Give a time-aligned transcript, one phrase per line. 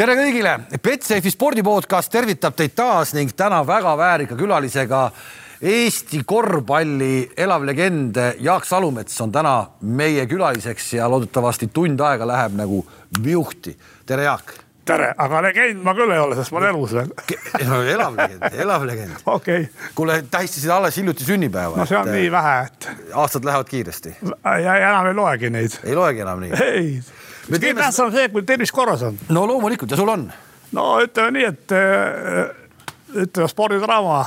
[0.00, 5.00] tere kõigile, Betsafe spordi podcast tervitab teid taas ning täna väga väärika külalisega
[5.60, 9.52] Eesti korvpalli elav legend Jaak Salumets on täna
[9.84, 12.80] meie külaliseks ja loodetavasti tund aega läheb nagu
[13.20, 13.76] viuhti.
[14.06, 14.56] tere, Jaak.
[14.88, 17.12] tere, aga legend ma küll ei ole, sest ma olen elus veel.
[17.68, 19.22] no elav legend, elav legend.
[19.36, 19.90] okei okay..
[19.94, 21.76] kuule, tähistasid alles hiljuti sünnipäeva.
[21.76, 22.92] no see on et, nii vähe, et.
[23.12, 24.16] aastad lähevad kiiresti.
[24.64, 25.82] ja enam ei loegi neid.
[25.84, 26.56] ei loegi enam nii?
[26.70, 26.94] ei.
[27.58, 29.18] Kõige tähtsam on see, kui tervis korras on.
[29.28, 30.28] no loomulikult ja sul on?
[30.76, 32.52] no ütleme nii, et äh,
[33.24, 34.20] ütleme spordidraama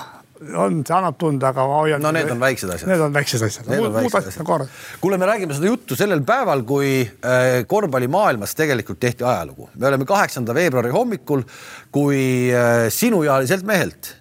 [0.60, 2.02] on, see annab tunda, aga ma hoian.
[2.04, 2.90] no need on väiksed asjad.
[2.92, 3.70] Need on väiksed asjad.
[3.70, 4.82] muud asjad on korras.
[5.02, 9.70] kuule, me räägime seda juttu sellel päeval, kui äh, korvpallimaailmas tegelikult tehti ajalugu.
[9.76, 11.46] me oleme kaheksanda veebruari hommikul,
[11.92, 14.18] kui äh, sinuealiselt mehelt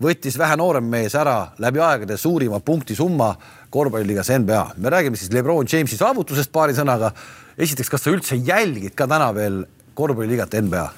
[0.00, 3.34] võttis vähe noorem mees ära läbi aegade suurima punktisumma
[3.70, 4.62] korvpalliliigas NBA.
[4.76, 7.12] me räägime siis Lebron Jamesi saavutusest paari sõnaga.
[7.58, 9.64] Esiteks, kas sa üldse jälgid ka täna veel
[9.98, 10.88] korvpalliliigat NBA?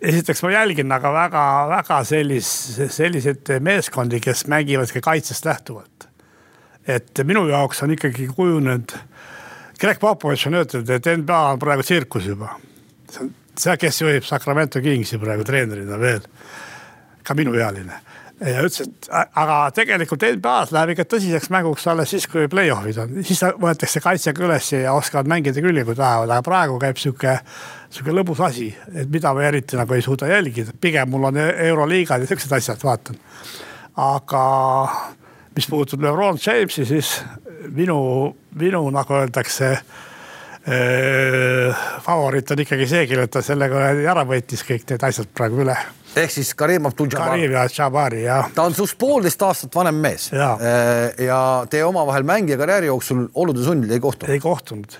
[0.00, 2.48] esiteks ma jälgin aga väga-väga sellis,
[2.92, 6.08] selliseid meeskondi, kes mängivad ka kaitsest lähtuvalt.
[6.86, 8.92] et minu jaoks on ikkagi kujunenud,
[9.80, 12.58] Greg Popovitš on ütelnud, et NBA on praegu tsirkus juba.
[13.10, 16.20] see on see, kes juhib Sacramento Kingsi praegu treenerina veel,
[17.22, 18.00] ka minuealine
[18.40, 23.14] ja ütles, et aga tegelikult NBA-s läheb ikka tõsiseks mänguks alles siis, kui play-off'id on,
[23.24, 27.38] siis võetakse kaitsega üles ja oskavad mängida küll, kui tahavad, aga praegu käib sihuke,
[27.88, 32.24] sihuke lõbus asi, et mida ma eriti nagu ei suuda jälgida, pigem mul on euroliigad
[32.24, 33.20] ja siuksed asjad, vaatan.
[34.04, 34.42] aga
[35.56, 37.16] mis puudutab Lebron Jamesi, siis
[37.72, 37.98] minu,
[38.60, 39.78] minu nagu öeldakse
[42.02, 45.76] favoriit on ikkagi see, kellelt ta sellega ära võitis kõik need asjad praegu üle
[46.16, 46.86] ehk siis Karim
[48.24, 48.50] jah.
[48.54, 50.30] ta on sinust poolteist aastat vanem mees.
[50.32, 50.54] ja,
[51.22, 54.32] ja te omavahel mängija karjääri jooksul olude sundil ei kohtunud.
[54.32, 54.96] ei kohtunud.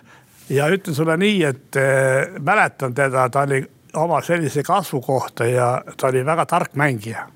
[0.49, 3.65] Ja ütlen sulle nii, et äh, mäletan teda, ta oli
[3.99, 7.27] oma sellise kasvu kohta ja ta oli väga tark mängija.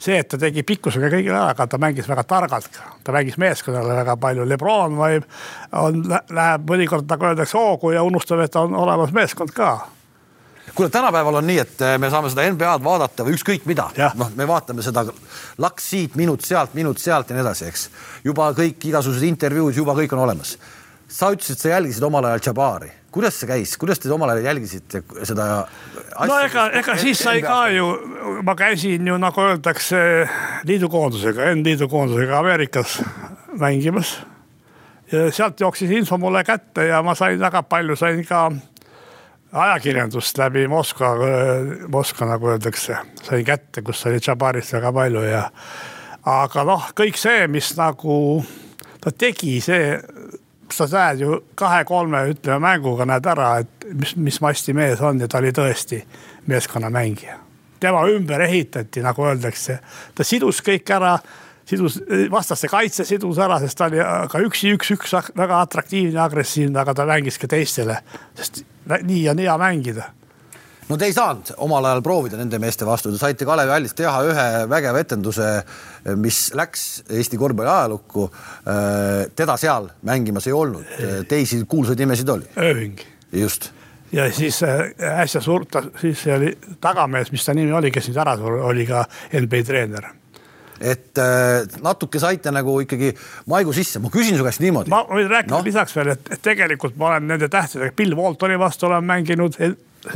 [0.00, 3.36] See, et ta tegi pikkusega kõigile ära, aga ta mängis väga targalt ka, ta mängis
[3.40, 5.26] meeskonnale väga palju, Lebron võib,
[5.76, 9.74] on, läheb mõnikord nagu öeldakse hoogu ja unustab, et on olemas meeskond ka
[10.74, 13.88] kuule, tänapäeval on nii, et eh, me saame seda NBA-d vaadata või ükskõik mida.
[14.18, 15.04] noh, me vaatame seda
[15.58, 17.88] laks siit, minut sealt, minut sealt ja nii edasi, eks.
[18.24, 20.56] juba kõik igasugused intervjuud, juba kõik on olemas.
[21.08, 25.02] sa ütlesid, sa jälgisid omal ajal Jabari, kuidas see käis, kuidas te omal ajal jälgisite
[25.22, 25.66] seda?
[26.26, 27.90] no ega, ega siis sai ka ju,
[28.46, 30.00] ma käisin ju nagu öeldakse
[30.64, 33.00] liidukoondusega, N-liidu koondusega Ameerikas
[33.58, 34.18] mängimas.
[35.12, 38.50] ja sealt jooksis info mulle kätte ja ma sain väga palju, sain ka
[39.52, 41.14] ajakirjandust läbi Moskva,
[41.88, 45.42] Moskva nagu öeldakse, sai kätte, kus oli Tšabarist väga palju ja.
[46.30, 48.14] aga noh, kõik see, mis nagu
[49.02, 49.96] ta tegi, see,
[50.70, 55.28] sa näed ju kahe-kolme ütleme mänguga näed ära, et mis, mis masti mees on ja
[55.28, 56.02] ta oli tõesti
[56.50, 57.38] meeskonnamängija.
[57.80, 59.78] tema ümber ehitati, nagu öeldakse,
[60.14, 61.18] ta sidus kõik ära
[61.70, 62.00] sidus,
[62.30, 67.06] vastaste kaitse sidus ära, sest ta oli ka üksi üks-üks väga atraktiivne, agressiivne, aga ta
[67.08, 68.00] mängis ka teistele,
[68.38, 70.10] sest nii on hea mängida
[70.90, 74.22] no te ei saanud omal ajal proovida nende meeste vastu, te saite Kalevi hallis teha
[74.26, 75.50] ühe vägeva etenduse,
[76.18, 78.28] mis läks Eesti korvpalli ajalukku.
[79.36, 80.96] teda seal mängimas ei olnud,
[81.28, 82.48] teisi kuulsaid nimesid oli.
[82.58, 82.98] ööhing.
[83.32, 83.70] just.
[84.12, 88.60] ja siis äsja suurt, siis oli tagamees, mis ta nimi oli, kes nüüd ära suri,
[88.72, 90.10] oli ka NBA treener
[90.80, 93.12] et äh, natuke saite nagu ikkagi
[93.50, 94.92] maigu sisse, ma küsin su käest niimoodi.
[94.92, 95.62] ma võin rääkida no.
[95.64, 99.58] lisaks veel, et, tegelikult ma olen nende tähtedega, Bill Waltoni vastu olen mänginud,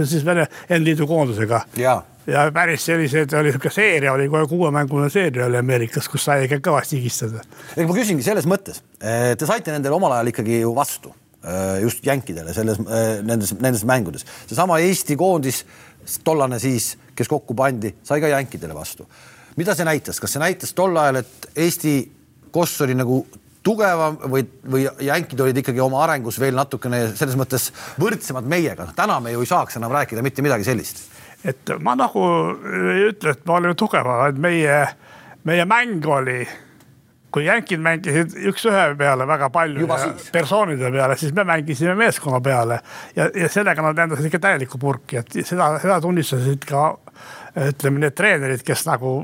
[0.00, 1.64] siis Vene N-liidu koondusega.
[1.76, 6.62] ja päris selliseid, oli sihuke seeria oli kohe kuuemängune seeria oli Ameerikas, kus sai ikka
[6.70, 7.44] kõvasti higistada.
[7.76, 11.12] ega ma küsingi selles mõttes, te saite nendele omal ajal ikkagi ju vastu
[11.44, 15.66] äh, just jänkidele selles, äh, nendes, nendes mängudes, seesama Eesti koondis,
[16.24, 19.04] tollane siis, kes kokku pandi, sai ka jänkidele vastu
[19.56, 21.94] mida see näitas, kas see näitas tol ajal, et Eesti
[22.54, 23.22] koss oli nagu
[23.64, 27.70] tugevam või, või jänkid olid ikkagi oma arengus veel natukene selles mõttes
[28.00, 31.06] võrdsemad meiega, täna me ju ei saaks enam rääkida mitte midagi sellist.
[31.44, 32.20] et ma nagu
[32.64, 34.76] ei ütle, et me olime tugevad, et meie,
[35.44, 36.44] meie mäng oli,
[37.34, 39.88] kui jänkid mängisid üks-ühe peale väga palju
[40.32, 42.78] persoonide peale, siis me mängisime meeskonna peale
[43.16, 46.90] ja, ja sellega nad endasid ikka täielikku purki, et seda, seda tunnistasid ka
[47.70, 49.22] ütleme, need treenerid, kes nagu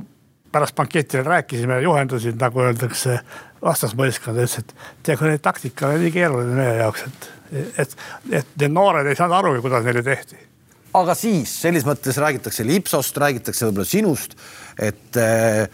[0.53, 3.21] pärast banketil rääkisime, juhendasid, nagu öeldakse,
[3.63, 4.73] vastasmõistkond ütles, et
[5.07, 7.29] tead, kui taktika oli nii keeruline meie jaoks, et,
[7.85, 7.99] et,
[8.41, 10.39] et need noored ei saanud arugi, kuidas neile tehti.
[10.99, 14.35] aga siis selles mõttes räägitakse Lipsost, räägitakse võib-olla sinust,
[14.79, 15.69] et äh,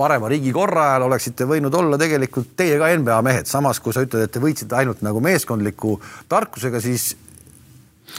[0.00, 4.26] parema riigikorra ajal oleksite võinud olla tegelikult teie ka NBA mehed, samas kui sa ütled,
[4.26, 5.96] et te võitsite ainult nagu meeskondliku
[6.28, 7.14] tarkusega, siis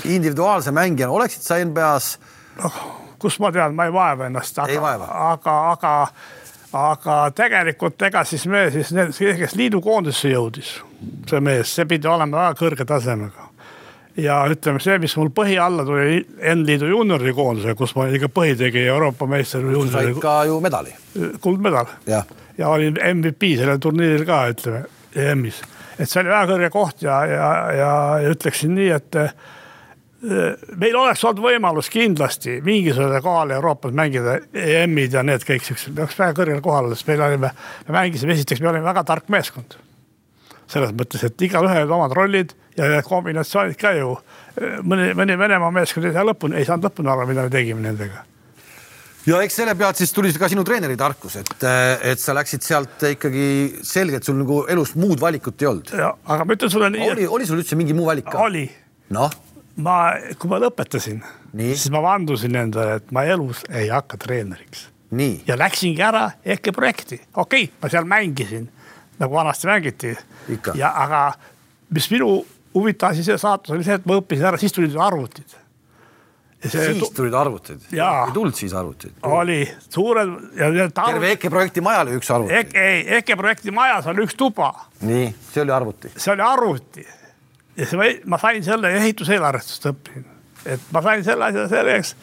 [0.05, 2.17] individuaalse mängijana oleksid sa NBA-s
[2.61, 2.81] noh,
[3.21, 4.95] kus ma tean, ma ei vaeva ennast, aga,
[5.31, 5.93] aga, aga,
[6.77, 10.73] aga tegelikult ega siis me siis need, kes liidukoondisse jõudis,
[11.29, 13.49] see mees, see pidi olema väga kõrge tasemega.
[14.17, 16.19] ja ütleme, see, mis mul põhi alla tuli
[16.55, 20.95] N-liidu juunioride koondise, kus ma ikka põhitegija Euroopa meister said ka ju medali.
[21.41, 22.25] kuldmedal jah,
[22.57, 24.83] ja olin MVP sellel turniiril ka, ütleme,
[25.15, 25.61] EM-is.
[25.97, 27.95] et see oli väga kõrge koht ja, ja, ja,
[28.25, 29.19] ja ütleksin nii, et
[30.21, 36.05] meil oleks olnud võimalus kindlasti mingisugusele kohale Euroopas mängida EM-id ja need kõik siuksed, me
[36.05, 37.49] oleks väga kõrgel kohal, sest meil olime,
[37.87, 39.79] me mängisime, esiteks me olime väga tark meeskond.
[40.71, 44.17] selles mõttes, et igalühel olid omad rollid ja need kombinatsioonid ka ju.
[44.83, 48.25] mõni, mõni Venemaa meeskond ei saa lõpuni, ei saanud lõpuni aru, mida me tegime nendega
[49.25, 51.65] ja eks selle pealt siis tuli ka sinu treeneri tarkus, et,
[52.13, 55.93] et sa läksid sealt ikkagi selgelt, sul nagu elus muud valikut ei olnud.
[55.97, 58.39] aga ma ütlen sulle nii, oli, oli sul üldse mingi muu valik ka?
[58.45, 58.67] oli
[59.13, 59.33] noh,
[59.77, 59.97] ma,
[60.39, 61.21] kui ma lõpetasin,
[61.57, 64.87] siis ma vandusin endale, et ma elus ei hakka treeneriks
[65.47, 68.69] ja läksingi ära EKE projekti, okei okay,, ma seal mängisin
[69.21, 70.17] nagu vanasti mängiti.
[70.75, 71.33] Ja aga
[71.93, 75.57] mis minu huvitav asi see saatus oli see, et ma õppisin ära, siis tulid arvutid.
[76.61, 77.81] see siis tu- tulid arvutid.
[77.91, 79.13] Ei tulnud siis arvutid.
[79.21, 82.53] oli suured terve EKE projekti maja oli üks arvuti.
[82.77, 86.11] ei, EKE projekti majas on üks tuba nii, see oli arvuti.
[86.15, 87.07] see oli arvuti.
[87.77, 90.25] Ja see, ma sain selle ehituseelarvestust õppisin,
[90.65, 92.15] et ma sain selle asja selgeks.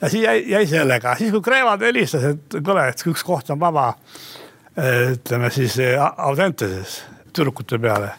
[0.00, 3.60] ja siis jäi, jäi sellega, siis kui Kreevad helistas, et kuule, et üks koht on
[3.60, 3.92] vaba.
[4.80, 7.00] ütleme siis eh, Audenteses
[7.32, 8.12] tüdrukute peale.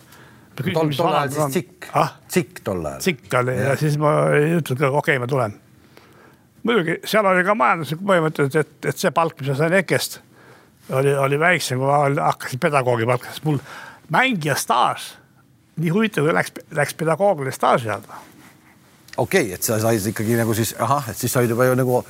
[0.55, 2.99] tol, ajal siis tsikk ah,, tsikk tol ajal.
[2.99, 3.69] tsikk oli ja.
[3.71, 5.55] ja siis ma ütlesin, et okei okay,, ma tulen.
[6.63, 10.19] muidugi seal oli ka majanduslik põhimõte, et, et, see palk, mis ma sain EKE-st
[10.97, 13.61] oli, oli väiksem, kui ma hakkasin pedagoogi palka, sest mul
[14.11, 15.07] mängija staaž,
[15.79, 18.19] nii huvitav, kui läks, läks pedagoogile staaži saada.
[19.17, 21.79] okei okay,, et sa said ikkagi nagu siis ahah, et siis sa olid juba ju
[21.79, 22.03] nagu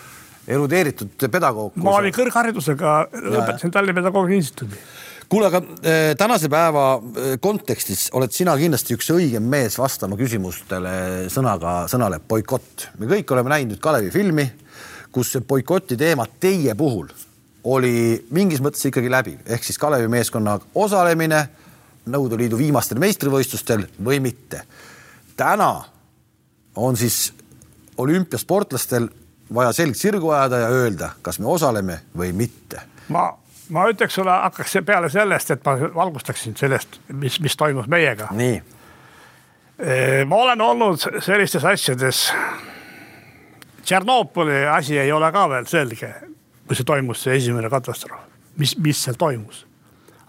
[0.48, 1.78] erudeeritud pedagoog.
[1.82, 4.82] ma olin kõrgharidusega, lõpetasin Tallinna Pedagoogika Instituudi.
[5.30, 11.30] kuule, aga eh, tänase päeva eh, kontekstis oled sina kindlasti üks õigem mees vastama küsimustele
[11.34, 12.90] sõnaga, sõnale boikott.
[13.00, 14.50] me kõik oleme näinud nüüd Kalevi filmi,
[15.12, 17.12] kus see boikoti teema teie puhul
[17.64, 21.48] oli mingis mõttes ikkagi läbiv, ehk siis Kalevi meeskonna osalemine
[22.06, 24.64] Nõukogude Liidu viimastel meistrivõistlustel või mitte.
[25.38, 25.84] täna
[26.76, 27.34] on siis
[27.98, 29.10] olümpiasportlastel
[29.54, 32.82] vaja selg sirgu ajada ja öelda, kas me osaleme või mitte
[33.12, 33.38] ma,
[33.70, 38.30] ma ütleks sulle, hakkaks peale sellest, et ma valgustaksin sellest, mis, mis toimus meiega.
[38.36, 38.62] nii,
[40.28, 42.28] ma olen olnud sellistes asjades.
[43.82, 46.12] Tšernobõli asi ei ole ka veel selge,
[46.68, 48.28] kui see toimus, see esimene katastroof,
[48.62, 49.66] mis, mis seal toimus.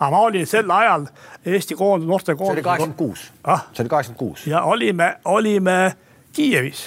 [0.03, 1.07] Aga ma olin sel ajal
[1.47, 3.67] Eesti koondis, noorte see oli kaheksakümmend kuus Ah.
[3.73, 4.47] see oli kaheksakümmend kuus.
[4.47, 5.97] ja olime, olime
[6.33, 6.87] Kiievis.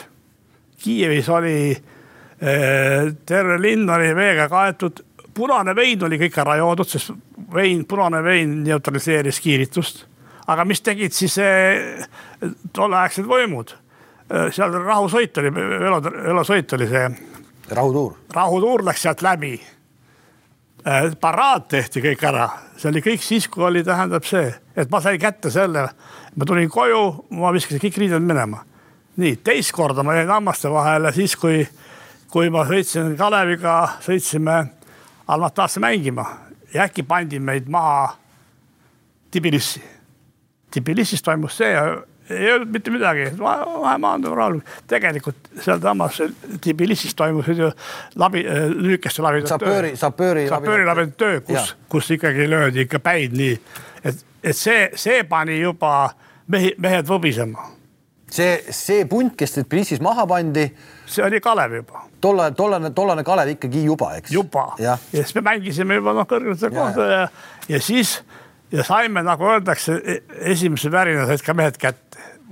[0.83, 5.03] Kiievis oli eh, terve linn oli veega kaetud,
[5.33, 7.11] punane vein oli kõik ära joodud, sest
[7.53, 10.05] vein, punane vein neutraliseeris kiiritust.
[10.47, 12.05] aga mis tegid siis eh,
[12.73, 13.75] tolleaegsed võimud?
[14.25, 17.09] seal rahusõit oli, velo, velosõit oli see,
[17.77, 18.15] rahutuur.
[18.33, 19.51] rahutuur läks sealt läbi.
[21.21, 22.45] Paraad tehti kõik ära,
[22.77, 25.87] see oli kõik siis, kui oli, tähendab see, et ma sain kätte selle,
[26.35, 27.01] ma tulin koju,
[27.39, 28.63] ma viskasin kõik riided minema.
[29.17, 31.63] nii teist korda ma jäin hammaste vahele siis, kui,
[32.29, 34.65] kui ma sõitsin Kaleviga, sõitsime
[35.27, 36.25] Almatasse mängima
[36.73, 38.15] ja äkki pandi meid maha
[39.31, 39.81] Tbilissi.
[40.71, 41.71] Tbilisis toimus see
[42.29, 44.83] ei öelnud mitte midagi, vahe maandub rahulikult.
[44.87, 46.21] tegelikult sealsamas
[46.61, 47.69] Tbilisis toimusid ju
[48.15, 50.47] labi, lühikeste labide sapööri, sapööri.
[50.49, 53.53] sapöörilabide töö, kus, kus ikkagi löödi ikka päid nii,
[54.03, 56.09] et, et see, see pani juba
[56.47, 57.71] mehi, mehed võbisema.
[58.31, 60.65] see, see punt, kes Tbilisis maha pandi,
[61.05, 64.33] see oli Kalev juba, tollane, tollane, tollane Kalev ikkagi juba, eks.
[64.33, 67.27] juba ja jah, siis me mängisime juba noh, kõrgetel Ja, kohtadel ja,
[67.69, 68.17] ja siis
[68.75, 70.21] ja saime, nagu öeldakse, e-
[70.53, 72.01] esimese värina said ka mehed kätte.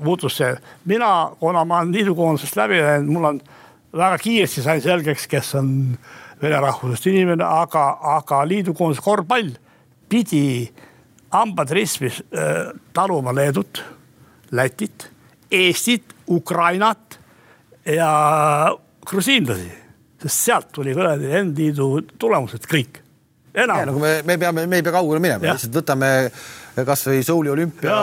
[0.03, 0.55] muutus see,
[0.89, 3.41] mina, kuna ma olen liidukoondisest läbi läinud, mul on
[3.93, 5.67] väga kiiresti sain selgeks, kes on
[6.41, 7.83] vene rahvusest inimene, aga,
[8.17, 9.51] aga liidukoondise korvpall
[10.09, 10.65] pidi
[11.33, 13.83] hambad ristmis äh, taluma Leedut,
[14.51, 15.07] Lätit,
[15.51, 17.19] Eestit, Ukrainat
[17.85, 18.09] ja
[19.05, 19.69] grusiinlasi,
[20.25, 23.02] sest sealt tuli kuradi N-liidu tulemused kõik,
[23.53, 26.13] enam nagu me, me peame, me ei pea kaugele minema, lihtsalt võtame
[26.87, 27.99] kasvõi Souli olümpia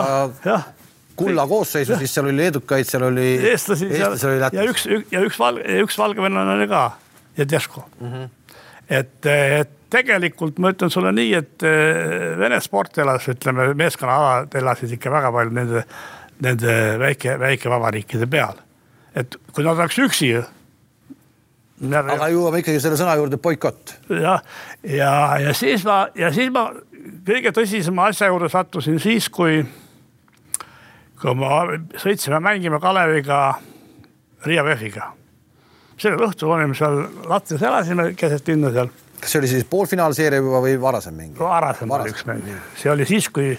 [1.21, 4.71] kulla koosseisu, siis seal oli leedukaid, seal oli eestlasi eestlasi oli ja Lätis.
[4.71, 6.85] üks, ja üks valge, üks valgevenelane ka
[7.37, 8.13] ja Desko mm.
[8.13, 8.57] -hmm.
[8.89, 14.95] et, et tegelikult ma ütlen sulle nii, et eh, Vene sport elas, ütleme, meeskonnaalad elasid
[14.95, 15.83] ikka väga palju nende,
[16.43, 18.61] nende väike, väikevabariikide peal.
[19.15, 20.31] et kui nad oleks üksi.
[21.89, 23.95] Aga jõuame ikkagi selle sõna juurde boikott.
[24.09, 24.41] jah,
[24.83, 25.13] ja, ja,
[25.47, 26.67] ja siis ma ja siis ma
[27.27, 29.63] kõige tõsisema asja juurde sattusin siis, kui,
[31.21, 31.63] kui ma
[32.01, 33.41] sõitsime mängima Kaleviga
[34.45, 35.11] Riia VEF-iga.
[35.97, 40.63] sellel õhtul olime seal Latvias, elasime keset linna seal kas see oli siis poolfinaalseeria juba
[40.63, 41.37] või varasem mäng?
[41.39, 43.53] varasem oli üks mäng, see oli siis, kui,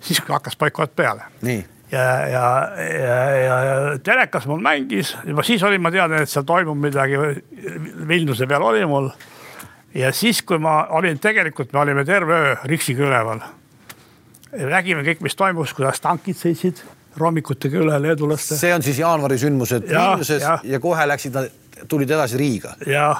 [0.00, 1.28] siis kui hakkas boikott peale.
[1.44, 1.60] nii
[1.92, 2.46] ja, ja,
[2.78, 7.18] ja, ja, ja telekas mul mängis, juba siis olin ma teadnud, et seal toimub midagi.
[8.08, 9.10] Vilniuse peal oli mul.
[9.94, 13.44] ja siis, kui ma olin, tegelikult me olime terve öö Riksiga üleval.
[14.52, 16.82] nägime kõik, mis toimus, kuidas tankid sõitsid
[17.16, 18.56] rommikutega üle leedulaste.
[18.56, 21.50] see on siis jaanuari sündmused Vilniuses ja, ja kohe läksid nad
[21.88, 22.76] tulid edasi Riiga.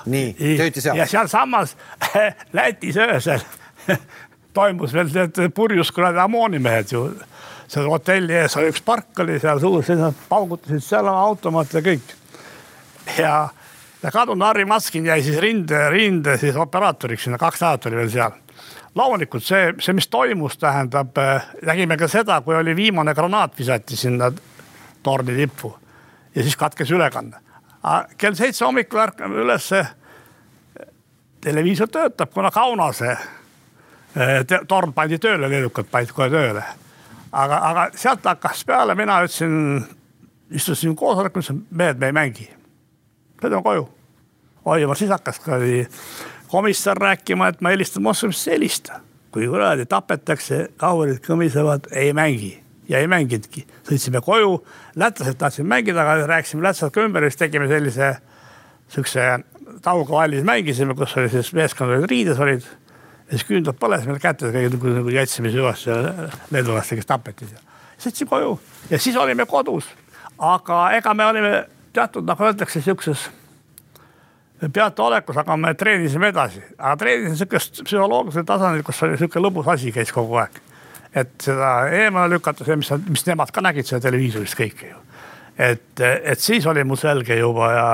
[0.07, 0.97] nii, tööti seal.
[0.97, 1.76] ja sealsamas
[2.57, 3.45] Lätis öösel
[4.57, 7.05] toimus veel need purjus kuradi ammoonimehed ju
[7.73, 11.85] seal hotelli ees oli üks park oli seal suur, siis nad paugutasid seal automaate ja
[11.87, 12.14] kõik.
[13.19, 13.35] ja,
[14.02, 18.11] ja kadunud Harri Maskin jäi siis rinde, rinde siis operaatoriks sinna, kaks nädalat oli veel
[18.12, 18.37] seal.
[18.95, 23.97] loomulikult see, see, mis toimus, tähendab, äh, nägime ka seda, kui oli viimane granaat visati
[23.97, 24.31] sinna
[25.02, 25.73] torni tippu
[26.35, 27.41] ja siis katkes ülekanne.
[28.19, 29.87] kell seitse hommikul ärkame ülesse.
[31.41, 36.64] televiisor töötab, kuna Kaunase äh, torn pandi tööle, leedukad panid kohe tööle
[37.32, 39.84] aga, aga sealt hakkas peale, mina ütlesin,
[40.52, 42.48] istusin koosolekul, ütlesin, mehed, me ei mängi.
[43.42, 43.86] sõidame koju.
[44.64, 45.58] oi, vot siis hakkas ka
[46.52, 49.00] komissar rääkima, et ma helistan Moskvasse, helista.
[49.32, 52.58] kui kuradi tapetakse, kahurid kõmisevad, ei mängi
[52.88, 53.66] ja ei mänginudki.
[53.88, 54.60] sõitsime koju,
[54.96, 58.16] lätlased tahtsid mängida, aga rääkisime lätlastega ümber ja siis tegime sellise,
[58.88, 59.44] sihukese
[59.82, 62.66] tauga valmis mängisime, kus oli siis meeskond olid riides olid
[63.32, 65.88] ja siis küünlad põles meil kätes nagu, nagu jätsime süvast
[66.52, 67.62] leedulaste, kes tapeti seal.
[68.04, 68.56] sõitsime koju
[68.90, 69.88] ja siis olime kodus.
[70.38, 71.52] aga ega me olime
[71.92, 73.30] teatud, nagu öeldakse, sihukeses
[74.72, 79.92] peataolekus, aga me treenisime edasi, aga treenisime sihukest psühholoogilisel tasandil, kus oli sihuke lõbus asi
[79.92, 80.60] käis kogu aeg.
[81.14, 85.00] et seda eemale lükata, see, mis, mis nemad ka nägid seda televiisorist kõike ju
[85.58, 87.88] et, et siis oli mul selge juba ja,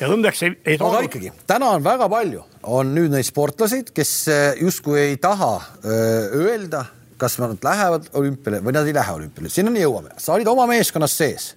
[0.00, 4.10] ja õnneks ei, ei aga ikkagi, täna on väga palju, on nüüd neid sportlaseid, kes
[4.30, 6.84] äh, justkui ei taha äh, öelda,
[7.20, 10.14] kas nad lähevad olümpiale või nad ei lähe olümpiale, sinnani jõuame.
[10.18, 11.52] sa olid oma meeskonnas sees.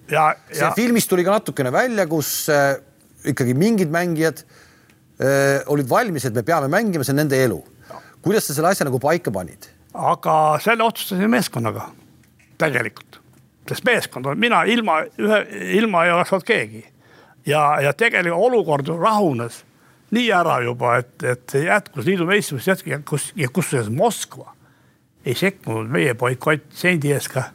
[0.52, 2.76] see filmis tuli ka natukene välja, kus äh,
[3.26, 4.44] ikkagi mingid mängijad
[5.18, 7.58] öö, olid valmis, et me peame mängima, see on nende elu.
[8.22, 9.66] kuidas sa selle asja nagu paika panid?
[9.94, 11.90] aga selle otsustasin meeskonnaga,
[12.62, 13.22] tegelikult
[13.70, 15.40] sest meeskond on, mina ilma ühe,
[15.80, 16.84] ilma ei oleks olnud keegi.
[17.46, 19.64] ja, ja tegelikult olukord rahunes
[20.16, 24.54] nii ära juba, et, et jätkus liidu meistrivõistlus jätkus, kus ja kusjuures Moskva
[25.26, 27.50] ei sekkunud meie boikott sendi eest ka.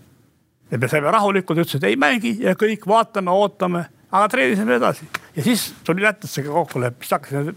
[0.71, 5.43] ja me saime rahulikult, ütlesid ei mängi ja kõik vaatame, ootame, aga treenisime edasi ja
[5.43, 7.53] siis tuli lätlastega kokkulepe, siis hakkasid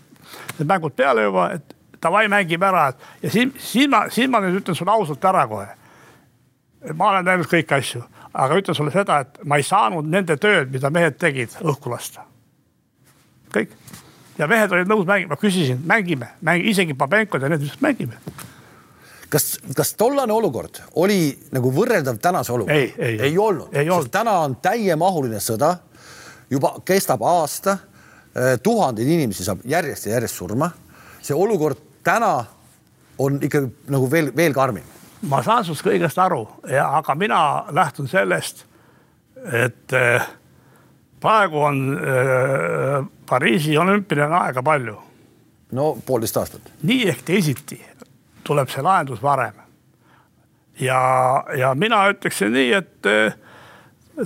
[0.57, 2.89] need mängud peale juba, et davai mängime ära
[3.21, 5.67] ja siin, siin ma, siin ma nüüd ütlen sulle ausalt ära kohe.
[6.93, 10.71] ma olen näinud kõiki asju aga ütlen sulle seda, et ma ei saanud nende tööd,
[10.73, 12.25] mida mehed tegid, õhku lasta.
[13.53, 13.75] kõik
[14.37, 18.17] ja mehed olid nõus mängima, küsisin, mängime, mängime, isegi Pabenkod ja need ütlesid, mängime.
[19.29, 22.79] kas, kas tollane olukord oli nagu võrreldav tänase olukorraga?
[22.79, 25.75] ei, ei, ei olnud, sest täna on täiemahuline sõda,
[26.49, 27.77] juba kestab aasta,
[28.33, 30.71] äh, tuhandeid inimesi saab järjest ja järjest surma.
[31.21, 32.35] see olukord täna
[33.17, 34.85] on ikkagi nagu veel, veel karmim.
[35.29, 36.41] Ma saan sinust kõigest aru,
[36.83, 37.39] aga mina
[37.71, 38.65] lähtun sellest,
[39.43, 40.25] et eh,
[41.23, 44.97] praegu on äh, Pariisi olümpiline aega palju.
[45.71, 46.73] no poolteist aastat.
[46.83, 47.79] nii ehk teisiti
[48.43, 49.55] tuleb see lahendus varem.
[50.79, 50.99] ja,
[51.57, 53.39] ja mina ütleksin nii, et äh,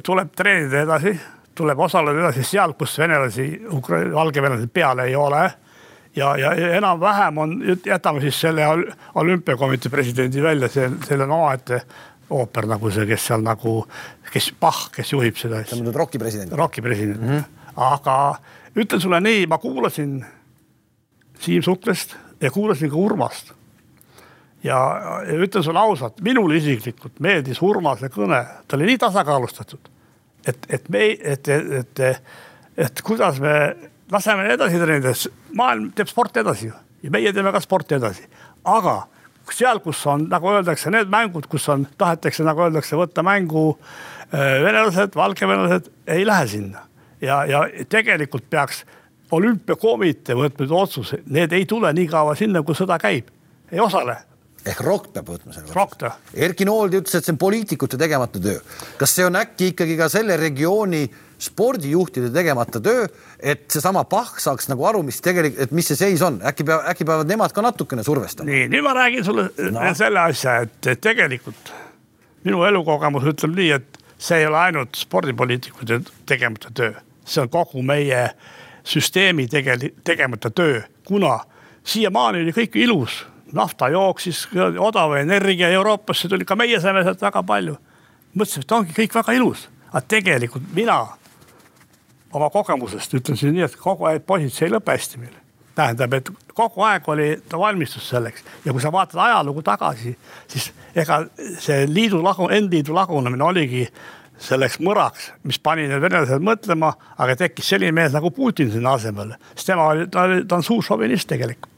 [0.03, 1.13] tuleb treenida edasi,
[1.55, 3.47] tuleb osaleda edasi seal, kus venelasi,
[4.13, 5.45] valgevenelasi peal ei ole
[6.17, 8.65] ja, ja enam-vähem on, jätame siis selle
[9.15, 11.81] olümpiakomitee presidendi välja, see, seal on omaette
[12.29, 13.79] ooper nagu see, kes seal nagu,
[14.31, 15.63] kes Bach, kes juhib seda.
[15.65, 16.55] sa mõtled Rocki presidenti?
[16.59, 17.75] Rocki president mm, -hmm.
[17.75, 18.17] aga
[18.75, 20.25] ütlen sulle nii, ma kuulasin
[21.39, 23.53] Siim Suklest ja kuulasin ka Urmast.
[24.63, 24.77] ja,
[25.31, 29.89] ütlen sulle ausalt, minule isiklikult meeldis Urmase kõne, ta oli nii tasakaalustatud,
[30.47, 32.23] et, et me, et, et, et,
[32.77, 33.53] et kuidas me
[34.11, 35.13] laseme edasi treenida,
[35.55, 38.25] maailm teeb sporti edasi ju ja meie teeme ka sporti edasi,
[38.65, 39.05] aga
[39.55, 44.59] seal, kus on, nagu öeldakse, need mängud, kus on, tahetakse, nagu öeldakse, võtta mängu äh,
[44.63, 46.85] venelased, valgevenelased, ei lähe sinna.
[47.21, 48.83] ja, ja tegelikult peaks
[49.31, 53.29] olümpiakomitee võtma nüüd otsuse, need ei tule nii kaua sinna, kui sõda käib,
[53.71, 54.17] ei osale.
[54.67, 56.11] ehk ROK peab võtma selle otsuse.
[56.33, 58.59] Erki Nooldi ütles, et see on poliitikute tegemata töö.
[58.97, 61.05] kas see on äkki ikkagi ka selle regiooni
[61.39, 63.05] spordijuhtide tegemata töö,
[63.39, 66.85] et seesama Pahk saaks nagu aru, mis tegelikult, et mis see seis on, äkki peab,
[66.91, 68.49] äkki peavad nemad ka natukene survestama.
[68.49, 69.83] nii, nüüd ma räägin sulle no.
[69.97, 71.73] selle asja, et tegelikult
[72.47, 77.83] minu elukogemus ütleb nii, et see ei ole ainult spordipoliitikute tegemata töö, see on kogu
[77.85, 78.29] meie
[78.87, 81.37] süsteemi tegeli-, tegemata töö, kuna
[81.87, 83.21] siiamaani oli kõik ilus,
[83.53, 84.47] nafta jooksis,
[84.79, 87.77] odav energia Euroopasse tuli, ka meie saime sealt väga palju.
[88.37, 90.97] mõtlesin, et ongi kõik väga ilus, aga tegelikult mina
[92.37, 95.35] oma kogemusest ütlen siin nii, et kogu aeg poisid, see ei lõpe hästi meil.
[95.77, 100.15] tähendab, et kogu aeg oli valmistus selleks ja kui sa vaatad ajalugu tagasi,
[100.49, 101.19] siis ega
[101.61, 103.83] see liidu lagu, N-liidu lagunemine oligi
[104.41, 109.37] selleks mõraks, mis pani need venelased mõtlema, aga tekkis selline mees nagu Putin sinna asemele,
[109.55, 111.73] sest tema oli, ta oli, ta on suur šovinist tegelikult.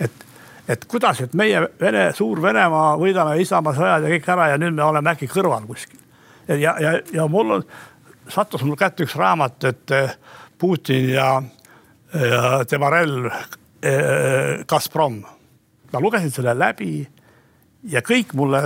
[0.00, 0.24] et,
[0.68, 4.84] et kuidas, et meie Vene, Suur-Venemaa võidame Isamaa sõjad ja kõik ära ja nüüd me
[4.84, 6.00] oleme äkki kõrval kuskil.
[6.48, 7.66] ja, ja, ja mul on,
[8.28, 10.16] sattus mul kätte üks raamat, et eh,
[10.58, 11.28] Putin ja,
[12.14, 15.22] ja tema relv eh, Gazprom.
[15.92, 17.08] ma lugesin selle läbi
[17.88, 18.62] ja kõik mulle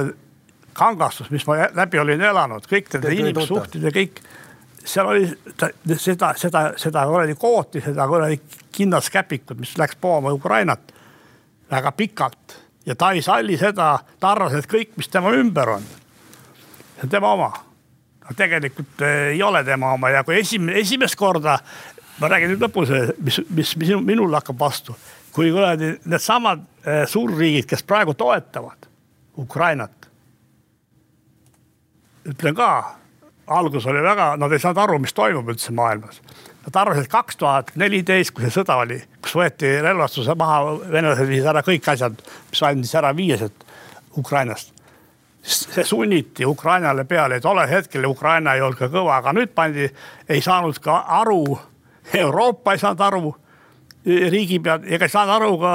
[0.72, 4.22] kangastus, mis ma läbi olin elanud, kõik nende inimsuhted ja kõik.
[4.84, 8.40] seal oli ta, seda, seda, seda kuradi kooti, seda kuradi
[8.72, 10.92] kindlaskäpikut, mis läks pooma Ukrainat
[11.70, 15.84] väga pikalt ja ta ei salli seda, ta arvas, et kõik, mis tema ümber on,
[16.96, 17.52] see on tema oma.
[18.38, 21.58] Tegelikult eh, ei ole tema oma ja kui esimene, esimest korda,
[22.20, 24.96] ma räägin nüüd lõpus, mis, mis, mis minul hakkab vastu,
[25.32, 28.90] kui kuradi needsamad eh, suurriigid, kes praegu toetavad
[29.38, 30.02] Ukrainat
[32.28, 32.68] ütlen ka,
[33.46, 36.20] algus oli väga, nad ei saanud aru, mis toimub üldse maailmas.
[36.62, 41.30] Nad arvasid, et kaks tuhat neliteist, kui see sõda oli, kus võeti relvastuse maha, venelased
[41.30, 42.22] viisid ära kõik asjad,
[42.52, 43.66] mis andis ära viiesed
[44.18, 44.71] Ukrainast.
[45.42, 49.88] See sunniti Ukrainale peale, tollel hetkel Ukraina ei olnud ka kõva, aga nüüd pandi,
[50.28, 51.58] ei saanud ka aru,
[52.14, 53.34] Euroopa ei saanud aru,
[54.06, 55.74] riigipead ega ei saanud aru ka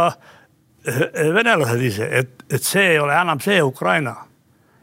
[0.87, 1.03] eh,
[1.35, 4.15] venelased ise, et, et see ei ole enam see Ukraina.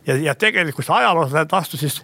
[0.05, 2.03] Ja, ja tegelikult ajaloolased astusid,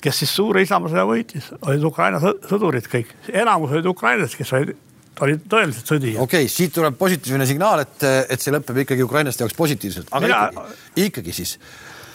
[0.00, 4.76] kes siis suure Isamaa võitis, olid Ukraina sõdurid kõik, enamus olid ukrainlased, kes olid
[5.20, 6.20] olid tõelised sõdijad.
[6.22, 10.26] okei okay,, siit tuleb positiivne signaal, et, et see lõpeb ikkagi ukrainlaste jaoks positiivselt, aga
[10.26, 10.38] Mina...
[10.48, 11.56] ikkagi, ikkagi siis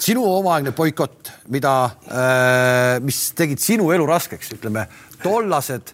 [0.01, 4.87] sinu omaaegne boikott, mida äh,, mis tegid sinu elu raskeks, ütleme
[5.23, 5.93] tollased,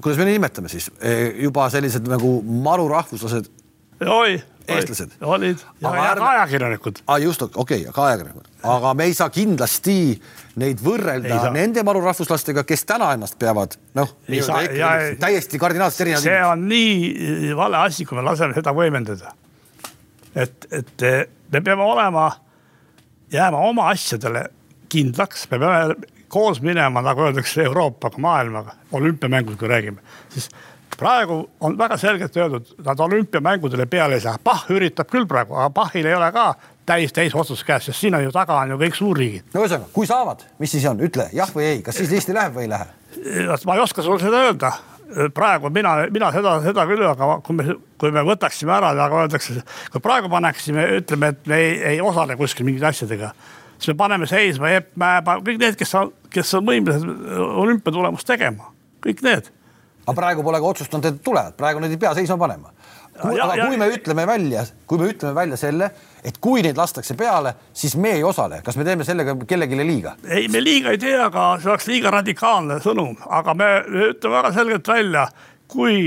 [0.00, 0.90] kuidas me nimetame siis,
[1.40, 3.50] juba sellised nagu marurahvuslased.
[4.06, 4.38] oi,
[4.70, 5.16] eestlased.
[5.20, 7.02] olid ja, ja ka ajakirjanikud.
[7.06, 9.96] aa just, okei okay,, ka ajakirjanikud, aga me ei saa kindlasti
[10.60, 16.26] neid võrrelda nende marurahvuslastega, kes täna ennast peavad noh, täiesti kardinaalselt erinevad.
[16.26, 19.34] see on nii vale asi, kui me laseme seda võimendada.
[20.34, 21.06] et, et
[21.52, 22.30] me peame olema,
[23.32, 24.44] jääma oma asjadele
[24.88, 25.94] kindlaks, me peame
[26.30, 30.50] koos minema, nagu öeldakse, Euroopaga, maailmaga, olümpiamängud, kui räägime, siis
[30.98, 35.70] praegu on väga selgelt öeldud, nad olümpiamängudele peale ei saa, Pah üritab küll praegu, aga
[35.74, 36.52] Pahil ei ole ka
[36.86, 39.50] täis, täis otsus käes, sest siin on ju taga on ju kõik suurriigid.
[39.54, 42.54] no ühesõnaga, kui saavad, mis siis on, ütle jah või ei, kas siis Eesti läheb
[42.56, 42.86] või ei lähe?
[43.66, 44.72] ma ei oska sulle seda öelda
[45.34, 49.60] praegu mina, mina seda, seda küll, aga kui me, kui me võtaksime ära, nagu öeldakse,
[49.92, 53.32] kui praegu paneksime, ütleme, et me ei, ei osale kuskil mingite asjadega,
[53.76, 57.32] siis me paneme seisma Epp Mäepa, kõik need, kes on, kes on võimelised
[57.64, 58.70] olümpiatulemust tegema,
[59.04, 59.50] kõik need
[60.10, 62.72] aga praegu pole ka otsustanud, et tulevad, praegu neid ei pea seisma panema.
[63.28, 65.90] Aga kui me ütleme välja, kui me ütleme välja selle,
[66.24, 70.14] et kui neid lastakse peale, siis me ei osale, kas me teeme sellega kellelegi liiga?
[70.28, 73.70] ei, me liiga ei tee, aga see oleks liiga radikaalne sõnum, aga me
[74.10, 75.26] ütleme väga selgelt välja,
[75.70, 76.00] kui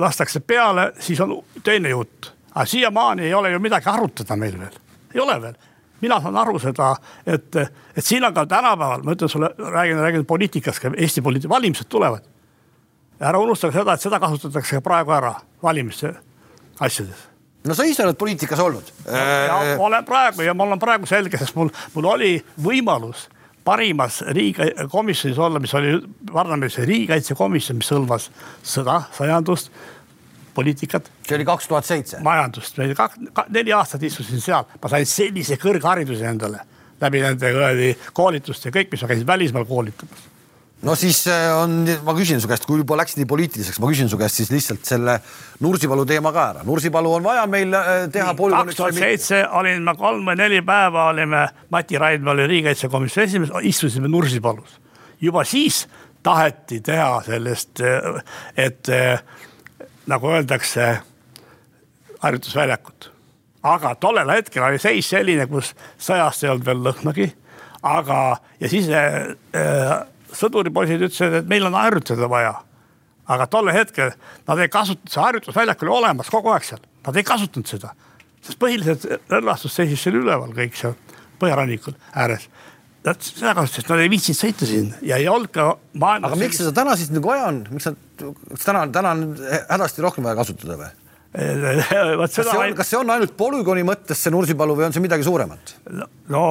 [0.00, 2.32] lastakse peale, siis on teine jutt.
[2.54, 4.80] aga siiamaani ei ole ju midagi arutada meil veel,
[5.14, 5.60] ei ole veel.
[6.02, 6.96] Mina saan aru seda,
[7.26, 7.56] et,
[7.96, 12.26] et siin on ka tänapäeval, ma ütlen sulle, räägin, räägin poliitikast, Eesti poliitika, valimised tulevad.
[13.22, 15.30] Ära unustage seda, et seda kasutatakse praegu ära
[15.62, 16.10] valimiste
[16.82, 17.28] asjades
[17.68, 18.90] no sa ise oled poliitikas olnud.
[19.06, 23.28] ja ma olen praegu ja mul on praegu selge, sest mul, mul oli võimalus
[23.64, 25.94] parimas riigikaitsekomisjonis olla, mis oli
[26.32, 28.26] parlamendis riigikaitsekomisjon, mis hõlmas
[28.66, 29.70] sõda, sajandust,
[30.54, 31.10] poliitikat.
[31.28, 32.20] see oli kaks tuhat seitse.
[32.26, 32.82] majandust,
[33.48, 36.66] neli aastat istusin seal, ma sain sellise kõrghariduse endale
[37.02, 40.31] läbi nende koolituste ja kõik, mis ma käisin välismaal koolitamas
[40.82, 44.10] no siis äh, on, ma küsin su käest, kui juba läks nii poliitiliseks, ma küsin
[44.10, 45.18] su käest siis lihtsalt selle
[45.62, 46.64] Nursipalu teema ka ära.
[46.66, 48.34] Nursipalu on vaja meil äh, teha.
[48.34, 53.54] kaks tuhat seitse olin ma kolm või neli päeva olime, Mati Raidma oli riigikaitsekomisjoni esimees,
[53.70, 54.80] istusime Nursipalus.
[55.20, 55.86] juba siis
[56.22, 58.22] taheti teha sellest, äh,
[58.56, 58.90] et
[60.06, 60.98] nagu öeldakse,
[62.22, 63.12] harjutusväljakut.
[63.62, 67.28] aga tollel hetkel oli seis selline, kus sõjast ei olnud veel lõhnagi,
[67.82, 70.02] aga ja siis äh,
[70.42, 72.54] sõduripoisid ütlesid, et meil on harjutada vaja.
[73.32, 74.10] aga tol hetkel
[74.48, 77.94] nad ei kasutanud, see harjutusväljak oli olemas kogu aeg seal, nad ei kasutanud seda.
[78.42, 80.96] sest põhiliselt relvastus seisis seal üleval kõik seal
[81.40, 82.48] põhjarannikul ääres.
[83.02, 86.30] Nad seda kasutasid, nad ei viitsinud sõita sinna ja ei olnud ka maailmas.
[86.30, 87.96] aga miks seda täna siis nagu vaja on, miks nad,
[88.52, 89.24] kas täna, täna on
[89.70, 90.92] hädasti rohkem vaja kasutada või?
[92.28, 92.54] seda.
[92.76, 95.74] kas see on ainult polügooni mõttes see Nursipalu või on see midagi suuremat?
[96.30, 96.42] no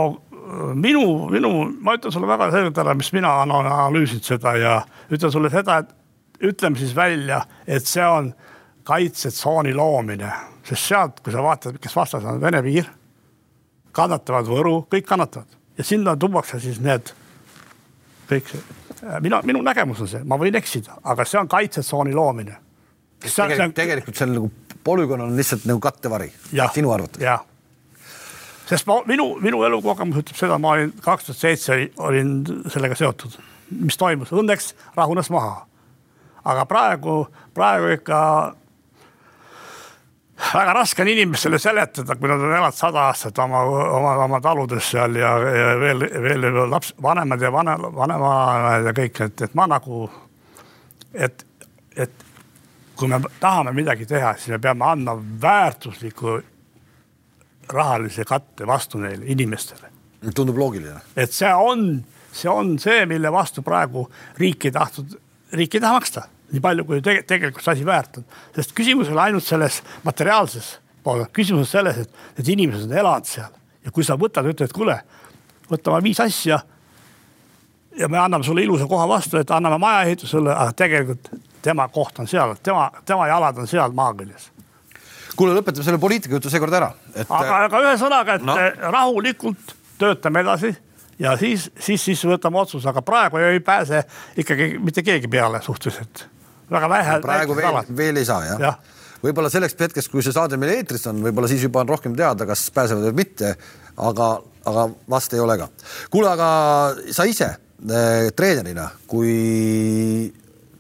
[0.76, 4.78] minu, minu, ma ütlen sulle väga selgelt ära, mis mina olen analüüsinud seda ja
[5.12, 8.32] ütlen sulle seda, et ütleme siis välja, et see on
[8.88, 10.32] kaitsetsooni loomine,
[10.68, 12.90] sest sealt, kui sa vaatad, kes vastas on Vene piir,
[13.96, 17.14] kannatavad Võru, kõik kannatavad ja sinna tuuakse siis need
[18.32, 18.52] kõik,
[19.24, 22.58] mina, minu nägemus on see, ma võin eksida, aga see on kaitsetsooni loomine.
[23.22, 24.52] tegelikult, tegelikult see on nagu
[24.84, 26.32] polügoon on lihtsalt nagu kattevari
[26.74, 27.22] sinu arvates?
[27.22, 27.44] jah,
[28.70, 32.40] sest ma, minu, minu elukogemus ütleb seda, ma olin kaks tuhat seitse olin
[32.72, 33.38] sellega seotud,
[33.82, 35.66] mis toimus, õnneks rahunes maha.
[36.44, 38.20] aga praegu, praegu ikka
[40.54, 43.62] väga raske on inimestele seletada, kui nad on elanud sada aastat oma,
[43.98, 49.22] oma, oma taludes seal ja, ja veel, veel laps, vanemad ja vanem, vanemad ja kõik,
[49.28, 50.08] et, et ma nagu,
[51.14, 51.46] et,
[51.96, 52.26] et
[52.98, 56.40] kui me tahame midagi teha, siis me peame andma väärtusliku
[57.70, 59.90] rahalise katte vastu neile inimestele.
[60.36, 61.02] tundub loogiline.
[61.16, 65.18] et see on, see on see, mille vastu praegu riik ei tahtnud,
[65.54, 68.26] riik ei taha maksta nii palju, kui te tegelikult see asi väärt on.
[68.56, 72.98] sest küsimus ei ole ainult selles materiaalses poole, küsimus on selles, et need inimesed on
[72.98, 73.52] elanud seal
[73.86, 75.00] ja kui sa võtad, ütled, kuule,
[75.72, 76.60] võtame viis asja
[77.98, 82.28] ja me anname sulle ilusa koha vastu, et anname majaehitusele, aga tegelikult tema koht on
[82.28, 84.52] seal, tema, tema jalad on seal maaküljes.
[85.42, 87.26] Kuule, lõpetame selle poliitika jutu seekord ära et....
[87.26, 88.56] aga, aga ühesõnaga, et no.
[88.94, 90.72] rahulikult töötame edasi
[91.22, 94.04] ja siis, siis, siis võtame otsuse, aga praegu ei pääse
[94.42, 96.26] ikkagi mitte keegi peale suhteliselt.
[96.72, 97.20] väga vähe.
[97.26, 98.74] praegu veel, veel ei saa jah ja.?
[99.22, 102.48] võib-olla selleks hetkeks, kui see saade meil eetris on, võib-olla siis juba on rohkem teada,
[102.50, 103.54] kas pääsevad või mitte,
[104.02, 104.32] aga,
[104.70, 105.70] aga vast ei ole ka.
[106.14, 106.50] kuule, aga
[107.14, 110.32] sa ise äh, treenerina, kui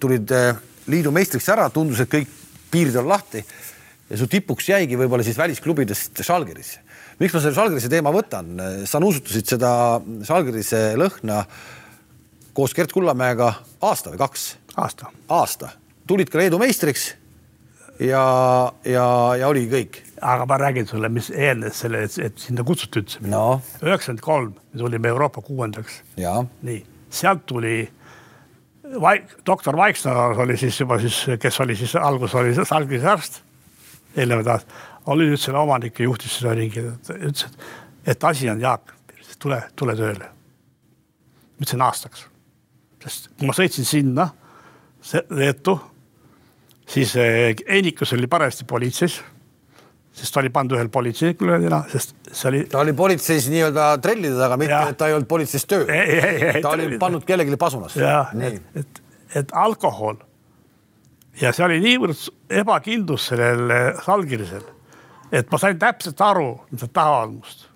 [0.01, 0.55] tulid äh,
[0.89, 2.33] liidu meistriks ära, tundus, et kõik
[2.71, 3.43] piirid on lahti
[4.11, 6.75] ja su tipuks jäigi võib-olla siis välisklubidest Žalgiris.
[7.19, 8.51] miks ma selle Žalgirise teema võtan,
[8.85, 9.71] sa nuusutasid seda
[10.27, 11.45] Žalgirise lõhna
[12.53, 14.45] koos Gert Kullamäega aasta või kaks?
[14.75, 15.11] aasta.
[15.29, 15.71] aasta,
[16.07, 17.13] tulid ka Leedu meistriks
[17.99, 18.25] ja,
[18.87, 19.05] ja,
[19.39, 20.01] ja oligi kõik.
[20.21, 23.23] aga ma räägin sulle, mis eelnes selle, et sinna kutsuti üldse.
[23.23, 26.01] üheksakümmend kolm me tulime Euroopa kuuendaks.
[26.61, 27.89] nii, sealt tuli
[28.91, 33.37] Vaik-, doktor Vaiksna oli siis juba siis, kes oli siis alguses oli salgise arst,
[34.15, 34.75] eelnevad aastad,
[35.11, 37.71] oli nüüd selle omanik ja juhtis seda ringi, ütles, et,
[38.15, 38.93] et asi on Jaak,
[39.39, 40.29] tule, tule tööle.
[40.29, 42.25] ma ütlesin aastaks,
[43.03, 44.29] sest kui ma sõitsin sinna,
[45.33, 45.79] Leetu,
[46.85, 49.15] siis Einikus oli parajasti politseis
[50.11, 51.59] sest ta oli pannud ühel politseinikule,
[51.91, 52.63] sest see oli.
[52.69, 55.87] ta oli politseis nii-öelda trellide taga, mitte et ta ei olnud politseis tööl.
[56.61, 58.11] ta oli pannud kellelegi pasunasse.
[58.49, 59.01] et, et,
[59.41, 60.19] et alkohol
[61.39, 62.27] ja see oli niivõrd
[62.61, 63.71] ebakindlus sellel
[64.03, 64.63] salgirisel,
[65.31, 67.67] et ma sain täpselt aru, mis nad tahavad must.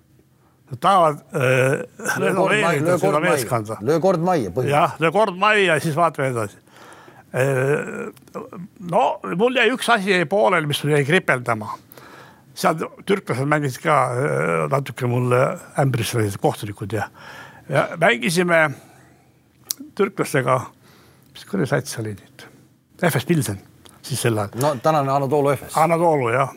[0.66, 1.84] Nad tahavad äh,
[2.18, 3.78] renoveerida seda meeskonda.
[3.86, 4.50] löö kord majja.
[4.66, 6.58] jah, löö kord majja ja siis vaatame edasi
[7.30, 8.10] äh,.
[8.90, 9.02] no
[9.38, 11.70] mul jäi üks asi jäi pooleli, mis mul jäi kripeldama
[12.56, 13.96] seal türklased mängisid ka
[14.72, 15.40] natuke mulle
[15.78, 17.08] ämbris sellised kohtunikud ja,
[17.68, 18.70] ja mängisime
[19.96, 20.60] türklastega,
[21.34, 22.35] mis kuradi sats oli nüüd,
[23.02, 23.60] FS Pilsen
[24.06, 24.60] siis sel ajal.
[24.60, 25.76] no tänane Anatoolu FS.
[25.76, 26.52] Anatoolu jah,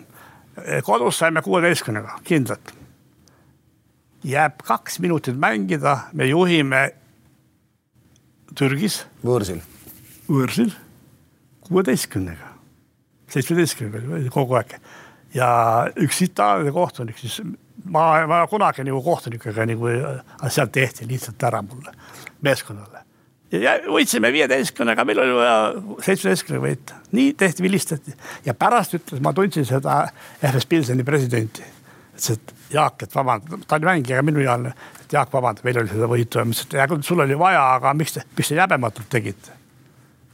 [0.84, 2.73] kodus saime kuueteistkümnega kindlalt.
[4.23, 6.95] jääb kaks minutit mängida, me juhime
[8.56, 9.06] Türgis.
[9.25, 9.62] võõrsil.
[10.30, 10.73] võõrsil
[11.67, 12.54] kuueteistkümnega,
[13.30, 14.80] seitsmeteistkümnega kogu aeg
[15.34, 15.49] ja
[15.95, 17.41] üks itaallane kohtunik siis,
[17.86, 19.91] ma, ma kunagi nagu kohtunikega nagu,
[20.49, 21.93] sealt tehti lihtsalt ära mulle,
[22.41, 23.06] meeskonnale.
[23.51, 25.57] Ja võitsime viieteistkümnega, meil oli vaja
[26.05, 28.15] seitsmeteistkümnega võita, nii tehti, vilistati.
[28.45, 30.01] Ja pärast ütles, ma tundsin seda
[30.39, 31.65] FS Pilseni presidenti.
[32.15, 35.89] ütles, et Jaak, et vabanda, ta oli mängija, minu ealine, et Jaak, vabanda, meil oli
[35.89, 36.38] seda võitu.
[36.38, 39.09] Ja ma ütlesin, et hea küll, sul oli vaja, aga miks te, miks te jäbematult
[39.09, 39.55] tegite?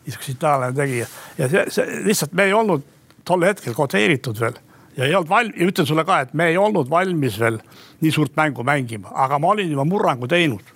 [0.06, 2.84] niisuguse itaallane tegi ja see, see lihtsalt me ei olnud
[3.26, 4.60] tol hetkel koteeritud veel.
[4.96, 7.58] Ja ei olnud valmis, ütlen sulle ka, et me ei olnud valmis veel
[8.04, 10.75] nii suurt mängu mängima, aga ma olin juba murrangu teinud.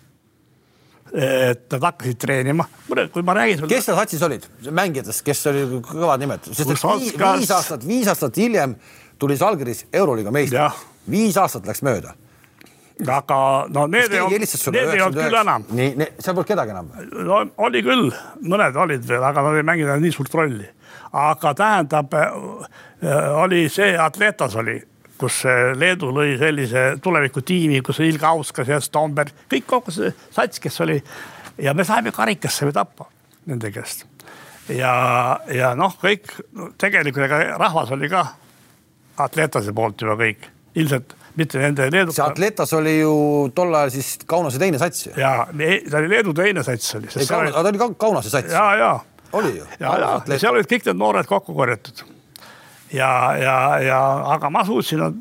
[1.14, 2.66] Et nad hakkasid treenima,
[3.14, 3.70] kui ma räägin sulle.
[3.72, 8.10] kes seal satsis olid, mängijatest, kes oli kõvad nimed, sest et viis, viis aastat, viis
[8.12, 8.76] aastat hiljem
[9.20, 10.70] tuli Žalgiris Euroliiga meister.
[11.10, 12.14] viis aastat läks mööda.
[13.08, 13.40] aga
[13.72, 14.44] no need ei olnud,
[14.76, 15.66] need ei olnud küll enam.
[15.72, 16.92] nii, seal polnud kedagi enam.
[17.26, 18.12] no oli küll,
[18.44, 20.70] mõned olid veel, aga nad ei mänginud nii suurt rolli.
[21.12, 22.14] aga tähendab,
[23.42, 24.78] oli see Atletas oli,
[25.20, 30.14] kus äh, Leedu lõi sellise tulevikutiimi, kus oli Ilga Auskas ja Stomberg, kõik kogu see
[30.36, 31.00] sats, kes oli
[31.60, 33.10] ja me saime karikasse ju tappa
[33.50, 34.06] nende käest.
[34.70, 34.94] ja,
[35.54, 38.26] ja noh, kõik no, tegelikult ega rahvas oli ka
[39.20, 40.46] Atletase poolt juba kõik,
[40.80, 42.14] ilmselt mitte nende see Leedu.
[42.24, 43.14] Atletas oli ju
[43.56, 47.12] tol ajal siis Kaunase teine sats ja ta oli Leedu teine sats oli.
[47.16, 48.54] ei, Kaunas, ta oli ka Kaunase sats.
[48.54, 48.94] ja, ja
[49.34, 49.68] oli ju.
[49.80, 52.06] ja ja seal olid kõik need noored kokku korjatud.
[52.94, 54.00] ja, ja, ja
[54.36, 55.20] aga ma suutsin nad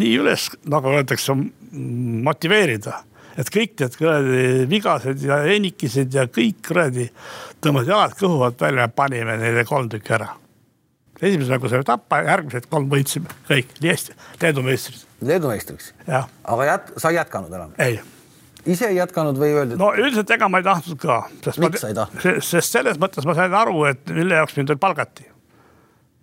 [0.00, 1.34] nii üles, nagu öeldakse,
[2.26, 3.00] motiveerida,
[3.38, 7.08] et kõik need kuradi vigased ja enikesed ja kõik kuradi
[7.62, 10.30] tõmbasid jalad kõhu alt välja ja panime neile kolm tükki ära.
[11.20, 15.92] esimese mängu saime tappa, järgmised kolm võitsime kõik, nii hästi, Leedu meistrid, Leedu meistriks.
[16.06, 17.74] aga jät-, sa ei jätkanud enam?
[17.78, 18.00] ei
[18.66, 21.18] ise ei jätkanud või öeldi, et no üldiselt ega ma ei tahtnud ka.
[21.62, 22.42] Miks sa ei tahtnud?
[22.44, 25.29] sest selles mõttes ma sain aru, et mille jaoks mind veel palgati.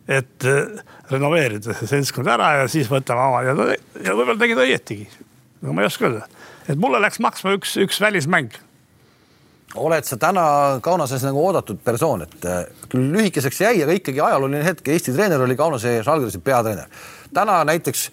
[0.08, 3.56] Et äh, renoveerida see seltskond ära ja siis võtame oma ja,
[4.06, 5.10] ja võib-olla tegid õietigi.
[5.66, 6.24] no ma ei oska öelda,
[6.68, 8.56] et mulle läks maksma üks, üks välismäng.
[9.76, 10.46] oled sa täna
[10.84, 15.44] Kaunases nagu oodatud persoon, et äh, küll lühikeseks jäi, aga ikkagi ajalooline hetk, Eesti treener
[15.44, 16.88] oli Kaunase Žalgirise peatreener.
[17.34, 18.10] täna näiteks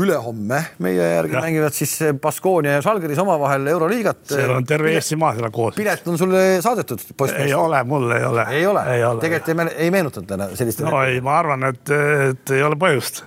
[0.00, 1.44] ülehomme meie järgi Jah.
[1.44, 4.22] mängivad siis Baskonia ja Žalgiris omavahel Euroliigat.
[4.32, 5.74] seal on terve Eesti maa seal koos.
[5.74, 7.34] pilet on sulle saadetud, poiss.
[7.34, 8.46] ei ole, mul ei ole.
[8.50, 9.20] ei ole, ole.
[9.20, 11.92] tegelikult ei, me- ei meenutanud täna sellist no ei, ma arvan, et,
[12.30, 13.22] et ei ole põhjust.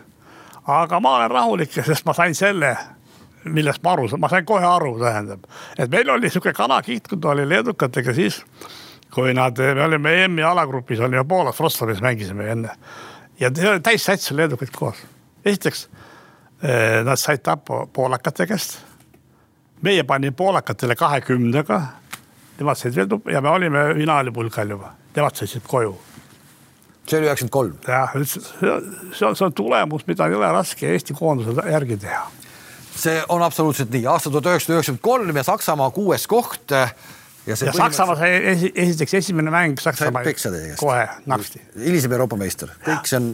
[0.68, 2.76] aga ma olen rahulik, sest ma sain selle,
[3.46, 7.20] millest ma aru saan, ma sain kohe aru, tähendab, et meil oli niisugune kanakiht, kui
[7.20, 8.44] ta oli leedukatega siis,
[9.14, 12.78] kui nad, me olime EM-i alagrupis, olime Poolas, Wroclawis mängisime enne
[13.40, 13.52] ja
[13.84, 14.96] täis sats oli leedukad koos.
[15.46, 15.88] esiteks
[17.04, 18.78] nad said tappa poolakate käest.
[19.82, 21.82] meie panime poolakatele kahekümnega,
[22.60, 25.98] nemad said veel ja me olime finaalipulgal juba, nemad sõitsid koju
[27.08, 27.74] see oli üheksakümmend kolm.
[27.88, 28.14] jah,
[29.14, 32.24] see on, see on tulemus, mida ei ole raske Eesti koonduse järgi teha.
[32.96, 36.72] see on absoluutselt nii, aasta tuhat üheksasada üheksakümmend kolm ja Saksamaa kuues koht.
[36.72, 36.88] ja
[37.48, 40.24] ja Saksamaa sai esi, esiteks esimene mäng Saksamaa
[40.80, 41.62] kohe naksti.
[41.76, 43.34] hilisem Euroopa meister, kõik see on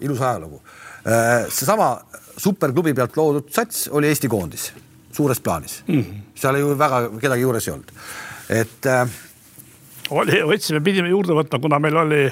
[0.00, 0.60] ilus ajalugu.
[1.48, 1.94] seesama
[2.36, 4.72] superklubi pealt loodud sats oli Eesti koondis
[5.16, 6.00] suures plaanis mm.
[6.00, 6.20] -hmm.
[6.34, 7.92] seal ju väga kedagi juures ei olnud,
[8.48, 9.08] et äh,
[10.10, 12.22] oli, võtsime, pidime juurde võtma, kuna meil oli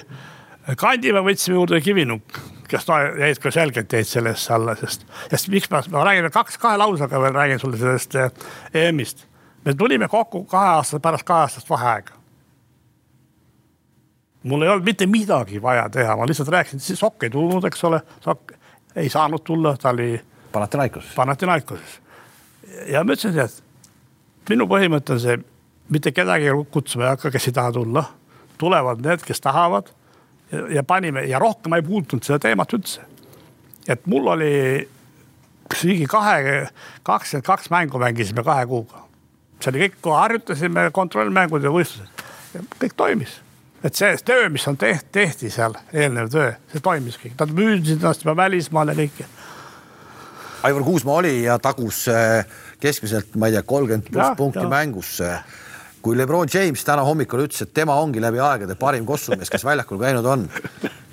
[0.80, 2.38] Kandimäe võtsime juurde Kivinuk,
[2.68, 6.56] kes no, jäid ka selgelt jäid sellesse alla, sest, sest miks ma, ma räägin kaks,
[6.60, 8.30] kahe lausega veel räägin sulle sellest eh,
[8.86, 9.26] EM-ist.
[9.64, 12.12] me tulime kokku kahe aasta pärast kaheaastast vaheaega.
[14.42, 17.84] mul ei olnud mitte midagi vaja teha, ma lihtsalt rääkisin, siis Sokk ei tulnud, eks
[17.84, 18.56] ole, Sokk
[18.96, 20.20] ei saanud tulla, ta oli
[20.52, 21.04] Panathinaikos.
[21.16, 22.00] Panathinaikoses.
[22.86, 25.38] ja ma ütlesin, et minu põhimõte on see,
[25.90, 28.04] mitte kedagi kutsuma ei hakka, kes ei taha tulla.
[28.58, 29.88] tulevad need, kes tahavad
[30.52, 33.00] ja, ja panime ja rohkem ma ei puutunud seda teemat üldse.
[33.88, 34.88] et mul oli
[35.82, 36.68] ligi kahe,
[37.02, 39.04] kakskümmend kaks mängu mängisime kahe kuuga.
[39.60, 42.22] see oli kõik, harjutasime kontrollmängud ja võistlused
[42.78, 43.43] kõik toimis
[43.84, 47.98] et see töö, mis on tehti, tehti seal, eelnev töö, see toimis kõik, nad müüsid
[47.98, 49.28] ennast juba välismaale kõike
[50.64, 52.46] Aivar Kuusmaa oli ja tagus äh,
[52.80, 54.70] keskmiselt, ma ei tea, kolmkümmend pluss punkti jah.
[54.70, 55.18] mängus.
[56.04, 60.00] kui Lebron James täna hommikul ütles, et tema ongi läbi aegade parim kossumees, kes väljakul
[60.00, 60.48] käinud on.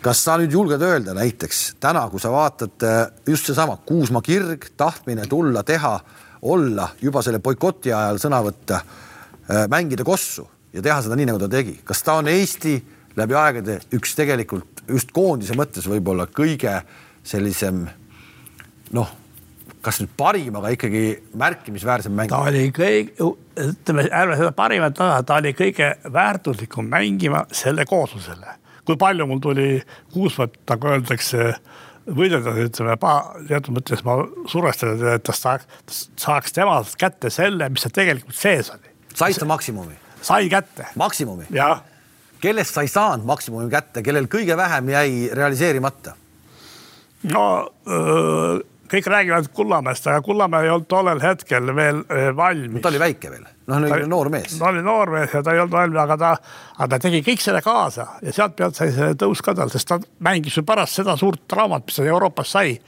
[0.02, 4.70] kas sa nüüd julged öelda näiteks täna, kui sa vaatad äh, just seesama Kuusmaa kirg,
[4.78, 5.98] tahtmine tulla, teha,
[6.42, 8.80] olla juba selle boikoti ajal sõna võtta,
[9.70, 12.76] mängida kossu ja teha seda nii, nagu ta tegi, kas ta on Eesti
[13.18, 16.80] läbi aegade üks tegelikult just koondise mõttes võib-olla kõige
[17.28, 17.84] sellisem
[18.96, 19.12] noh,
[19.86, 21.04] kas nüüd parim, aga ikkagi
[21.38, 22.42] märkimisväärsem mäng ta.
[22.48, 28.60] oli kõik, ütleme, ärme seda parimat taha, ta oli kõige väärtuslikum mängima selle kooslusele.
[28.86, 29.70] kui palju mul tuli
[30.14, 31.52] Kuusmat, nagu öeldakse,
[32.06, 32.98] võidelda, ütleme,
[33.48, 34.18] teatud mõttes ma
[34.50, 38.96] survestada teda, et ta saaks, saaks temalt kätte selle, mis ta tegelikult sees oli.
[39.14, 41.50] said sa maksimumi, sai kätte, maksimumi,
[42.42, 46.16] kellest sa ei saanud maksimumi kätte, kellel kõige vähem jäi realiseerimata?
[47.24, 47.46] no
[47.88, 48.60] öö,
[48.92, 52.02] kõik räägivad Kullamäest, aga Kullamäe ei olnud tollel hetkel veel
[52.36, 52.82] valmis.
[52.82, 54.58] ta oli väike veel, noh, noor mees.
[54.60, 56.32] ta oli noor mees ja ta ei olnud valmis, aga ta,
[56.78, 59.88] aga ta tegi kõik selle kaasa ja sealt pealt sai see tõus ka tal, sest
[59.88, 62.80] ta mängis ju pärast seda suurt traumat, mis ta Euroopas sai.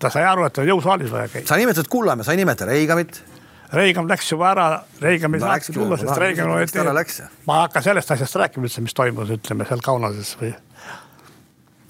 [0.00, 1.46] ta sai aru, et on jõusaalis vaja käia.
[1.46, 3.22] sa nimetasid Kullamäe, sa ei nimeta Reigamit.
[3.72, 4.66] Reigam läks juba ära,
[5.02, 7.20] Reigam ei läks tulla, sest ära läks?
[7.46, 10.54] ma ei hakka sellest asjast rääkima üldse, mis toimus, ütleme seal Kaunases või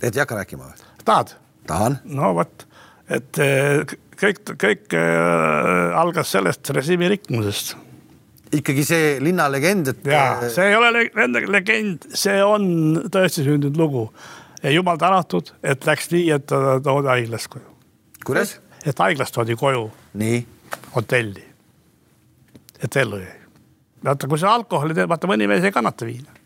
[0.02, 0.90] et ei hakka rääkima või?
[1.04, 1.34] tahad?
[1.66, 1.98] tahan.
[2.04, 2.66] no vot,
[3.08, 7.76] et eh, kõik, kõik äh, algas sellest režiimi rikkumisest.
[8.60, 10.06] ikkagi see linnalegend, et.
[10.10, 10.92] ja see ei ole
[11.48, 12.70] legend, see on
[13.12, 14.08] tõesti sündinud lugu.
[14.62, 17.68] ja jumal tänatud, et läks nii, et ta toodi haiglast koju.
[18.24, 18.58] kuidas?
[18.84, 19.88] et haiglast toodi koju.
[20.20, 20.42] nii?
[20.96, 21.49] hotelli.
[22.84, 23.38] Et ellu jäi.
[24.04, 26.40] vaata, kui sa alkoholi teed, vaata mõni mees ei kannata viina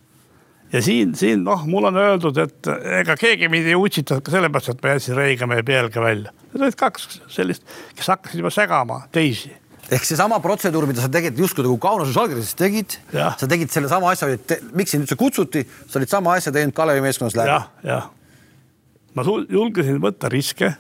[0.73, 2.71] ja siin, siin noh, mul on öeldud, et
[3.01, 6.33] ega keegi mind ei utsitanud ka sellepärast, et ma jätsin Reigamäe pealga välja.
[6.53, 9.53] Need olid kaks sellist, kes hakkasid juba segama teisi
[9.93, 14.31] ehk seesama protseduur, mida sa tegid justkui nagu Kaunase Žalgirises tegid, sa tegid sellesama asja,
[14.33, 17.61] et miks sind üldse kutsuti, sa olid sama asja teinud Kalevi meeskonnas läbi ja,.
[17.85, 19.11] jah, jah.
[19.17, 20.73] ma julgesin võtta riske.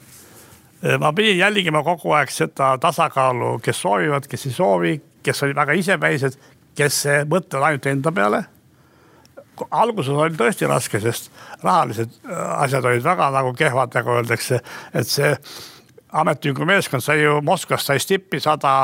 [1.00, 5.76] ma pidin jälgima kogu aeg seda tasakaalu, kes soovivad, kes ei soovi, kes olid väga
[5.80, 6.36] isepäised,
[6.76, 8.42] kes mõtlevad ainult enda peale.
[9.70, 11.30] Alguses oli tõesti raske, sest
[11.62, 14.58] rahalised äh, asjad olid väga nagu kehvad, nagu öeldakse,
[14.94, 15.30] et see
[16.14, 18.74] ametiühingu meeskond sai ju Moskvas sai stippi sada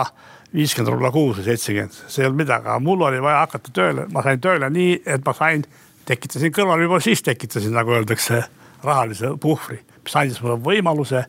[0.54, 4.06] viiskümmend rubla kuus või seitsekümmend, see ei olnud midagi, aga mul oli vaja hakata tööle,
[4.10, 5.62] ma sain tööle nii, et ma sain,
[6.08, 8.42] tekitasin kõrval juba siis tekitasin, nagu öeldakse,
[8.82, 11.22] rahalise puhvri, mis andis mulle võimaluse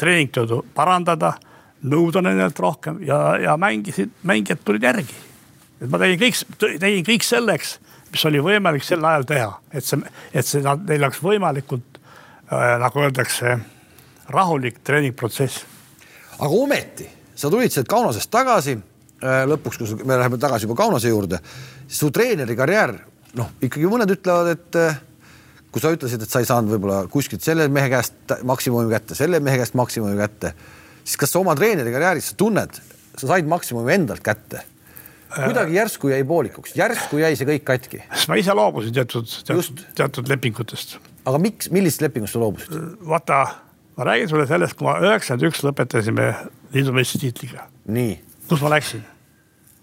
[0.00, 1.34] treeningtöödu parandada,
[1.84, 5.16] nõuda nendelt rohkem ja, ja mängisid, mängijad tulid järgi.
[5.80, 7.78] et ma tegin kõik, tegin kõik selleks
[8.14, 9.98] mis oli võimalik sel ajal teha, et see,
[10.32, 13.56] et see, neil oleks võimalikult äh, nagu öeldakse,
[14.34, 15.64] rahulik treeningprotsess.
[16.38, 21.10] aga ometi sa tulid sealt Kaunasest tagasi äh, lõpuks, kui me läheme tagasi juba Kaunase
[21.10, 21.40] juurde,
[21.88, 22.94] su treeneri karjäär,
[23.40, 25.02] noh, ikkagi mõned ütlevad, et äh,
[25.74, 29.42] kui sa ütlesid, et sa ei saanud võib-olla kuskilt selle mehe käest maksimumi kätte, selle
[29.42, 30.54] mehe käest maksimumi kätte,
[31.04, 32.80] siis kas sa oma treeneri karjääris sa tunned,
[33.16, 34.64] sa said maksimumi endalt kätte
[35.34, 38.02] kuidagi järsku jäi poolikuks, järsku jäi see kõik katki.
[38.28, 40.98] ma ise loobusin teatud, teatud, teatud lepingutest.
[41.24, 42.76] aga miks, millisest lepingust sa loobusid?
[43.08, 43.40] vaata,
[43.96, 46.28] ma räägin sulle sellest, kui ma üheksakümmend üks lõpetasime
[46.74, 47.66] liidu meistritiitliga.
[47.86, 48.18] nii.
[48.48, 49.02] kus ma läksin?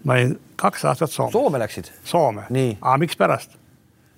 [0.04, 1.32] ma olin kaks aastat Soome.
[1.32, 1.92] Soome läksid?
[2.04, 2.46] Soome.
[2.80, 3.58] aga mikspärast?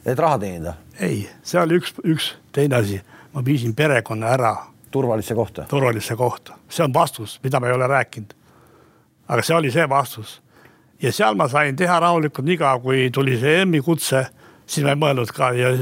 [0.05, 0.77] et raha teenida?
[1.01, 3.01] ei, see oli üks, üks teine asi.
[3.35, 4.57] ma viisin perekonna ära.
[4.95, 5.67] Turvalisse kohta?
[5.71, 8.33] turvalisse kohta, see on vastus, mida ma ei ole rääkinud.
[9.29, 10.39] aga see oli see vastus
[11.03, 14.25] ja seal ma sain teha rahulikult nii kaua, kui tuli see EM-i kutse,
[14.67, 15.75] siis ma ei mõelnud ka ja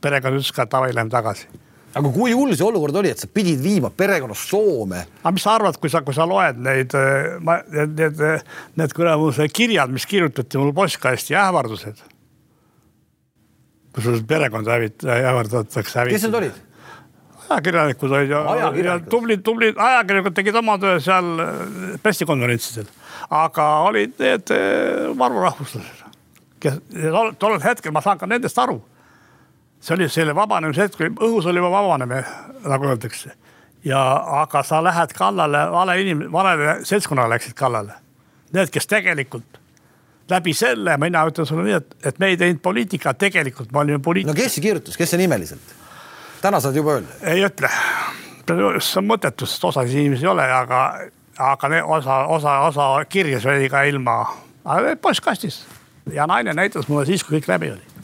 [0.00, 1.48] perekond ütles ka, et davai, lähme tagasi
[1.96, 5.02] aga kui hull see olukord oli, et sa pidid viima perekonnast Soome?
[5.22, 6.92] aga mis sa arvad, kui sa, kui sa loed neid,
[7.46, 8.44] ma, need, need,
[8.80, 12.04] need kuramuse kirjad, mis kirjutati mul postkasti, ähvardused.
[13.96, 16.65] kus perekonda hävit-, ähvardatakse kes need olid?
[17.48, 18.44] Ajakirjanikud olid ja,
[18.82, 21.34] ja tublid, tublid ajakirjanikud tegid oma töö seal
[22.02, 22.88] pressikonverentsidel
[23.30, 24.52] aga olid need
[25.18, 26.04] varurahvuslased,
[26.62, 26.78] kes
[27.40, 28.80] tollel hetkel ma saan ka nendest aru.
[29.80, 32.24] see oli selle vabanemise hetk, õhus oli juba vabanemine,
[32.66, 33.30] nagu öeldakse.
[33.84, 34.00] ja
[34.42, 37.94] aga sa lähed kallale, vale inim-, valele seltskonnale läksid kallale.
[38.52, 39.60] Need, kes tegelikult
[40.30, 43.98] läbi selle, mina ütlen sulle nii, et, et me ei teinud poliitikat, tegelikult me olime
[44.02, 44.34] poliitikud.
[44.34, 45.74] no kes see kirjutas, kes see nimeliselt?
[46.46, 47.18] Täna saad juba öelda.
[47.26, 47.70] ei ütle,
[48.46, 50.82] see on mõttetu, sest osa inimesi ei ole, aga
[51.42, 54.20] aga osa, osa, osa kirjas oli ka ilma,
[55.02, 55.64] postkastis
[56.12, 57.94] ja naine näitas mulle siis, kui kõik läbi oli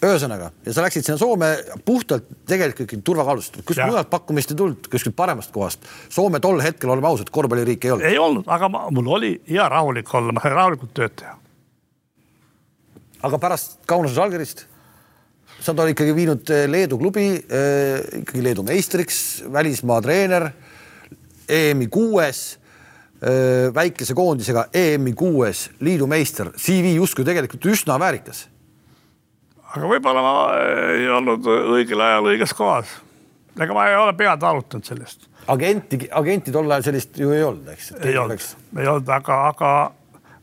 [0.00, 1.48] ühesõnaga, ja sa läksid sinna Soome
[1.84, 5.84] puhtalt tegelikult ikkagi turvakaalutlustel, kuskilt mujalt pakkumist ei tulnud, kuskilt paremast kohast.
[6.08, 8.06] Soome tol hetkel, oleme ausad, korvpalliriik ei olnud.
[8.08, 11.36] ei olnud, aga ma, mul oli hea rahulik olla, ma sain rahulikult tööd teha.
[13.28, 14.64] aga pärast Kaunase Žalgirist,
[15.60, 20.50] sa oled ikkagi viinud eh, Leedu klubi äh, ikkagi Leedu meistriks, välismaa treener
[21.50, 22.40] EM-i kuues,
[23.74, 28.44] väikese koondisega EM-i kuues liidumeister, CV justkui tegelikult üsna väärikas.
[29.74, 30.32] aga võib-olla ma
[30.94, 32.94] ei olnud õigel ajal õiges kohas.
[33.58, 35.26] ega ma ei ole pead arutanud sellest.
[35.52, 37.92] agenti, agenti tol ajal sellist ju ei olnud, eks?
[37.98, 38.46] ei olnud,
[38.78, 39.74] ei olnud, aga, aga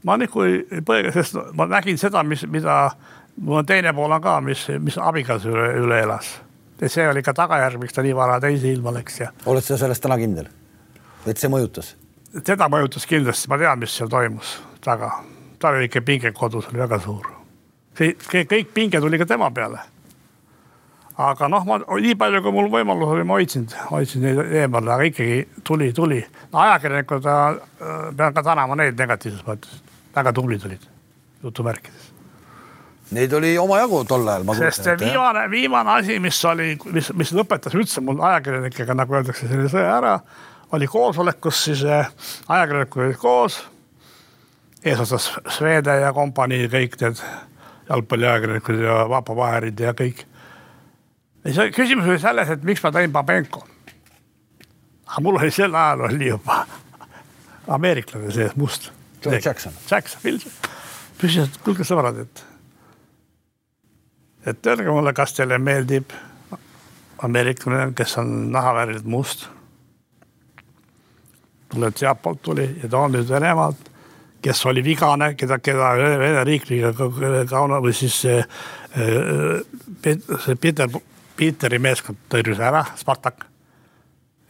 [0.05, 2.77] ma nagu ei põega, sest ma nägin seda, mis, mida
[3.41, 6.29] mul on teine pool on ka, mis, mis abikaasa üle, üle elas.
[6.81, 9.31] ja see oli ka tagajärg, miks ta nii vara teise ilma läks ja.
[9.45, 10.49] oled sa selles täna kindel?
[11.25, 11.95] et see mõjutas?
[12.45, 15.11] teda mõjutas kindlasti, ma tean, mis seal toimus taga.
[15.59, 17.29] tal oli ikka pinge kodus oli väga suur.
[17.97, 18.15] see
[18.49, 19.79] kõik pinge tuli ka tema peale.
[21.17, 25.09] aga noh, ma nii palju, kui mul võimalus oli, ma hoidsin, hoidsin neid eemale, aga
[25.13, 26.21] ikkagi tuli, tuli
[26.51, 26.59] no,.
[26.59, 27.63] ajakirjanikud äh,,
[28.17, 29.81] pean ka tänama neid negatiivses mõttes,
[30.15, 30.85] väga tublid olid,
[31.43, 32.16] jutumärkides
[33.11, 34.43] Neid oli omajagu tol ajal.
[34.57, 39.47] sest see viimane, viimane asi, mis oli, mis, mis lõpetas üldse mul ajakirjanikega, nagu öeldakse,
[39.47, 40.17] selle sõja ära
[40.75, 42.09] oli koosolek, kus siis äh,
[42.47, 43.61] ajakirjanikud olid koos.
[44.83, 47.21] eesotsas Swede ja kompanii, kõik need
[47.89, 50.25] jalgpalliajakirjanikud ja Vapo Vaherid ja kõik.
[51.45, 53.63] ja see küsimus oli selles, et miks ma tõin Babenko.
[55.07, 56.65] aga mul oli sel ajal oli juba
[57.67, 58.91] ameeriklane sees must.
[59.25, 59.73] Jackson.
[59.91, 60.51] Jackson, Wilson.
[61.17, 62.43] küsisin, et kuulge sõbrad, et,
[64.47, 66.13] et öelge mulle, kas teile meeldib
[67.23, 69.47] ameeriklane, kes on nahavärvilt must.
[71.67, 73.89] tuleb sealtpoolt tuli ja ta on nüüd Venemaalt,
[74.41, 76.93] kes oli vigane, keda, keda Vene riikliga
[77.49, 78.39] kauna või siis see,
[80.45, 80.89] see Peter,
[81.35, 83.45] Peteri meeskond tõrjus ära, Spartak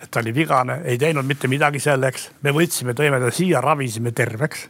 [0.02, 4.14] et ta oli vigane, ei teinud mitte midagi selleks, me võtsime, tõime ta siia, ravisime
[4.16, 4.68] terveks.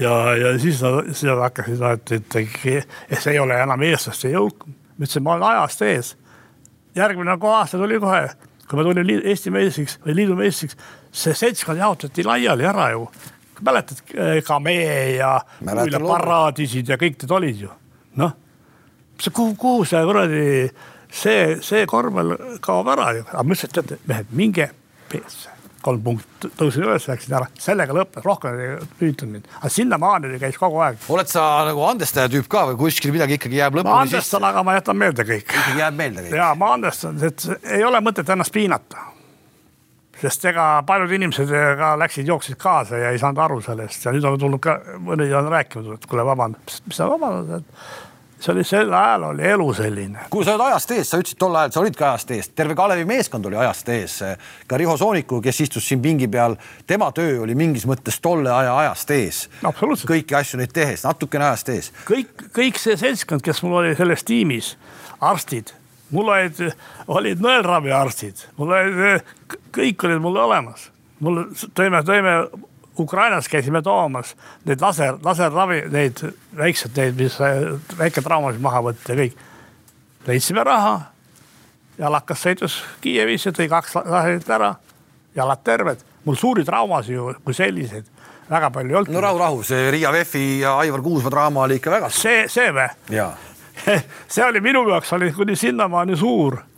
[0.00, 2.36] Ja, ja siis nad, siis nad hakkasid, et, et,
[3.10, 4.66] et see ei ole enam eestlaste jõuk.
[4.66, 6.14] ma ütlesin, ma olen ajast ees.
[6.94, 8.22] järgmine aasta tuli kohe,
[8.68, 10.76] kui ma tulin Eesti meistriks või liidu meistriks,
[11.12, 13.08] see seltskond jaotati laiali ära ju.
[13.60, 14.02] mäletad,
[14.44, 17.70] Kamee ja Paradiisid ja kõik need olid ju,
[18.16, 18.36] noh.
[19.32, 20.44] kuhu, kuhu see kuradi
[21.12, 24.70] see, see korvpall kaob ära ju, aga ma ütlesin, et teate mehed, minge
[25.08, 25.51] peesse
[25.84, 30.58] kolm punkti tõusid üles, läksid ära, sellega lõppes, rohkem ei püütud mind, aga sinnamaani käis
[30.60, 31.00] kogu aeg.
[31.12, 34.62] oled sa nagu andestaja tüüp ka või kuskil midagi ikkagi jääb lõpuni ma andestan, aga
[34.66, 35.46] ma jätan meelde kõik.
[35.48, 36.36] ikkagi jääb meelde kõik?
[36.40, 39.08] ja ma andestan, et ei ole mõtet ennast piinata.
[40.22, 44.26] sest ega paljud inimesed ka läksid, jooksid kaasa ja ei saanud aru sellest ja nüüd
[44.28, 48.11] on tulnud ka, mõned on rääkinud, et kuule, vabandust, mis sa vabandad, et
[48.42, 50.18] see oli sel ajal oli elu selline.
[50.30, 52.74] kuule, sa oled ajast ees, sa ütlesid tol ajal, sa olid ka ajast ees, terve
[52.78, 54.16] Kalevi meeskond oli ajast ees.
[54.66, 58.74] ka Riho Sooniku, kes istus siin pingi peal, tema töö oli mingis mõttes tolle aja
[58.78, 59.42] ajast ees.
[59.62, 61.92] kõiki asju neid tehes, natukene ajast ees.
[62.08, 64.74] kõik, kõik see seltskond, kes mul oli selles tiimis,
[65.20, 65.74] arstid,
[66.10, 66.58] mul olid,
[67.06, 69.24] olid nõelraviarstid, mul olid,
[69.70, 70.90] kõik olid mul olemas.
[71.20, 71.44] mul
[71.78, 72.36] tõime, tõime
[72.98, 74.34] Ukrainas käisime toomas
[74.64, 76.20] neid laser, laserravi, neid
[76.56, 77.38] väikseid, neid, mis
[77.98, 79.36] väiketraumasid maha võtta ja kõik.
[80.26, 81.00] leidsime raha.
[81.98, 84.74] jalakas sõitus Kiievis ja tõi kaks laserit ära.
[85.34, 88.04] jalad terved, mul suuri traumasid ju kui selliseid
[88.50, 89.14] väga palju ei olnud.
[89.14, 92.10] no rahu, rahu, see Riia Vehvi ja Aivar Kuusma draama oli ikka väga.
[92.10, 92.88] see, see või?
[94.28, 96.71] see oli minu jaoks oli kuni sinnamaani suur Äh,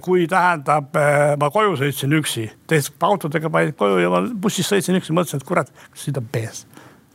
[0.00, 4.96] kui tähendab, äh, ma koju sõitsin üksi, teised autodega panid koju ja ma bussis sõitsin
[4.96, 6.64] üksi, mõtlesin, et kurat, kas siin on pees.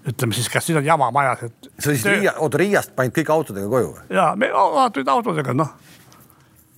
[0.09, 1.69] ütleme siis, kas siin on jama majas, et.
[1.80, 4.03] sa siis Riia, oota Riiast panid kõik autodega koju või?
[4.13, 4.51] ja me
[4.93, 5.73] tulid autodega, noh.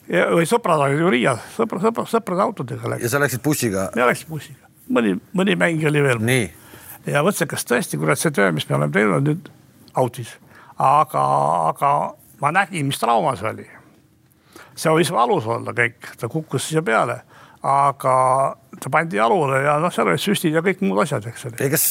[0.07, 3.05] või sõbrad olid ju Riias, sõpra, sõpra, sõprade autodega läksid.
[3.05, 3.89] ja sa läksid bussiga?
[3.95, 6.23] mina läksin bussiga, mõni, mõni mäng oli veel.
[7.05, 9.51] ja mõtlesin, kas tõesti, kurat, see töö, mis me oleme teinud nüüd
[9.99, 10.31] autis,
[10.79, 11.27] aga,
[11.75, 11.93] aga
[12.39, 13.69] ma nägin, mis trauma see oli
[14.81, 17.21] see võis valus olla kõik, ta kukkus siia peale,
[17.67, 18.15] aga
[18.81, 21.67] ta pandi jalule ja noh, seal olid süstid ja kõik muud asjad, eks ole.
[21.73, 21.83] kas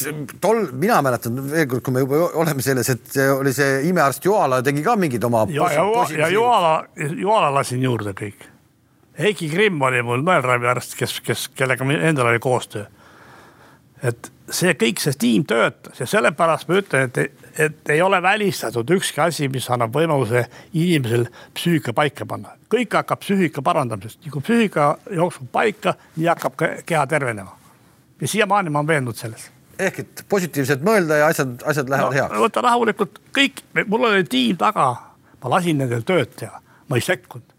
[0.43, 4.63] tol, mina mäletan veel kord, kui me juba oleme selles, et oli see imearst Joala
[4.67, 5.45] tegi ka mingid oma.
[5.55, 8.49] ja, ja, ja Joala, Joala lasin juurde kõik.
[9.21, 12.87] Heiki Krimm oli mul nõelraviarst, kes, kes, kellega endal oli koostöö.
[14.03, 18.91] et see kõik, see tiim töötas ja sellepärast ma ütlen, et et ei ole välistatud
[18.91, 22.57] ükski asi, mis annab võimaluse inimesel psüühika paika panna.
[22.71, 27.57] kõik hakkab psüühika parandamisest, nii kui psüühika jookseb paika, nii hakkab ka keha tervenema.
[28.21, 29.51] ja siiamaani ma olen veendunud selles.
[29.79, 32.43] ehk et positiivselt mõelda ja asjad, asjad lähevad no, heaks.
[32.47, 34.91] võta rahulikult kõik, mul oli tiim taga,
[35.43, 37.57] ma lasin nendel tööd teha, ma ei sekkunud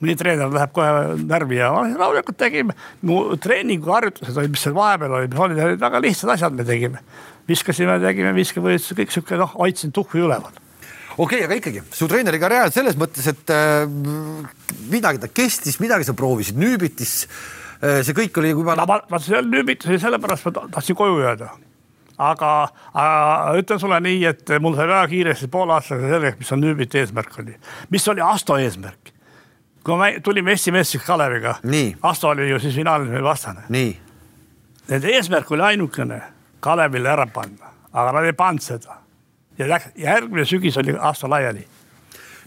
[0.00, 2.74] mõni treener läheb kohe närvi ja rahulikult tegime.
[3.02, 7.02] mu treeninguharjutused olid, mis seal vahepeal olid, olid väga lihtsad asjad, me tegime
[7.50, 10.54] viskasime, tegime viskevõistlusi, kõik sihuke noh, hoidsin tuhhi üleval
[11.20, 13.84] okei okay,, aga ikkagi su treeneri karjäär selles mõttes, et äh,
[14.92, 17.14] midagi ta kestis, midagi sa proovisid, Nüübitis
[17.80, 18.00] äh,.
[18.06, 18.76] see kõik oli juba.
[18.78, 21.50] no ma, ma seal Nüübitis oli sellepärast, ma tahtsin koju jääda.
[22.20, 22.50] aga,
[22.94, 27.00] aga ütlen sulle nii, et mul sai väga kiiresti poole aastaga selgeks, mis on Nüübiti
[27.02, 27.56] eesmärk oli,
[27.90, 29.14] mis oli Asto eesmärk.
[29.84, 31.58] kui me tulime Eesti meistriks Kaleviga,
[32.02, 33.66] Asto oli ju siis finaalis meil vastane.
[34.90, 36.20] Nende eesmärk oli ainukene
[36.60, 38.98] Kalevile ära panna, aga nad ei pannud seda.
[39.58, 41.64] ja läks, järgmine sügis oli aasta laiali.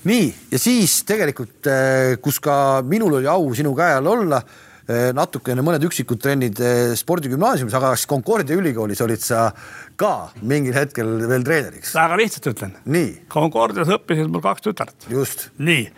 [0.03, 4.41] nii, ja siis tegelikult, eh, kus ka minul oli au sinu käe all olla,
[4.87, 9.51] eh, natukene mõned üksikud trennid eh, spordigümnaasiumis, aga siis Concordia ülikoolis olid sa
[9.95, 11.95] ka mingil hetkel veel treeneriks.
[11.95, 12.77] väga lihtsalt ütlen.
[13.29, 15.09] Concordias õppisid mul kaks tütart.
[15.09, 15.49] just.
[15.57, 15.89] nii,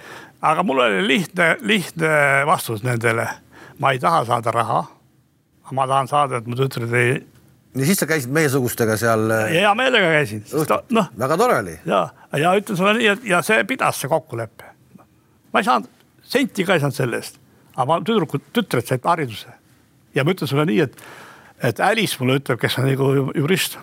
[0.42, 3.28] aga mul oli lihtne, lihtne vastus nendele.
[3.80, 4.84] ma ei taha saada raha.
[5.72, 7.24] ma tahan saada, et mu tütred ei
[7.76, 9.28] ja siis sa käisid meiesugustega seal?
[9.36, 10.44] Äh, hea meelega käisin.
[10.96, 11.76] noh, väga tore oli.
[11.86, 12.08] ja,
[12.38, 14.72] ja ütlen sulle nii, et ja see pidas see kokkulepe.
[15.54, 15.92] ma ei saanud,
[16.24, 17.40] senti ka ei saanud selle eest,
[17.76, 19.54] aga ma tüdrukud, tütred said hariduse.
[20.16, 20.98] ja ma ütlen sulle nii, et,
[21.72, 23.80] et Alice mulle ütleb, kes on nagu jurist,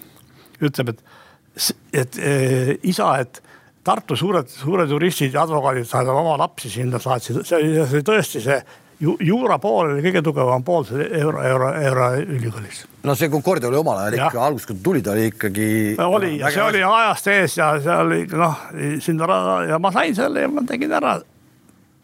[0.62, 1.72] ütleb, et,
[2.04, 2.36] et e,
[2.82, 3.42] isa, et
[3.82, 8.60] Tartu suured, suured juristid ja advokaadid saadavad oma lapsi sinna, saatsid, see oli tõesti see
[9.02, 12.84] ju, juura pool oli kõige tugevam pool euro, euro, euroülikoolis.
[13.02, 15.68] no see Concordia oli omal ajal ikka alguses, kui tuli, ta oli ikkagi.
[16.06, 18.64] oli ja see oli ajast ees ja see oli noh,
[19.02, 21.18] sinna ja ma sain selle ja ma tegin ära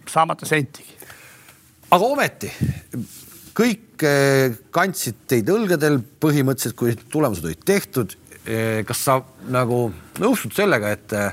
[0.09, 0.96] saamata sentigi.
[1.90, 2.53] aga ometi
[3.59, 8.14] kõik eh, kandsid teid õlgadel põhimõtteliselt, kui tulemused olid tehtud.
[8.49, 9.18] Eh, kas sa
[9.53, 9.88] nagu
[10.22, 11.32] nõustud sellega, et eh,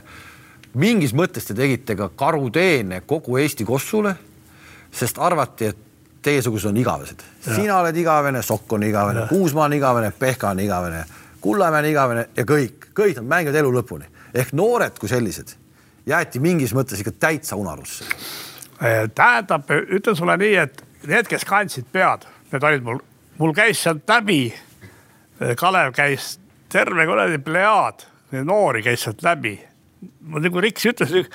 [0.82, 4.16] mingis mõttes te tegite ka karuteene kogu Eesti kossule,
[4.96, 5.78] sest arvati, et
[6.26, 7.22] teiesugused on igavesed.
[7.44, 11.04] sina oled igavene, Sokk on igavene, Kuusmaa on igavene, Pehka on igavene,
[11.42, 15.54] Kullamäe on igavene ja kõik, kõik nad mängivad elu lõpuni ehk noored kui sellised
[16.06, 18.06] jäeti mingis mõttes ikka täitsa unarusse.
[19.16, 23.00] tähendab, ütlen sulle nii, et need, kes kandsid pead, need olid mul,
[23.40, 24.54] mul käis sealt läbi.
[25.58, 26.36] Kalev käis
[26.72, 28.06] terve kuradi plejaad,
[28.44, 29.56] noori käis sealt läbi.
[30.36, 31.30] nagu Riks ütles,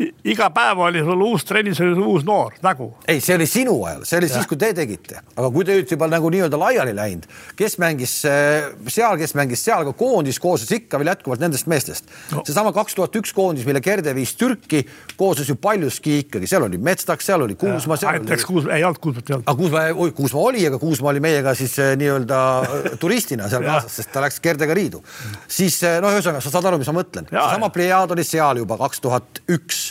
[0.00, 2.88] iga päev oli sul uus trennis, oli sul uus noor nägu.
[3.08, 4.36] ei, see oli sinu ajal, see oli ja.
[4.38, 7.26] siis, kui te tegite, aga kui te olite juba nagu nii-öelda laiali läinud,
[7.58, 12.08] kes mängis äh, seal, kes mängis seal, aga koondis koosnes ikka veel jätkuvalt nendest meestest
[12.32, 12.40] no..
[12.46, 14.82] seesama kaks tuhat üks koondis, mille Gerde viis Türki,
[15.20, 18.00] koosnes ju paljuski ikkagi, seal oli Metstak, seal oli Kuusma.
[18.00, 19.48] näiteks Kuusma, ei olnud Kuusmat ei olnud.
[19.48, 23.66] aga Kuusma, oi Kuusma oli, aga Kuusma oli meiega siis äh, nii-öelda äh, turistina seal
[23.68, 25.04] kaasas, sest ta läks Gerdega riidu.
[25.48, 27.28] siis noh, ühesõnaga sa saad aru, mis ma mõtlen.
[27.28, 29.81] seesama plejaad oli seal juba kaks tuhat üks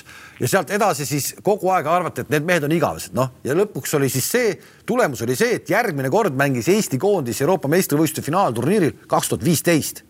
[0.42, 3.94] ja sealt edasi siis kogu aeg arvati, et need mehed on igavesed, noh ja lõpuks
[3.98, 4.54] oli siis see
[4.90, 10.04] tulemus oli see, et järgmine kord mängis Eesti koondis Euroopa meistrivõistluste finaalturniiril kaks tuhat viisteist.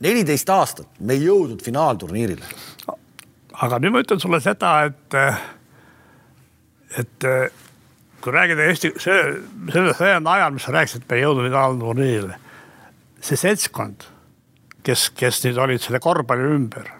[0.00, 2.44] neliteist aastat me ei jõudnud finaalturniirile.
[3.52, 5.16] aga nüüd ma ütlen sulle seda, et,
[7.00, 7.28] et
[8.20, 9.22] kui räägida Eesti, see,
[9.72, 12.38] selle sajandi ajal, mis sa rääkisid, et me ei jõudnud finaalturniirile,
[13.20, 14.06] see seltskond,
[14.86, 16.92] kes, kes nüüd olid selle korvpalli ümber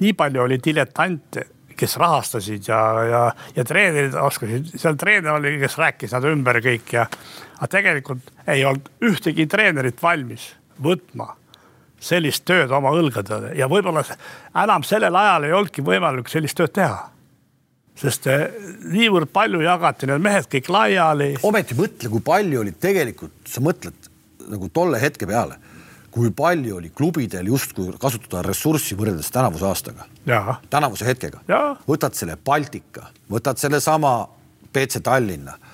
[0.00, 3.22] nii palju oli diletante, kes rahastasid ja, ja,
[3.56, 7.06] ja treenerid oskasid, seal treener oli, kes rääkis nad ümber kõik ja.
[7.58, 11.32] aga tegelikult ei olnud ühtegi treenerit valmis võtma
[12.04, 14.04] sellist tööd oma õlgadele ja võib-olla
[14.62, 17.10] enam sellel ajal ei olnudki võimalik sellist tööd teha.
[17.98, 18.48] sest eh,
[18.90, 21.34] niivõrd palju jagati need mehed kõik laiali.
[21.42, 24.10] ometi mõtle, kui palju oli tegelikult, sa mõtled
[24.50, 25.58] nagu tolle hetke peale
[26.14, 30.06] kui palju oli klubidel justkui kasutada ressurssi võrreldes tänavuse aastaga,
[30.70, 31.40] tänavuse hetkega.
[31.88, 34.20] võtad selle Baltika, võtad sellesama
[34.72, 35.72] BC Tallinna äh,.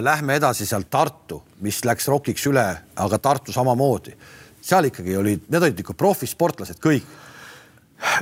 [0.00, 2.64] Lähme edasi sealt Tartu, mis läks rokiks üle,
[2.96, 4.14] aga Tartu samamoodi.
[4.62, 7.04] seal ikkagi olid, need olid ikka profisportlased kõik.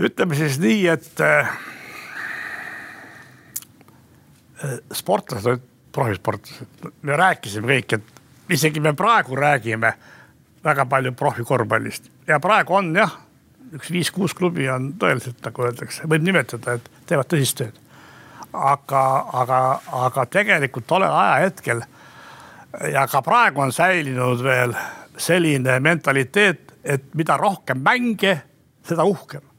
[0.00, 1.52] ütleme siis nii, et äh,
[4.92, 8.02] sportlased olid profisportlased, me rääkisime kõik, et
[8.56, 9.92] isegi me praegu räägime
[10.64, 13.14] väga palju profikorvpallist ja praegu on jah,
[13.72, 17.78] üks viis-kuus klubi on tõeliselt, nagu öeldakse, võib nimetada, et teevad tõsist tööd.
[18.52, 19.60] aga, aga,
[20.06, 21.82] aga tegelikult tollel ajahetkel
[22.92, 24.74] ja ka praegu on säilinud veel
[25.16, 28.42] selline mentaliteet, et mida rohkem mänge,
[28.84, 29.51] seda uhkem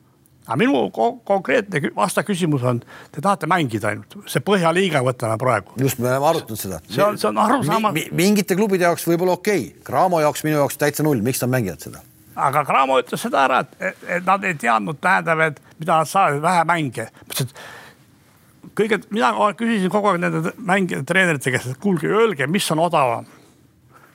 [0.43, 0.83] aga minu
[1.25, 2.81] konkreetne vastaküsimus on,
[3.11, 5.75] te tahate mängida ainult, see Põhjaliiga võtame praegu.
[5.79, 6.79] just, me oleme arutanud seda.
[6.89, 8.07] see on, see on arusaamatu mi,.
[8.11, 11.87] mingite klubide jaoks võib-olla okei okay., Cramo jaoks, minu jaoks täitsa null, miks nad mängivad
[11.87, 12.03] seda?
[12.35, 16.41] aga Cramo ütles seda ära, et, et nad ei teadnud, tähendab, et mida nad saavad,
[16.43, 17.07] vähe mänge.
[17.29, 22.71] mõtlesin, et kõige, mina küsisin kogu aeg nende mängijate, treenerite käest, et kuulge, öelge, mis
[22.75, 23.31] on odavam.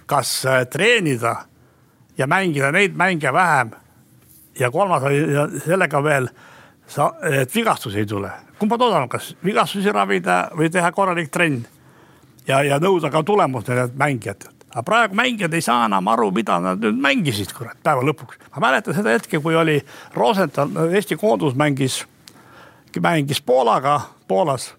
[0.09, 1.35] kas äh, treenida
[2.18, 3.72] ja mängida neid mänge vähem
[4.59, 5.21] ja kolmas oli
[5.65, 6.29] sellega veel,
[7.31, 8.31] et vigastusi ei tule.
[8.59, 11.65] kumba toodan, kas vigastusi ravida või teha korralik trenn
[12.49, 14.55] ja, ja nõuda ka tulemust nendelt mängijatelt.
[14.71, 18.41] aga praegu mängijad ei saa enam aru, mida nad nüüd mängisid, kurat, päeva lõpuks.
[18.55, 19.79] ma mäletan seda hetke, kui oli
[20.15, 22.05] Rosenthal, Eesti koondus mängis,
[23.01, 24.75] mängis Poolaga, Poolas.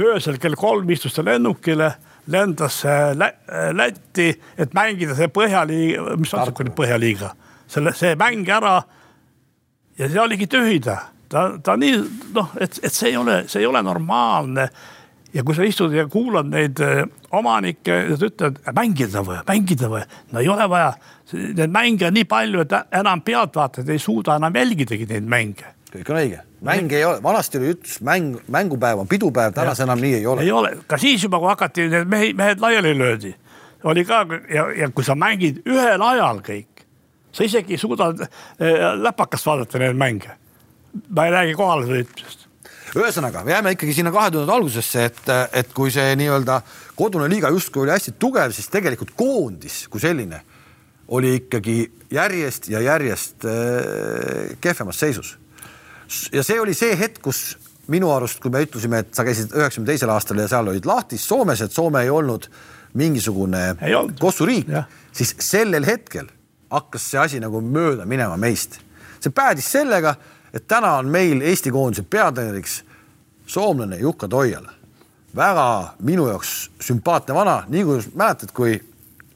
[0.00, 1.94] öösel kell kolm istus ta lennukile
[2.26, 2.84] lendas
[3.14, 3.32] Lä
[3.72, 7.34] Lätti, et mängida see põhjaliiga, mis on see põhjaliiga,
[7.66, 8.82] selle, see mäng ära
[10.00, 10.96] ja see oligi tühida,
[11.30, 12.00] ta, ta nii
[12.34, 14.70] noh, et, et see ei ole, see ei ole normaalne.
[15.34, 17.04] ja kui sa istud ja kuulad neid eh,
[17.38, 20.00] omanikke, nad ütlevad, mängida või, mängida või,
[20.32, 20.94] no ei ole vaja.
[21.30, 26.10] Neid mänge on nii palju, et enam pealtvaatajad ei suuda enam jälgidagi neid mänge kõik
[26.12, 30.20] on õige, mäng ei ole, vanasti oli ütlus mäng, mängupäev on pidupäev, tänas enam nii
[30.20, 30.44] ei ole.
[30.46, 33.32] ei ole, ka siis juba, kui hakati need mehed, mehed laiali löödi,
[33.90, 34.22] oli ka
[34.52, 36.69] ja, ja kui sa mängid ühel ajal kõik,
[37.32, 40.36] sa isegi ei suuda eh, läpakast vaadata neid mänge.
[41.08, 42.48] ma ei räägi kohalesõitmisest
[42.98, 45.20] ühesõnaga, jääme ikkagi sinna kahe tuhande algusesse, et,
[45.54, 46.60] et kui see nii-öelda
[46.98, 50.40] kodune liiga justkui oli hästi tugev, siis tegelikult koondis kui selline
[51.14, 51.76] oli ikkagi
[52.10, 55.36] järjest ja järjest äh, kehvemas seisus.
[56.32, 57.58] ja see oli see hetk, kus
[57.90, 61.26] minu arust, kui me ütlesime, et sa käisid üheksakümne teisel aastal ja seal olid lahtis
[61.26, 62.46] Soomes, et Soome ei olnud
[62.98, 63.76] mingisugune
[64.18, 64.70] kossuriik,
[65.14, 66.26] siis sellel hetkel
[66.70, 68.80] hakkas see asi nagu mööda minema meist.
[69.20, 70.14] see päädis sellega,
[70.52, 72.82] et täna on meil Eesti koondise peatreeneriks
[73.46, 74.72] soomlane Jukka Toiala.
[75.36, 78.80] väga minu jaoks sümpaatne vana, nii kui mäletad, kui,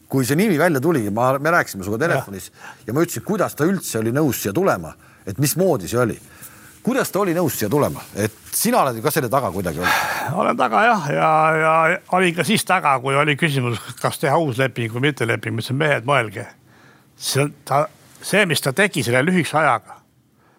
[0.09, 2.73] kui see nimi välja tuligi, ma, me rääkisime sinuga telefonis ja.
[2.87, 4.95] ja ma ütlesin, kuidas ta üldse oli nõus siia tulema,
[5.27, 6.19] et mismoodi see oli
[6.85, 10.35] kuidas ta oli nõus siia tulema, et sina oled ju ka selle taga kuidagi olnud?
[10.41, 11.31] olen taga jah, ja,
[11.61, 11.73] ja,
[12.17, 15.65] olin ka siis taga, kui oli küsimus, kas teha uus leping või mitte leping, ma
[15.65, 16.45] ütlesin, mehed, mõelge.
[17.25, 17.85] See, ta,
[18.21, 19.99] see, mis ta tegi selle lühikese ajaga,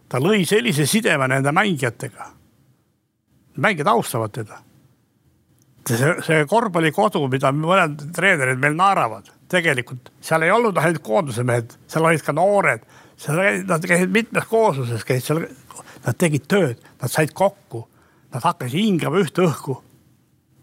[0.10, 2.32] ta lõi sellise sideme nende mängijatega.
[3.58, 4.60] mängijad austavad teda.
[5.88, 11.78] see, see korvpallikodu, mida mõned treenerid meil naeravad, tegelikult seal ei olnud ainult koondise mehed,
[11.88, 12.86] seal olid ka noored
[13.16, 15.46] seal nad käisid mitmes koosluses, käisid seal
[16.06, 17.86] Nad tegid tööd, nad said kokku,
[18.34, 19.80] nad hakkasid hingama ühte õhku.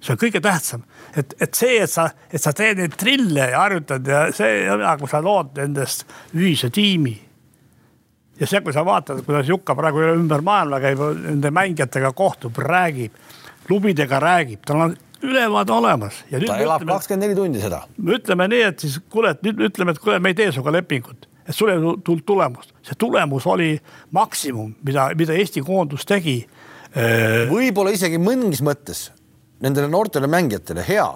[0.03, 0.82] See on kõige tähtsam,
[1.16, 4.64] et, et see, et sa, et sa teed neid trille ja harjutad ja see,
[4.98, 7.14] kui sa lood nendest ühise tiimi.
[8.40, 13.14] ja see, kui sa vaatad, kuidas Jukka praegu ümber maailma käib, nende mängijatega kohtub, räägib,
[13.66, 16.24] klubidega räägib, tal on ülevaade olemas.
[16.30, 17.84] ta elab kakskümmend neli tundi seda.
[18.03, 21.28] ütleme nii, et siis kuule, et nüüd ütleme, et kuule, me ei tee sinuga lepingut
[21.42, 23.72] et sul ei tulnud tulemust, see tulemus oli
[24.14, 26.36] maksimum, mida, mida Eesti koondus tegi.
[26.94, 29.09] Äh, võib-olla isegi mõningis mõttes
[29.62, 31.08] nendele noortele mängijatele hea,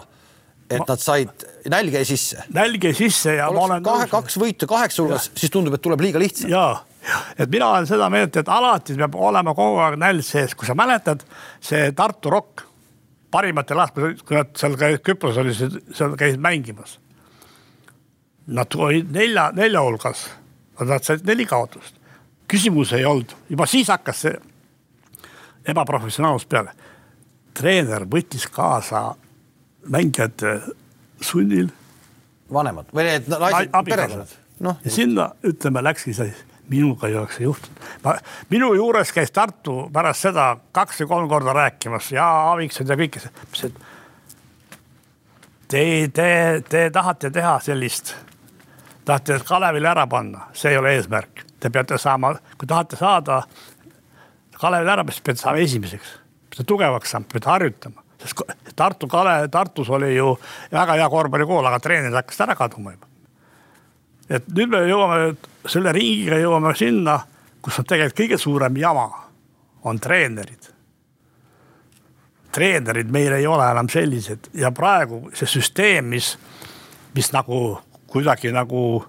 [0.66, 2.44] et ma, nad said, nälg jäi sisse.
[2.54, 3.86] nälg jäi sisse ja Oleks ma olen.
[3.86, 6.50] kahe, kaks võitu kaheksa hulgas, siis tundub, et tuleb liiga lihtsalt.
[6.50, 6.66] ja,
[7.38, 10.74] et mina olen seda meelt, et alati peab olema kogu aeg nälg sees, kui sa
[10.78, 11.26] mäletad,
[11.62, 12.66] see Tartu Rock
[13.30, 16.98] parimatel aastatel, kui nad seal Küpros oli, seal käisid mängimas
[18.46, 20.20] Nad olid nelja, nelja hulgas,
[20.78, 21.96] nad said neli kaotust.
[22.46, 24.34] küsimus ei olnud, juba siis hakkas see
[25.66, 26.70] ebaprofessionaalsus peale.
[27.56, 29.14] Treener võttis kaasa
[29.88, 30.60] mängijate
[31.20, 31.70] sunnil.
[32.52, 34.36] vanemad või need naised, perekonnad.
[34.60, 36.34] noh, ja sinna ütleme, läkski see
[36.68, 37.88] minuga ei oleks see juhtunud.
[38.04, 38.16] ma,
[38.50, 43.18] minu juures käis Tartu pärast seda kaks või kolm korda rääkimas ja Aaviksed ja kõik,
[43.22, 43.82] et
[45.68, 45.82] te,
[46.12, 46.30] te,
[46.68, 48.14] te tahate teha sellist
[49.06, 51.44] tahate Kalevile ära panna, see ei ole eesmärk.
[51.60, 53.42] Te peate saama, kui tahate saada
[54.56, 56.16] Kalevile ära, siis peate saama esimeseks,
[56.56, 58.40] peate tugevaks saama, peate harjutama sest
[58.76, 60.36] Tartu Kalev, Tartus oli ju
[60.72, 63.06] väga hea korvpallikool, aga treenerid hakkasid ära kaduma juba.
[64.28, 65.36] et nüüd me jõuame
[65.70, 67.20] selle ringiga jõuame sinna,
[67.62, 69.06] kus on tegelikult kõige suurem jama,
[69.84, 70.72] on treenerid.
[72.52, 76.36] treenerid meil ei ole enam sellised ja praegu see süsteem, mis,
[77.14, 79.04] mis nagu kuidagi nagu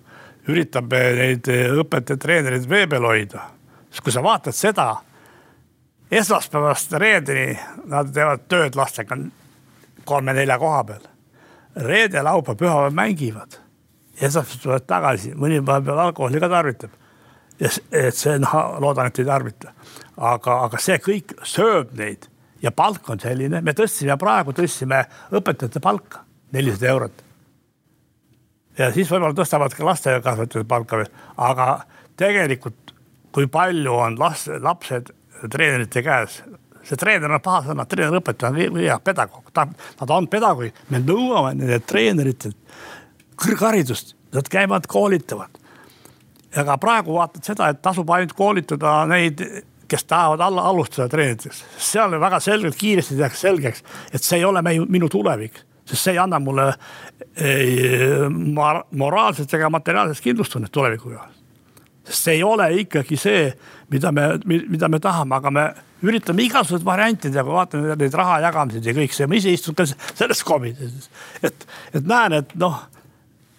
[0.48, 3.50] üritab neid õpetajaid, treenereid vee peal hoida.
[3.92, 4.96] sest kui sa vaatad seda,
[6.12, 9.18] esmaspäevast reedeni nad teevad tööd lastega
[10.06, 11.08] kolme-nelja koha peal.
[11.76, 13.60] reede, laupäev, pühapäev mängivad.
[14.22, 16.90] esmaspäev tulevad tagasi, mõni vahepeal alkoholi ka tarvitab.
[17.60, 19.74] ja et see, noh, loodan, et ei tarvita.
[20.18, 22.28] aga, aga see kõik sööb neid
[22.62, 27.24] ja palk on selline, me tõstsime praegu, tõstsime õpetajate palka nelisada eurot
[28.78, 31.68] ja siis võib-olla tõstavad ka lasteaiakasvatajate palka veel, aga
[32.18, 32.94] tegelikult
[33.36, 35.12] kui palju on laste, lapsed
[35.52, 36.42] treenerite käes,
[36.88, 39.68] see treener on paha sõna, treener õpetaja on hea pedagoog, ta,
[40.00, 42.58] nad on pedagoogid, me nõuame nendelt treeneritelt
[43.38, 45.64] kõrgharidust, nad käivad, koolitavad.
[46.58, 49.44] aga praegu vaatad seda, et tasub ainult koolitada neid,
[49.88, 54.62] kes tahavad alla alustada treeneriteks, seal väga selgelt kiiresti tehakse selgeks, et see ei ole
[54.62, 55.64] meie, minu tulevik.
[55.88, 56.66] Sest see ei anna mulle
[57.40, 57.78] ei,
[58.92, 61.38] moraalset ega materiaalset kindlustunnet tuleviku jaoks.
[62.04, 63.54] sest see ei ole ikkagi see,
[63.90, 65.66] mida me, mida me tahame, aga me
[66.06, 69.78] üritame igasuguseid variante teha, kui vaatame neid raha jagamiseid ja kõik see, ma ise istun
[69.78, 71.10] ka selles komitees,
[71.42, 72.82] et, et näen, et noh,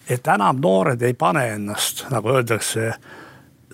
[0.08, 2.92] et enam noored ei pane ennast, nagu öeldakse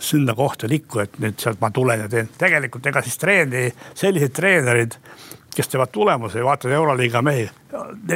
[0.00, 2.30] sinna kohta likku, et nüüd sealt ma tulen ja teen.
[2.38, 4.98] tegelikult ega siis treeni, sellised treenerid
[5.54, 7.44] kes teevad tulemuse ja vaatavad Euroliiga mehi.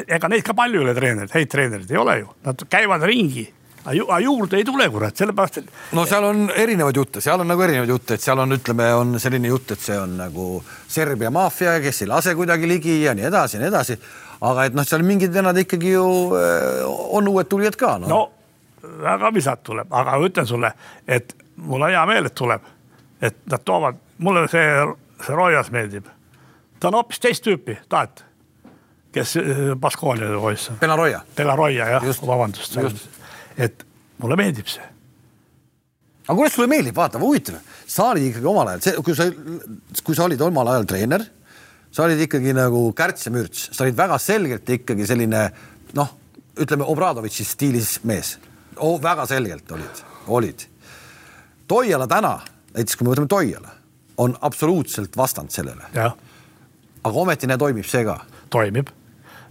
[0.08, 3.46] ega neid ka palju ei ole treenereid, häid treenereid ei ole ju, nad käivad ringi
[3.84, 5.68] aga juurde ei tule, kurat, sellepärast et.
[5.96, 9.18] no seal on erinevaid jutte, seal on nagu erinevaid jutte, et seal on, ütleme, on
[9.22, 10.48] selline jutt, et see on nagu
[10.88, 13.98] Serbia maffia, kes ei lase kuidagi ligi ja nii edasi ja nii edasi.
[14.40, 16.04] aga et noh, seal mingid vennad ikkagi ju
[16.38, 16.84] eh,
[17.16, 18.08] on uued tulijad ka no..
[18.08, 20.70] no väga visalt tuleb, aga ütlen sulle,
[21.06, 22.70] et mul on hea meel, et tuleb,
[23.20, 24.70] et nad toovad, mulle see,
[25.24, 26.06] see Rojas meeldib
[26.80, 28.24] ta on hoopis teist tüüpi, Taat,
[29.12, 30.70] kes äh, Baskonia poiss.
[30.80, 31.20] Pelaroia.
[31.36, 32.78] Pelaroia jah, vabandust.
[33.58, 33.84] Et
[34.22, 34.86] mulle meeldib see.
[36.28, 39.28] aga kuidas sulle meeldib, vaata, huvitav, sa olid ikkagi omal ajal, see, kui sa,
[40.04, 41.24] kui sa olid omal ajal treener,
[41.90, 45.46] sa olid ikkagi nagu kärts ja mürts, sa olid väga selgelt ikkagi selline
[45.96, 46.12] noh,
[46.58, 48.36] ütleme Obradovitši stiilis mees
[48.76, 48.98] oh,.
[49.02, 50.66] väga selgelt olid, olid.
[51.68, 52.38] Toiala täna,
[52.74, 53.72] näiteks kui me võtame Toiala,
[54.18, 55.88] on absoluutselt vastand sellele.
[55.94, 58.20] aga ometine toimib see ka.
[58.50, 58.90] toimib.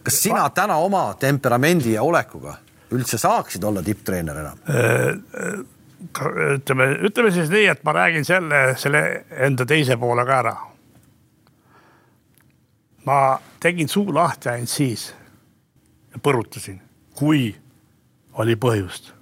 [0.03, 2.57] kas sina täna oma temperamendi ja olekuga
[2.91, 4.63] üldse saaksid olla tipptreener enam?
[4.69, 5.09] Äh,
[5.43, 5.59] äh,
[6.55, 9.03] ütleme, ütleme siis nii, et ma räägin selle, selle
[9.47, 10.57] enda teise poole ka ära
[13.07, 15.07] ma tegin suu lahti ainult siis
[16.11, 16.81] ja põrutasin,
[17.15, 17.55] kui
[18.41, 19.13] oli põhjust.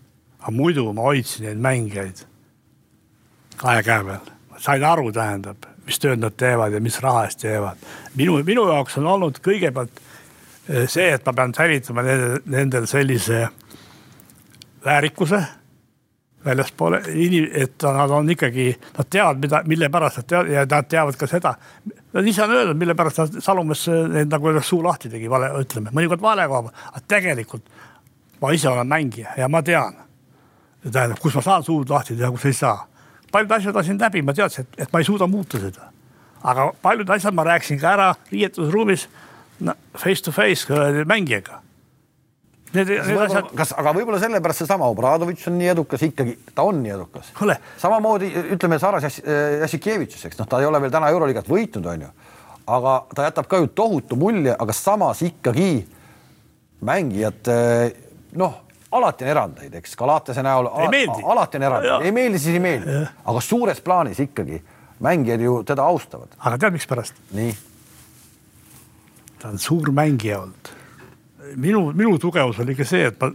[0.42, 2.24] aga muidu ma hoidsin neid mängijaid
[3.62, 7.78] kahe käe peal, sain aru, tähendab, mis tööd nad teevad ja mis raha eest teevad.
[8.16, 10.02] minu, minu jaoks on olnud kõigepealt
[10.68, 13.48] see, et ma pean säilitama nendel, nendel sellise
[14.86, 15.44] väärikuse
[16.46, 17.02] väljaspoole,
[17.54, 21.28] et nad on ikkagi, nad teavad, mida, mille pärast nad teavad ja nad teavad ka
[21.28, 21.56] seda.
[22.14, 25.94] Nad ise on öelnud, mille pärast nad Salumäes need nagu suu lahti tegi, vale, ütleme,
[25.96, 27.66] mõnikord vale koha peal, aga tegelikult
[28.42, 29.96] ma ise olen mängija ja ma tean.
[30.92, 32.88] tähendab, kus ma saan suud lahti teha, kus ei saa.
[33.32, 35.90] paljud asjad lasin läbi, ma teadsin, et, ma ei suuda muuta seda.
[36.44, 39.10] aga paljud asjad ma rääkisin ka ära riietusruumis
[39.96, 40.68] face to face
[41.06, 41.62] mängijaga
[42.76, 43.52] Need, need asjad.
[43.56, 47.30] kas, aga võib-olla sellepärast seesama Obradovitš on nii edukas ikkagi, ta on nii edukas.
[47.80, 49.22] samamoodi ütleme Saras
[49.62, 52.10] Jassikevitšus, eks noh, ta ei ole veel täna Euroliigat võitnud, onju,
[52.76, 55.86] aga ta jätab ka ju tohutu mulje, aga samas ikkagi
[56.86, 57.52] mängijad
[58.36, 58.58] noh,
[58.92, 63.46] alati on erandeid, eks Galatase näol alati on erandeid, ei meeldi, siis ei meeldi, aga
[63.46, 64.60] suures plaanis ikkagi
[65.06, 66.36] mängijad ju teda austavad.
[66.40, 67.24] aga tead, mikspärast?
[67.38, 67.56] nii.
[69.46, 70.74] Ta on suur mängija olnud
[71.56, 73.30] minu, minu tugevus oli ka see, et ma,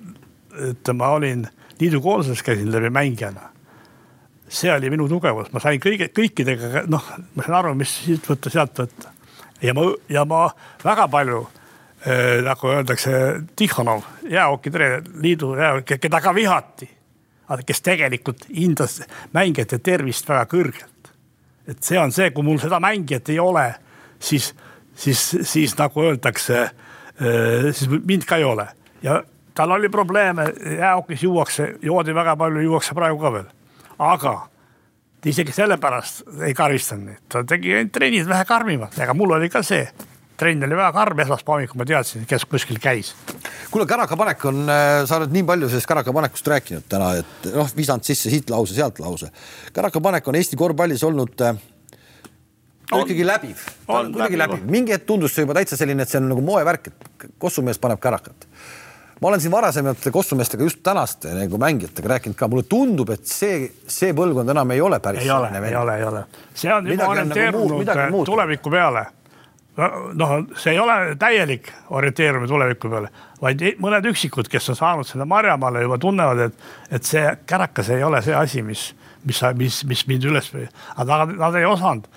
[0.71, 1.47] et ma olin
[1.81, 3.51] liidukoolses, käisin läbi mängijana.
[4.49, 7.05] see oli minu tugevus, ma sain kõige, kõikidega, noh,
[7.35, 9.13] ma sain aru, mis siit võtta, sealt võtta.
[9.63, 10.49] ja ma, ja ma
[10.85, 13.13] väga palju äh, nagu öeldakse,
[13.57, 16.91] Tihhanov, jäähokitreener, liidu jäähoki, keda ka vihati.
[17.67, 19.01] kes tegelikult hindas
[19.33, 21.15] mängijate tervist väga kõrgelt.
[21.67, 23.75] et see on see, kui mul seda mängijat ei ole,
[24.19, 24.55] siis,
[25.01, 26.69] siis, siis nagu öeldakse
[27.21, 28.69] Äh, siis mind ka ei ole.
[29.03, 29.23] Ja
[29.55, 33.49] tal oli probleeme, jäähokis juuakse, joodi väga palju, juuakse praegu ka veel,
[33.99, 34.33] aga
[35.29, 39.85] isegi sellepärast ei karistanud neid, ta tegi trennid vähe karmimad, ega mul oli ka see.
[40.41, 43.11] Trenn oli väga karm, esmaspäeva hommikul ma teadsin, kes kuskil käis.
[43.71, 48.09] kuule, kärakapanek on, äh, sa oled nii palju sellest kärakapanekust rääkinud täna, et noh, visanud
[48.09, 49.29] sisse siit lause, sealt lause.
[49.77, 51.61] kärakapanek on Eesti korvpallis olnud äh,
[52.93, 53.05] on.
[53.05, 56.29] ikkagi läbiv, on kuidagi läbiv, mingi hetk tundus see juba täitsa selline, et see on
[56.31, 58.47] nagu moevärk, et kossumees paneb kärakat.
[59.21, 63.71] ma olen siin varasemate kossumeestega just tänaste nagu mängijatega rääkinud ka, mulle tundub, et see,
[63.87, 65.25] see põlvkond enam ei ole päris.
[65.25, 66.25] ei ole, ei ole, ei ole,
[66.55, 69.07] see on juba orienteerunud nagu tuleviku peale.
[70.15, 75.25] noh, see ei ole täielik orienteerumine tuleviku peale, vaid mõned üksikud, kes on saanud selle
[75.25, 78.91] marjamaale, juba tunnevad, et, et see kärakas ei ole see asi, mis,
[79.25, 80.53] mis, mis, mis mind üles,
[80.97, 82.09] aga nad ei osanud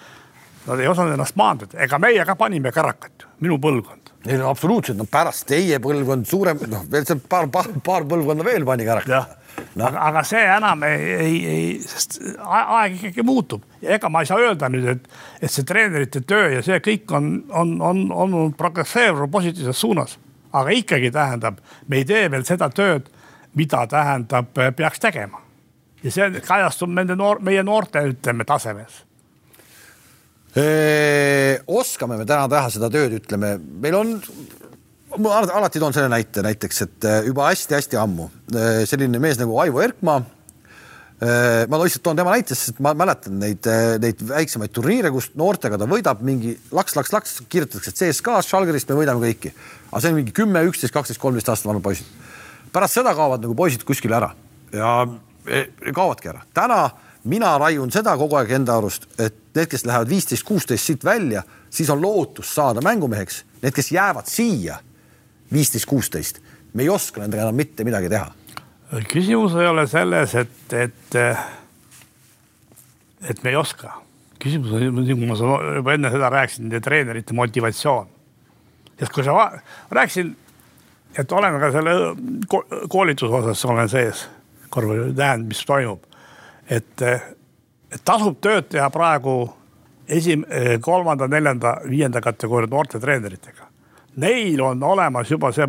[0.64, 4.12] Nad ei osanud ennast maandada, ega meie ka panime kärakat, minu põlvkond.
[4.24, 8.46] ei no absoluutselt, no pärast teie põlvkond suurem, noh veel see paar, paar, paar põlvkonda
[8.48, 9.40] veel pani kärakat.
[9.76, 9.86] No.
[9.86, 14.30] aga, aga see enam ei, ei, ei, sest aeg ikkagi muutub ja ega ma ei
[14.30, 15.06] saa öelda nüüd, et,
[15.44, 20.18] et see treenerite töö ja see kõik on, on, on, on progresseeruv positiivses suunas.
[20.54, 23.12] aga ikkagi tähendab, me ei tee veel seda tööd,
[23.54, 25.44] mida tähendab, peaks tegema.
[26.04, 29.04] ja see kajastub nende noor, meie noorte, ütleme, tasemes
[30.54, 34.14] oskame me täna teha seda tööd, ütleme, meil on,
[35.24, 38.30] ma alati toon selle näite näiteks, et juba hästi-hästi ammu
[38.90, 40.22] selline mees nagu Aivo Erkmaa.
[41.70, 43.66] ma lihtsalt toon tema näite, sest ma mäletan neid,
[44.04, 49.00] neid väiksemaid turniire, kus noortega ta võidab mingi laks, laks, laks, kirjutatakse CSKA-st, Schalgerist, me
[49.02, 49.54] võidame kõiki.
[49.90, 52.06] aga see on mingi kümme, üksteist, kaksteist, kolmteist aastat vanad poisid.
[52.74, 54.34] pärast seda kaovad nagu poisid kuskile ära
[54.74, 55.08] ja
[55.48, 56.44] e, kaovadki ära.
[56.54, 56.80] täna
[57.24, 61.44] mina raiun seda kogu aeg enda arust, et need, kes lähevad viisteist, kuusteist siit välja,
[61.70, 63.44] siis on lootus saada mängumeheks.
[63.62, 64.80] Need, kes jäävad siia
[65.54, 66.40] viisteist, kuusteist,
[66.74, 68.32] me ei oska nendega enam mitte midagi teha.
[69.10, 71.16] küsimus ei ole selles, et, et,
[73.30, 73.94] et me ei oska.
[74.44, 75.38] küsimus on, nagu ma
[75.78, 78.08] juba enne seda rääkisin, treenerite motivatsioon.
[79.00, 79.52] sest kui sa
[79.92, 80.36] rääkisin,
[81.18, 81.92] et olen ka selle
[82.90, 84.28] koolituse osas olen sees,
[84.74, 86.13] tähendab, mis toimub
[86.70, 89.38] et, et tasub tööd teha praegu
[90.08, 90.46] esim-,
[90.82, 93.70] kolmanda, neljanda, viienda kategooria noorte treeneritega.
[94.22, 95.68] Neil on olemas juba see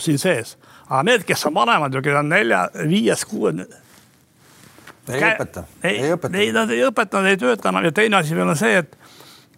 [0.00, 0.56] siin sees,
[0.88, 3.60] aga need, kes on vanemad ja kes on nelja, viies, kuues.
[5.08, 6.38] ei õpeta, ei õpeta.
[6.38, 8.96] ei, nad ei õpeta, nad ei tööta enam ja teine asi veel on see, et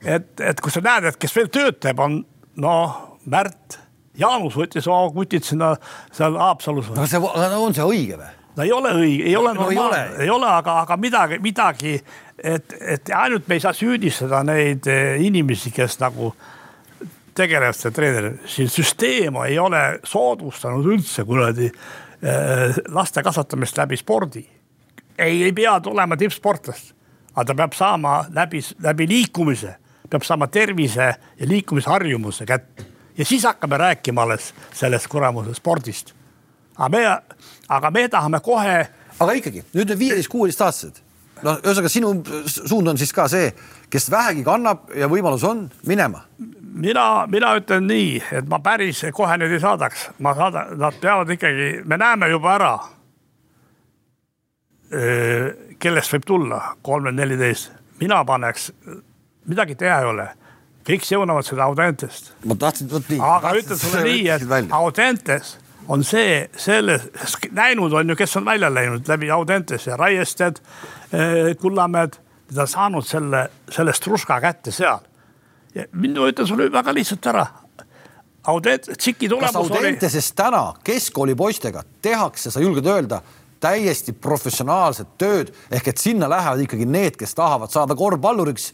[0.04, 2.20] et, et kui sa näed, et kes veel tööd teeb, on
[2.60, 3.00] noh,
[3.30, 3.78] Märt,
[4.20, 5.70] Jaanus võttis oma kutid sinna
[6.12, 6.90] seal Haapsalus.
[6.92, 8.32] no see on see õige või?
[8.56, 11.94] No ei ole õige, ei ole no, normaalne, ei ole, aga, aga midagi, midagi,
[12.38, 16.32] et, et ainult me ei saa süüdistada neid eh, inimesi, kes nagu
[17.34, 24.44] tegelevad selle treeneriga, siin süsteem ei ole soodustanud üldse kuradi eh, laste kasvatamist läbi spordi.
[25.18, 26.94] ei, ei pea tulema tippsportlast,
[27.34, 29.76] aga ta peab saama läbi, läbi liikumise,
[30.10, 32.90] peab saama tervise ja liikumisharjumuse kätte.
[33.18, 36.10] Ja siis hakkame rääkima alles sellest kuramuse spordist.
[36.74, 37.02] Aga me,
[37.68, 38.76] aga me tahame kohe.
[39.20, 41.00] aga ikkagi nüüd need viieteist, kuueteistaastased,
[41.42, 42.10] no ühesõnaga sinu
[42.50, 43.52] suund on siis ka see,
[43.90, 46.24] kes vähegi kannab ja võimalus on minema.
[46.74, 51.30] mina, mina ütlen nii, et ma päris kohe neid ei saadaks, ma saadan, nad peavad
[51.30, 52.74] ikkagi, me näeme juba ära.
[55.78, 58.70] kellest võib tulla kolmkümmend, neliteist, mina paneks,
[59.46, 60.28] midagi teha ei ole
[60.84, 62.32] kõik seunavad seda Audentest.
[62.44, 63.20] ma tahtsin, vot nii.
[63.22, 65.56] aga ütlen sulle nii, et Audentes
[65.88, 66.98] on see, selle,
[67.52, 70.60] näinud on ju, kes on välja läinud läbi Audentese, Raiested,
[71.12, 72.16] eh, Kullamäed,
[72.54, 74.98] ta on saanud selle, selle truska kätte seal.
[75.92, 77.46] mina ütlen sulle väga lihtsalt ära.
[78.46, 80.36] Audent-, Tšiki tulemus kas Audenteses oli...
[80.36, 83.22] täna keskkooli poistega tehakse, sa julged öelda,
[83.60, 88.72] täiesti professionaalset tööd ehk et sinna lähevad ikkagi need, kes tahavad saada korvpalluriks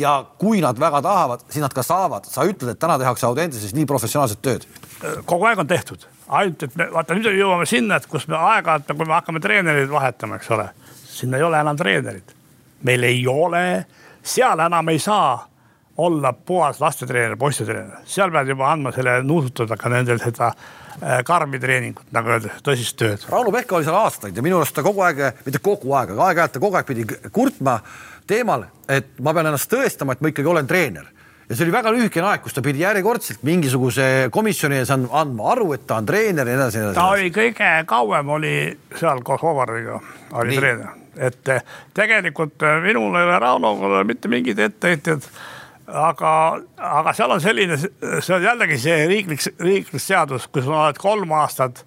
[0.00, 2.24] ja kui nad väga tahavad, siis nad ka saavad.
[2.24, 4.66] sa ütled, et täna tehakse Audenteses nii professionaalset tööd?
[5.24, 8.90] kogu aeg on tehtud ainult, et me vaata nüüd jõuame sinna, et kus me aeg-ajalt,
[8.94, 10.68] kui me hakkame treenereid vahetama, eks ole,
[11.02, 12.36] sinna ei ole enam treenerit.
[12.82, 13.84] meil ei ole,
[14.22, 15.48] seal enam ei saa
[16.00, 21.60] olla puhas lastetreener, poistetreener, seal pead juba andma selle nuusutada ka nendel seda äh, karmi
[21.60, 23.26] treeningut, nagu öeldakse, tõsist tööd.
[23.28, 26.30] Rauno Pehka oli seal aastaid ja minu arust ta kogu aeg, mitte kogu aeg, aga
[26.30, 27.04] aeg-ajalt ta kogu aeg pidi
[27.34, 27.80] kurtma
[28.30, 31.10] teemal, et ma pean ennast tõestama, et ma ikkagi olen treener
[31.50, 35.72] ja see oli väga lühikene aeg, kus ta pidi järjekordselt mingisuguse komisjoni ees andma aru,
[35.74, 36.84] et ta on treener ja nii edasi.
[36.94, 38.54] ta oli kõige kauem oli
[38.96, 39.98] seal koos Ovariga,
[40.38, 40.60] oli nii.
[40.62, 41.64] treener, et eh,
[41.96, 45.26] tegelikult eh, minul ei ole Raunole mitte mingeid etteheiteid
[45.90, 46.32] aga,
[46.76, 51.34] aga seal on selline, see on jällegi see riiklik, riiklik seadus, kui sa oled kolm
[51.34, 51.82] aastat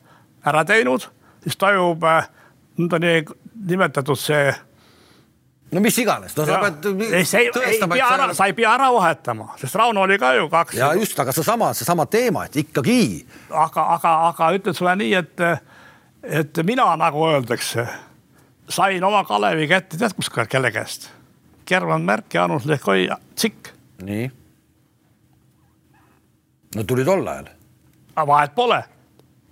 [0.46, 1.08] ära teinud,
[1.44, 2.04] siis toimub
[2.80, 4.52] nõnda nimetatud see
[5.74, 6.86] no mis iganes, no sa pead
[7.56, 7.98] tõestama.
[8.38, 10.78] sa ei pea ära vahetama, sest Rauno oli ka ju kaks.
[10.78, 13.26] ja just, aga seesama, seesama teema, et ikkagi.
[13.50, 15.44] aga, aga, aga ütlen sulle nii, et,
[16.42, 17.88] et mina nagu öeldakse,
[18.70, 21.10] sain oma Kalevi kätte, tead, kus kelle käest?
[21.68, 23.74] German Märk, Jaanus Lehkoi, Tsikk.
[24.04, 24.32] nii.
[26.76, 27.54] no tuli tol ajal.
[28.28, 28.84] vahet pole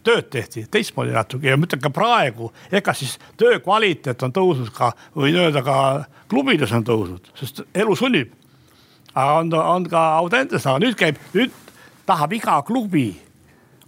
[0.03, 4.71] tööd tehti teistmoodi natuke ja ma ütlen ka praegu, ega siis töö kvaliteet on tõusnud
[4.75, 5.75] ka, võin öelda ka
[6.31, 8.31] klubides on tõusnud, sest elu sunnib.
[9.13, 11.53] aga on, on ka Audentes, aga nüüd käib, nüüd
[12.05, 13.09] tahab iga klubi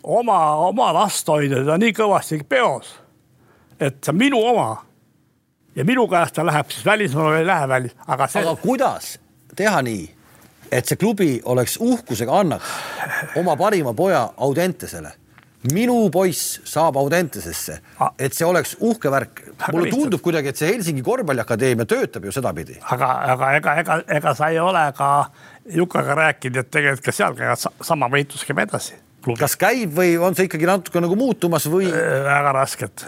[0.03, 2.99] oma, oma last hoida, ta nii kõvasti peos.
[3.79, 4.83] et see on minu oma.
[5.75, 8.41] ja minu käest ta läheb siis välismaale, ei lähe välis, aga see.
[8.41, 9.19] aga kuidas
[9.55, 10.05] teha nii,
[10.71, 12.77] et see klubi oleks uhkusega annaks
[13.35, 15.22] oma parima poja Audentesele
[15.71, 17.77] minu poiss saab Audentesesse,
[18.19, 19.41] et see oleks uhke värk.
[19.71, 22.77] mulle tundub kuidagi, et see Helsingi korvpalliakadeemia töötab ju sedapidi.
[22.81, 25.09] aga, aga ega, ega, ega sa ei ole ka
[25.71, 28.97] Jukaga rääkinud, et tegelikult ka seal käivad sama võitlus käib edasi.
[29.39, 31.87] kas käib või on see ikkagi natuke nagu muutumas või?
[31.87, 33.05] Äh, väga rasket,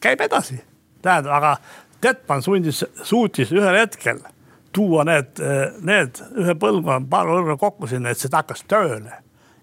[0.00, 0.60] käib edasi,
[1.02, 1.56] tähendab, aga
[2.02, 4.20] Detman sundis, suutis ühel hetkel
[4.72, 5.40] tuua need,
[5.82, 9.16] need ühe põlvkonna paar põlvkonna kokku sinna, et see hakkas tööle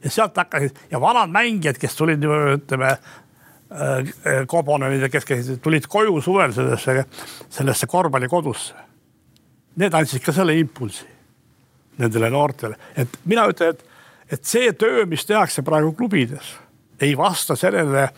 [0.06, 5.90] ja sealt hakkasid ja vanad mängijad, kes tulid ütleme äh, Kobonenid ja kes käisid, tulid
[5.90, 7.06] koju suvel sellesse,
[7.50, 8.86] sellesse korvpallikodusse.
[9.82, 11.08] Need andsid ka selle impulsi
[12.00, 13.84] nendele noortele, et mina ütlen, et,
[14.36, 16.50] et see töö, mis tehakse praegu klubides,
[17.00, 18.10] ei vasta sellele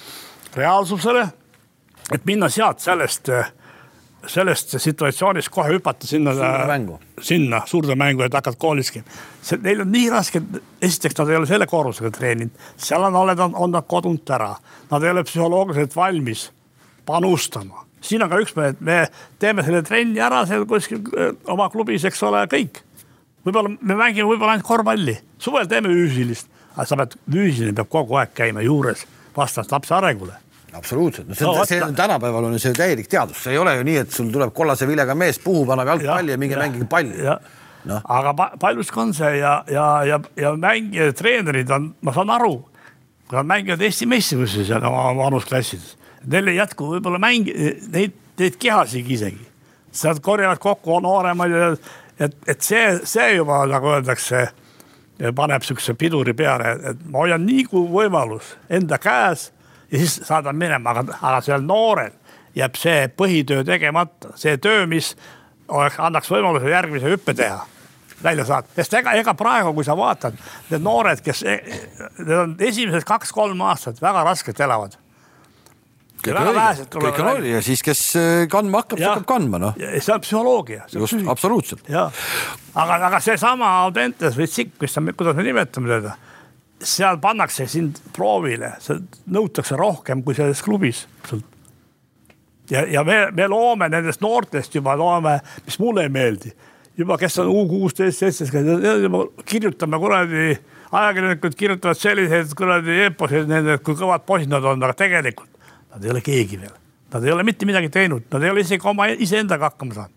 [0.55, 1.27] reaalsusele,
[2.13, 3.51] et minna sealt sellest äh,
[4.25, 6.31] sellest situatsioonist kohe hüpata sinna,
[7.21, 9.17] sinna suurde mängu, et hakkad koolis käima.
[9.63, 10.41] Neil on nii raske,
[10.81, 14.53] esiteks nad ei ole selle koormusega treeninud, seal on, oled, on nad kodunt ära,
[14.91, 16.49] nad ei ole psühholoogiliselt valmis
[17.05, 17.85] panustama.
[18.01, 18.99] siin on ka üks, me
[19.39, 21.03] teeme selle trenni ära seal kuskil
[21.47, 22.81] oma klubis, eks ole, kõik.
[23.45, 28.19] võib-olla me mängime võib-olla ainult korvpalli, suvel teeme füüsilist, aga sa pead, füüsiline peab kogu
[28.19, 29.05] aeg käima juures
[29.37, 33.39] vastavalt lapse arengule absoluutselt, no see no,, see on tänapäeval on ju see täielik teadus,
[33.43, 36.35] see ei ole ju nii, et sul tuleb kollase vilega mees, puhub, annab jalgpalli ja,
[36.35, 37.23] ja minge mängige palli.
[37.87, 38.01] No.
[38.03, 42.57] aga paljuski on see ja, ja, ja, ja mängijad, treenerid on, ma saan aru,
[43.31, 45.95] nad mängivad Eesti meistrivõistlusi seal oma vanusklassides,
[46.27, 47.55] neil ei jätku võib-olla mängi-,
[47.93, 49.45] neid, neid kehasigi isegi.
[50.03, 51.69] Nad korjavad kokku nooremaid ja,
[52.19, 54.49] et, et see, see juba nagu öeldakse,
[55.35, 59.47] paneb siukse piduri peale, et ma hoian nii kui võimalus enda käes
[59.91, 62.13] ja siis saadan minema, aga, aga sellel noorel
[62.57, 65.13] jääb see põhitöö tegemata, see töö, mis
[65.67, 67.65] oleks, annaks võimaluse järgmise hüppe teha
[68.23, 70.37] välja saada, sest ega, ega praegu, kui sa vaatad,
[70.71, 71.43] need noored, kes,
[72.17, 74.97] need on esimesed kaks-kolm aastat väga raskelt elavad.
[76.25, 79.77] kõik on oli ja siis, kes äh, kandma hakkab, see hakkab kandma, noh.
[79.77, 80.87] see on psühholoogia.
[80.93, 81.85] just, absoluutselt.
[81.93, 86.17] aga, aga seesama Audentes või Sikk, mis sa, kuidas me nimetame teda,
[86.83, 88.75] seal pannakse sind proovile,
[89.33, 91.05] nõutakse rohkem kui selles klubis
[92.69, 96.51] ja, ja me, me loome nendest noortest juba loome, mis mulle ei meeldi,
[96.97, 100.49] juba kes on U kuusteist, seitseteist, kirjutame kuradi,
[100.91, 105.49] ajakirjanikud kirjutavad selliseid kuradi eeposeid nende, kui kõvad poisid nad on, aga tegelikult
[105.93, 106.75] nad ei ole keegi veel.
[107.13, 110.16] Nad ei ole mitte midagi teinud, nad ei ole isegi oma iseendaga hakkama saanud.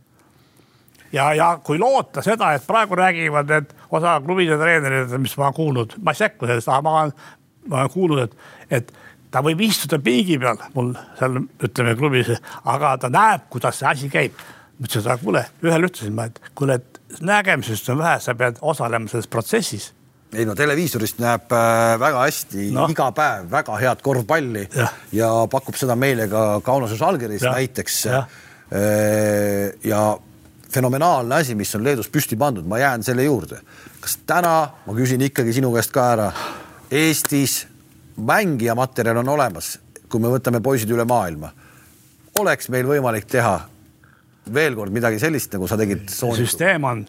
[1.12, 5.98] Ja, ja kui loota seda, et praegu räägivad need osa klubide treenerid, mis ma kuulnud,
[6.02, 7.14] ma ei sekku sellest, aga ma olen,
[7.68, 8.36] ma olen kuulnud, et,
[8.80, 8.92] et
[9.30, 12.32] ta võib istuda pingi peal mul seal ütleme klubis,
[12.64, 14.34] aga ta näeb, kuidas see asi käib.
[14.80, 18.60] ma ütlesin, et kuule, ühele ütlesin ma, et kuule, et nägemisest on vähe, sa pead
[18.62, 19.90] osalema selles protsessis
[20.30, 22.86] ei no televiisorist näeb äh, väga hästi no.
[22.92, 27.96] iga päev väga head korvpalli ja, ja pakub seda meile ka Kaunases Žalgiris näiteks.
[28.06, 28.20] ja,
[28.70, 30.04] äh, ja
[30.72, 33.60] fenomenaalne asi, mis on Leedus püsti pandud, ma jään selle juurde.
[34.00, 36.30] kas täna, ma küsin ikkagi sinu käest ka ära,
[36.90, 37.66] Eestis
[38.16, 41.52] mängija materjal on olemas, kui me võtame poisid üle maailma,
[42.38, 43.58] oleks meil võimalik teha
[44.54, 46.08] veel kord midagi sellist, nagu sa tegid.
[46.10, 47.04] süsteem on,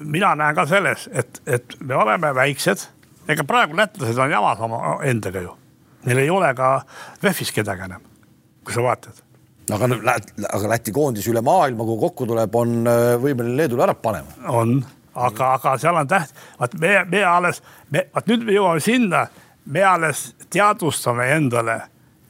[0.00, 2.86] mina näen ka selles, et, et me oleme väiksed,
[3.28, 5.56] ega praegu lätlased on jamas oma endaga ju.
[6.04, 6.78] Neil ei ole ka
[7.22, 8.06] VEF-is kedagi enam,
[8.64, 9.20] kui sa vaatad
[9.76, 10.16] aga,
[10.50, 14.36] aga Läti koondis üle maailma, kui kokku tuleb, on äh, võimeline Leedule ära panema.
[14.48, 14.78] on,
[15.14, 19.26] aga, aga seal on täht-, vaat me, me alles, me, vaat nüüd me jõuame sinna,
[19.70, 21.80] me alles teadvustame endale,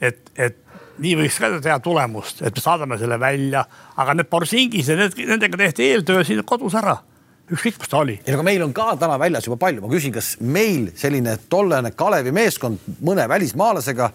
[0.00, 0.58] et, et
[1.00, 3.64] nii võiks ka teha tulemust, et me saadame selle välja,
[4.00, 6.98] aga need Borsingis ja need, nendega tehti eeltöö siin kodus ära
[7.50, 8.16] ükskõik, kus ta oli.
[8.24, 11.92] ei aga meil on ka täna väljas juba palju, ma küsin, kas meil selline tollane
[11.98, 14.10] Kalevi meeskond mõne välismaalasega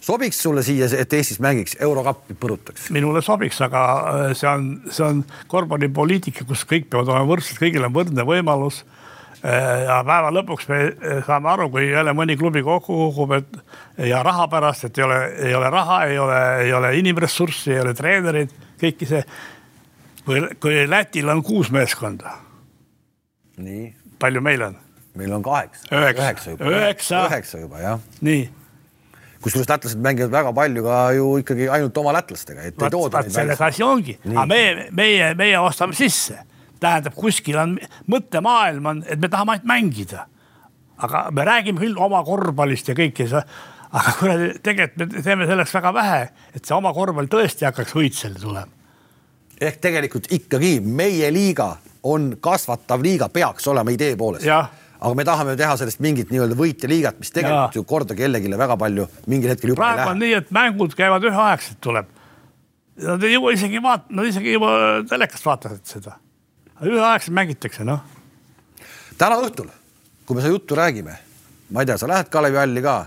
[0.00, 2.88] sobiks sulle siia, et Eestis mängiks, eurokappi põrutaks?
[2.94, 7.86] minule sobiks, aga äh, see on, see on korvpallipoliitika, kus kõik peavad olema võrdsed, kõigil
[7.88, 8.84] on võrdne võimalus
[9.40, 14.04] Äh, ja päeva lõpuks me äh, saame aru, kui jälle mõni klubi kokku kukub, et
[14.10, 17.80] ja raha pärast, et ei ole, ei ole raha, ei ole, ei ole inimressurssi, ei
[17.80, 19.22] ole treenereid, kõiki see.
[20.26, 22.36] kui, kui Lätil on kuus meeskonda.
[23.56, 23.94] nii.
[24.20, 24.76] palju meil on?
[25.16, 25.88] meil on kaheksa.
[25.88, 27.28] üheksa juba.
[27.30, 28.00] üheksa juba jah.
[28.20, 28.44] nii
[29.42, 33.60] kusjuures lätlased mängivad väga palju ka ju ikkagi ainult oma lätlastega, et ei tooda selles
[33.64, 36.38] asi ongi, aga meie, meie, meie ostame sisse.
[36.80, 37.74] Tähendab, kuskil on
[38.08, 40.26] mõttemaailm on, et me tahame ainult mängida.
[41.00, 43.46] aga me räägime küll oma korvpallist ja kõike seda,
[43.90, 46.20] aga kuradi tegelikult me teeme selleks väga vähe,
[46.54, 48.72] et see oma korvpall tõesti hakkaks õitsele tulema.
[49.60, 54.46] ehk tegelikult ikkagi meie liiga on kasvatav liiga, peaks olema idee poolest
[55.00, 57.80] aga me tahame teha sellest mingit nii-öelda võitjaliigat, mis tegelikult ja.
[57.80, 60.14] ju korda kellelegi väga palju mingil hetkel juba praegu ei lähe.
[60.14, 62.10] on nii, et mängud käivad üheaegselt tuleb.
[63.00, 64.72] Nad ei jõua isegi vaat-, nad isegi juba
[65.08, 66.18] telekast vaatavad seda
[66.84, 68.00] üheaegselt mängitakse, noh.
[69.20, 69.68] täna õhtul,
[70.26, 71.16] kui me seda juttu räägime,
[71.70, 72.98] ma ei tea, sa lähed Kalevi halli ka?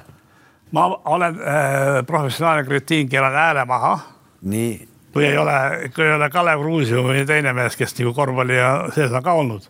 [0.73, 3.99] ma olen äh, professionaalne kretiin, keelan hääle maha.
[4.41, 4.87] nii.
[5.13, 8.61] kui ei ole, kui ei ole Kalev Kruusimäe või teine mees, kes nagu korvpalli
[8.95, 9.67] sees on ka olnud.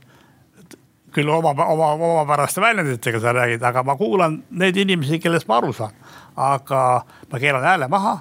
[1.14, 5.74] Küll oma, oma, omapäraste väljenditega sa räägid, aga ma kuulan neid inimesi, kellest ma aru
[5.74, 5.94] saan.
[6.36, 8.18] aga ma keelan hääle maha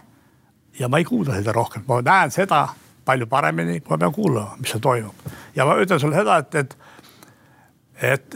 [0.79, 2.67] ja ma ei kuula seda rohkem, ma näen seda
[3.05, 5.31] palju paremini, kui ma pean kuulama, mis seal toimub.
[5.57, 6.77] ja ma ütlen sulle seda, et, et
[8.03, 8.35] et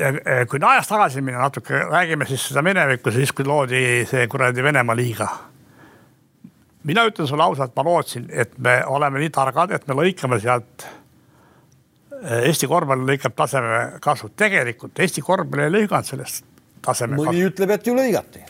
[0.51, 4.97] kui ajas tagasi minna natuke, räägime siis seda minevikku, siis kui loodi see kuradi Venemaa
[4.97, 5.29] liiga.
[6.85, 10.87] mina ütlen sulle ausalt, ma lootsin, et me oleme nii targad, et me lõikame sealt.
[12.43, 16.45] Eesti korvpall lõikab taseme kasvu, tegelikult Eesti korvpall ei lõiganud sellest
[16.83, 17.17] taseme.
[17.17, 17.49] mõni kasvu.
[17.51, 18.45] ütleb, et ju lõigati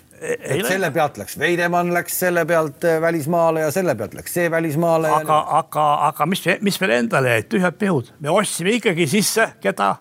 [0.69, 5.11] selle pealt läks Veidemann läks selle pealt äh, välismaale ja selle pealt läks see välismaale.
[5.13, 9.97] aga, aga, aga mis, mis meil endale jäid, tühjad pihud, me ostsime ikkagi sisse, keda?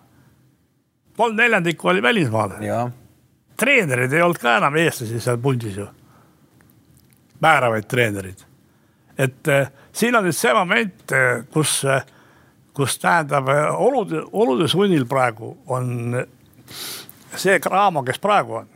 [1.16, 2.72] kolm neljandikku oli välismaale.
[3.56, 5.86] treenerid ei olnud ka enam eestlasi seal pundis ju.
[7.40, 8.44] määravaid treenereid.
[9.18, 11.44] et äh, siin on nüüd see moment, äh,
[12.76, 13.48] kus, tähendab
[13.80, 16.16] olude, olude sunnil praegu on
[17.36, 18.72] see Cramo, kes praegu on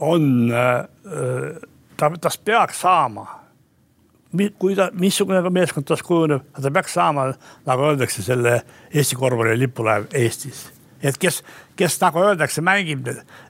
[0.00, 1.60] on, äh,
[1.96, 3.40] ta, tast peaks saama
[4.58, 7.30] kui ta, missugune meeskond tast kujuneb, ta peaks saama,
[7.66, 8.60] nagu öeldakse, selle
[8.94, 10.68] Eesti korvpalli lipulaev Eestis.
[11.02, 11.42] et kes,
[11.76, 13.08] kes nagu öeldakse, mängib,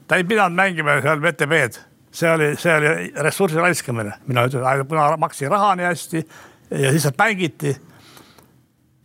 [0.08, 5.10] ta ei pidanud mängima seal VTV-d, see oli, see oli ressursi raiskamine, mina ütlen, kuna
[5.20, 6.24] maksin raha nii hästi
[6.70, 7.76] ja lihtsalt mängiti.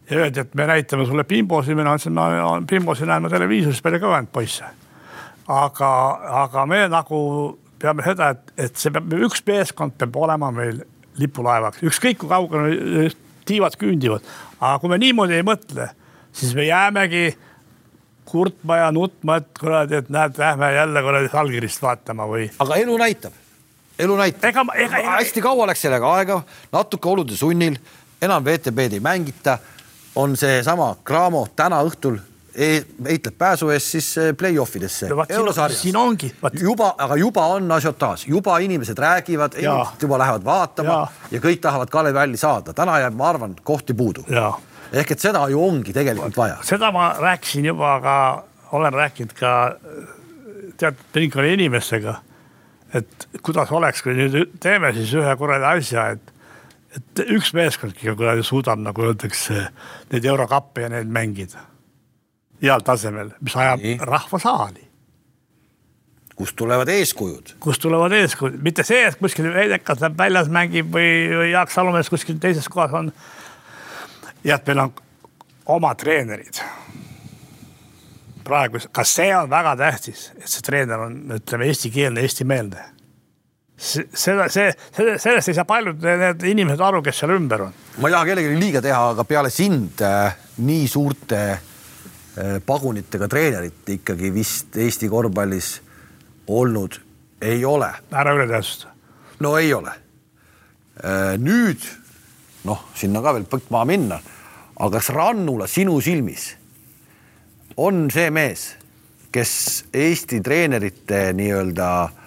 [0.10, 4.01] Ja öeldi, et me näitame sulle Pimbosi, mina ütlesin, ma Pimbosi näen ma televiisoris palju
[4.03, 4.66] kõvemaid poisse.
[5.47, 5.91] aga,
[6.45, 7.20] aga me nagu
[7.80, 10.82] peame seda, et, et see peab, üks meeskond peab olema meil
[11.20, 13.10] lipulaevaks, ükskõik kui kaugele
[13.45, 14.26] tiivad küündivad.
[14.60, 15.89] aga kui me niimoodi ei mõtle,
[16.34, 17.28] siis me jäämegi
[18.26, 22.49] kurtma ja nutma, et kuradi, et näed, lähme jälle kuradi allkirjast vaatama või.
[22.60, 23.38] aga elu näitab,
[23.99, 24.49] elu näitab.
[24.49, 25.14] ega, ega, ega...
[25.20, 26.41] hästi kaua läks sellega aega,
[26.74, 27.78] natuke olude sunnil,
[28.22, 29.60] enam VTB-d ei mängita.
[30.16, 32.20] On seesama Cramo täna õhtul
[32.55, 35.26] heitleb pääsu eest siis eh, play-off idesse no,.
[35.70, 36.32] siin ongi.
[36.59, 41.07] juba, aga juba on asiotaaž, juba inimesed räägivad, inimesed juba lähevad vaatama ja.
[41.32, 44.24] ja kõik tahavad Kalevi Halli saada, täna jääb, ma arvan, kohti puudu.
[44.93, 46.61] ehk et seda ju ongi tegelikult vaja.
[46.63, 48.16] seda ma rääkisin juba ka,
[48.72, 49.51] olen rääkinud ka
[50.78, 52.16] teatud ringkonna inimestega.
[52.93, 56.34] et kuidas oleks, kui nüüd teeme siis ühe kuradi asja, et
[56.95, 59.67] et üks meeskondki kuradi suudab, nagu öeldakse,
[60.11, 61.63] neid eurokappe ja neid mängida
[62.61, 63.97] heal tasemel, mis ajab Nii.
[64.01, 64.85] rahva saali.
[66.35, 67.55] kust tulevad eeskujud?
[67.59, 72.09] kust tulevad eeskujud, mitte see, et kuskil Veidekas läheb väljas mängib või, või Jaak Salumees
[72.11, 73.11] kuskil teises kohas on.
[74.43, 74.95] ja et meil on
[75.77, 76.59] oma treenerid.
[78.43, 82.94] praegu, ka see on väga tähtis, et see treener on, ütleme, eestikeelne, eestimeelne
[83.78, 87.78] seda, see, sellest ei saa paljud need inimesed aru, kes seal ümber on.
[87.99, 91.41] ma ei taha kellelegi liiga teha, aga peale sind äh, nii suurte
[92.36, 95.78] Äh, pagunitega treenerit ikkagi vist Eesti korvpallis
[96.51, 96.97] olnud
[97.41, 97.88] ei ole.
[98.11, 98.89] ära üle tähtsusta.
[99.39, 99.93] no ei ole.
[100.99, 101.80] Äh, nüüd
[102.67, 104.19] noh, sinna ka veel põkk maha minna,
[104.76, 106.57] aga kas Rannula sinu silmis
[107.78, 108.67] on see mees,
[109.32, 112.24] kes Eesti treenerite nii-öelda äh,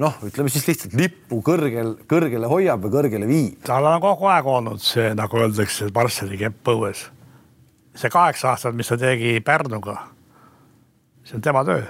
[0.00, 3.60] noh, ütleme siis lihtsalt lippu kõrgel, kõrgele hoiab või kõrgele viib?
[3.66, 7.08] tal on kogu aeg olnud see, nagu öeldakse, Barsseli kepp õues
[7.98, 9.96] see kaheksa aastat, mis ta tegi Pärnuga,
[11.26, 11.82] see on tema töö,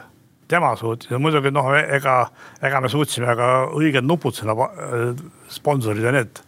[0.48, 2.18] tema suutis muidugi noh, ega,
[2.64, 4.56] ega me suutsime ka õiged nupud sinna
[5.52, 6.42] sponsorid ja need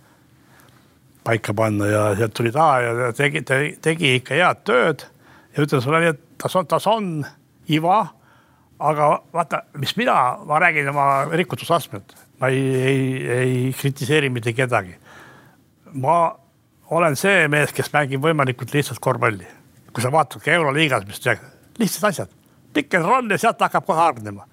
[1.27, 5.05] paika panna ja sealt tuli ta ja tegi, tegi ikka head tööd
[5.55, 7.13] ja ütlen sulle nii, et tas on, tas on
[7.71, 8.01] iva.
[8.81, 10.17] Aga vaata, mis mina,
[10.47, 13.07] ma räägin oma rikutusastmet, ma ei, ei,
[13.37, 14.97] ei kritiseeri mitte kedagi.
[15.93, 16.17] ma
[16.91, 19.47] olen see mees, kes mängib võimalikult lihtsalt korvpalli.
[19.93, 21.21] kui sa vaatad ka Euroliigas, mis
[21.79, 22.31] lihtsad asjad,
[22.73, 24.47] pick and roll ja sealt hakkab kohe hargnema.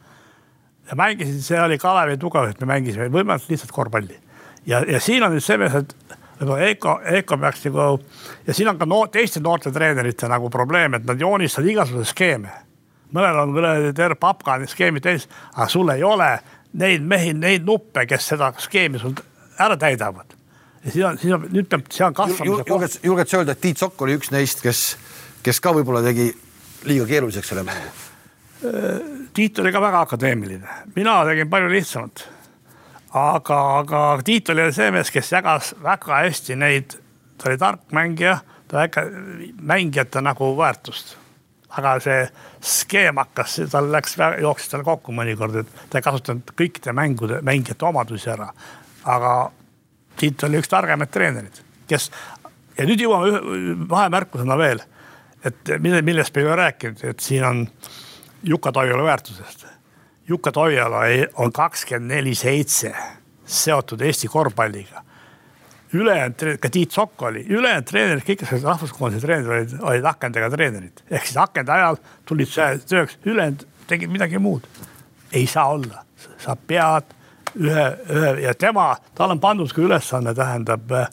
[0.90, 4.20] ja mängisin, see oli Kalevi tugev, et me mängisime võimalikult lihtsalt korvpalli.
[4.66, 5.96] ja, ja siin on nüüd see mees, et
[6.40, 8.00] võib-olla Eiko, Eiko peaks nagu
[8.48, 12.67] ja siin on ka noor, teiste noorte treenerite nagu probleem, et nad joonistavad igasuguseid skeeme.
[13.16, 16.32] Mõnel on kuradi terve papka skeemid täis, aga sul ei ole
[16.78, 19.16] neid mehi, neid nuppe, kes seda skeemi sul
[19.60, 20.38] ära täidavad
[20.88, 22.70] ja siis on, siis on, nüüd peab, see on kasvamise koht.
[22.72, 24.84] julged, julged sa öelda, et Tiit Sokk oli üks neist, kes,
[25.44, 26.30] kes ka võib-olla tegi
[26.88, 27.94] liiga keeruliseks selle mängu?
[29.38, 32.24] Tiit oli ka väga akadeemiline, mina tegin palju lihtsamalt.
[33.14, 36.98] aga, aga Tiit oli see mees, kes jagas väga hästi neid,
[37.38, 41.18] ta oli tark mängija, ta äkki mängijate nagu väärtust.
[41.78, 42.24] Aga see
[42.62, 47.86] skeem hakkas, tal läks, jooksis tal kokku mõnikord, et ta ei kasutanud kõikide mängude, mängijate
[47.86, 48.52] omadusi ära.
[49.06, 49.38] aga
[50.18, 52.08] Tiit oli üks targemaid treenereid, kes
[52.78, 54.82] ja nüüd jõuame ühe vahemärkusena veel,
[55.46, 57.64] et mille, millest me ei ole rääkinud, et siin on
[58.44, 59.66] Juka Toiala väärtusest.
[60.28, 61.06] Juka Toiala
[61.42, 62.94] on kakskümmend neli seitse
[63.46, 65.04] seotud Eesti korvpalliga.
[65.94, 71.04] Ülejäänud, ka Tiit Sokk oli, ülejäänud treenerid, kõik, olid rahvuskoondise treenerid, olid, olid akendega treenerid.
[71.12, 72.52] ehk siis akende ajal tulid
[72.90, 74.68] tööks, ülejäänud tegid midagi muud.
[75.34, 76.04] ei saa olla,
[76.38, 77.14] sa pead
[77.56, 81.08] ühe, ühe ja tema, tal on pandud ka ülesanne, tähendab äh,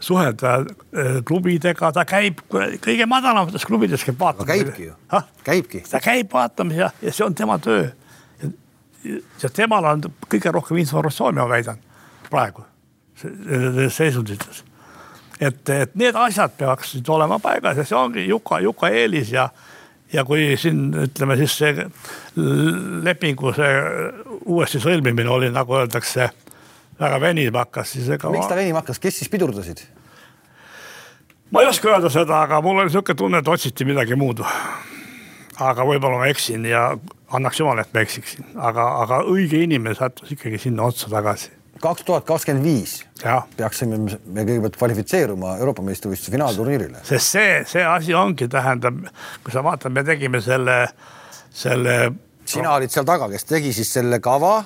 [0.00, 4.48] suhelda äh, klubidega, ta käib kõige madalamates klubides käib vaatamas.
[4.54, 5.84] käibki ju, käibki.
[5.90, 7.90] ta käib vaatamas ja, ja see on tema töö.
[9.42, 11.80] ja temal on kõige rohkem informatsiooni, ma väidan
[12.30, 12.71] praegu
[13.88, 14.64] seisundites.
[15.40, 19.48] et, et need asjad peaksid olema paigas ja see ongi Juka, Juka eelis ja
[20.12, 21.86] ja kui siin ütleme siis see
[23.04, 23.72] lepingu see
[24.44, 26.28] uuesti sõlmimine oli, nagu öeldakse,
[27.00, 28.30] väga venima hakkas, siis ega.
[28.32, 29.84] miks ta venima hakkas, kes siis pidurdasid?
[31.50, 34.44] ma ei oska öelda seda, aga mul oli niisugune tunne, et otsiti midagi muud.
[35.62, 36.90] aga võib-olla ma eksin ja
[37.32, 41.50] annaks jumal, et ma eksiksin, aga, aga õige inimene sattus ikkagi sinna otsa tagasi.
[41.82, 42.98] Kaks tuhat kakskümmend viis
[43.56, 47.02] peaksime me- kõigepealt kvalifitseeruma Euroopa meistrivõistluse finaalturniirile.
[47.06, 49.00] sest see, see asi ongi, tähendab,
[49.44, 50.86] kui sa vaatad, me tegime selle,
[51.50, 51.96] selle
[52.44, 54.60] sina olid seal taga, kes tegi siis selle kava,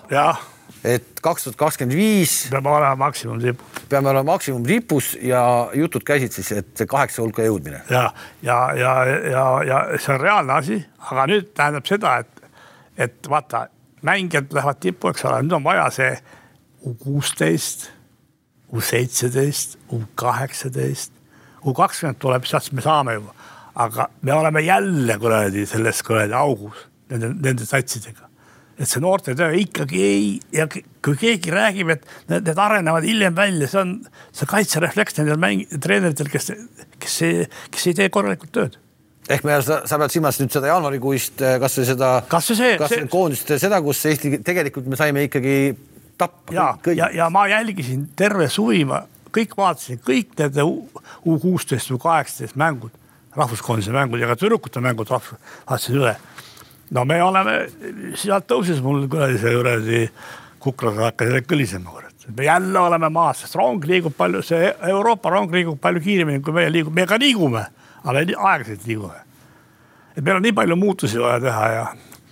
[0.84, 5.42] et kaks tuhat kakskümmend viis peab olema maksimumtipp peame olema maksimumtipus ja
[5.74, 7.80] jutud käisid siis, et kaheksa hulka jõudmine.
[7.90, 8.10] ja,
[8.42, 8.94] ja, ja,
[9.30, 10.80] ja, ja see on reaalne asi,
[11.10, 12.50] aga nüüd tähendab seda, et,
[12.96, 13.66] et vaata,
[14.06, 16.10] mängijad lähevad tippu, eks ole, nüüd on vaja see
[16.86, 17.88] U kuusteist,
[18.74, 21.12] U seitseteist, U kaheksateist,
[21.66, 23.34] U kakskümmend tuleb, sealt me saame juba,
[23.86, 28.24] aga me oleme jälle kuradi selles kuradi augus nende, nende satsidega
[28.76, 33.68] et see noortetöö ikkagi ei ja kui keegi räägib, et need, need arenevad hiljem välja,
[33.72, 33.92] see on
[34.36, 36.50] see kaitserefleks nendel mäng-, treeneritel, kes,
[37.00, 38.76] kes ei, kes ei tee korralikult tööd.
[39.32, 42.92] ehk me, sa, sa pead silmas nüüd seda jaanuarikuist kasvõi seda, Kas või see- kas
[42.92, 43.08] see- see...
[43.16, 45.56] koondist, seda, kus Eesti tegelikult me saime ikkagi
[46.18, 49.02] tappa ja, ja, ja ma jälgisin terve suvi, ma
[49.34, 52.94] kõik vaatasin, kõik need U kuusteist, U kaheksateist mängud,
[53.36, 56.16] rahvuskoondise mängud ja ka tüdrukute mängud vaatasin üle.
[56.90, 57.58] no me oleme,
[58.14, 60.02] sealt tõusis mul kuradi see kuradi
[60.62, 62.26] kukraga hakkas kõlisema, kurat.
[62.36, 66.52] me jälle oleme maas, sest rong liigub palju, see Euroopa rong liigub palju kiiremini, kui
[66.52, 67.66] meie liigume, me ka liigume,
[68.02, 69.26] aga me aeglaselt liigume
[70.16, 71.84] et meil on nii palju muutusi vaja teha ja,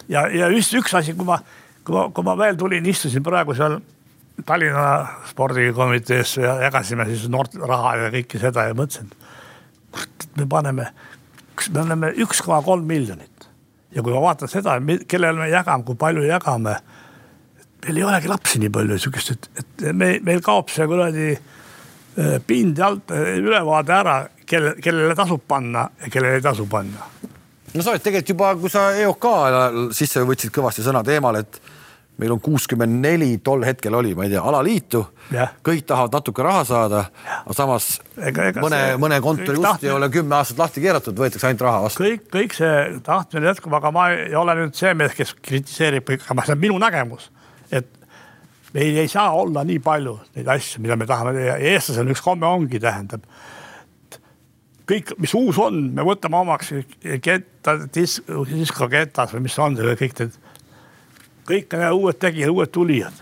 [0.08, 1.38] ja, ja just üks asi, kui ma,
[1.84, 3.78] kui ma, kui ma veel tulin, istusin praegu seal
[4.44, 9.12] Tallinna spordikomitees ja jagasime siis noort raha ja kõike seda ja mõtlesin,
[10.00, 10.88] et me paneme,
[11.70, 13.46] me oleme üks koma kolm miljonit
[13.94, 14.74] ja kui ma vaatan seda,
[15.06, 16.74] kellele me jagame, kui palju jagame.
[17.84, 22.38] meil ei olegi lapsi nii palju sihukest, et, et me, meil kaob see kuradi eh,
[22.46, 24.16] pind alt eh, ülevaade ära,
[24.46, 27.06] kelle, kellele tasub panna ja kellele ei tasu panna
[27.74, 29.26] no sa oled tegelikult juba, kui sa EOK
[29.94, 31.60] sisse võtsid kõvasti sõna teemal, et
[32.18, 35.00] meil on kuuskümmend neli, tol hetkel oli, ma ei tea, alaliitu
[35.66, 37.00] kõik tahavad natuke raha saada,
[37.40, 40.84] aga samas Ega- ega mõne see-, mõne kontori ust tahtmine- ei ole kümme aastat lahti
[40.84, 42.04] keeratud, võetakse ainult raha vastu.
[42.04, 46.46] kõik, kõik see tahtmine jätkub, aga ma ei ole nüüd see mees, kes kritiseerib aga
[46.46, 47.30] see on minu nägemus,
[47.70, 47.90] et
[48.74, 52.46] meil ei saa olla nii palju neid asju, mida me tahame teha eestlasel üks komme
[52.46, 53.26] ongi, tähendab.
[54.86, 56.70] kõik, mis uus on, me võtame omaks
[57.24, 58.20] ketas
[59.32, 60.32] või mis see on, kõik need,
[61.48, 63.20] kõik need uued tegijad, uued tulijad,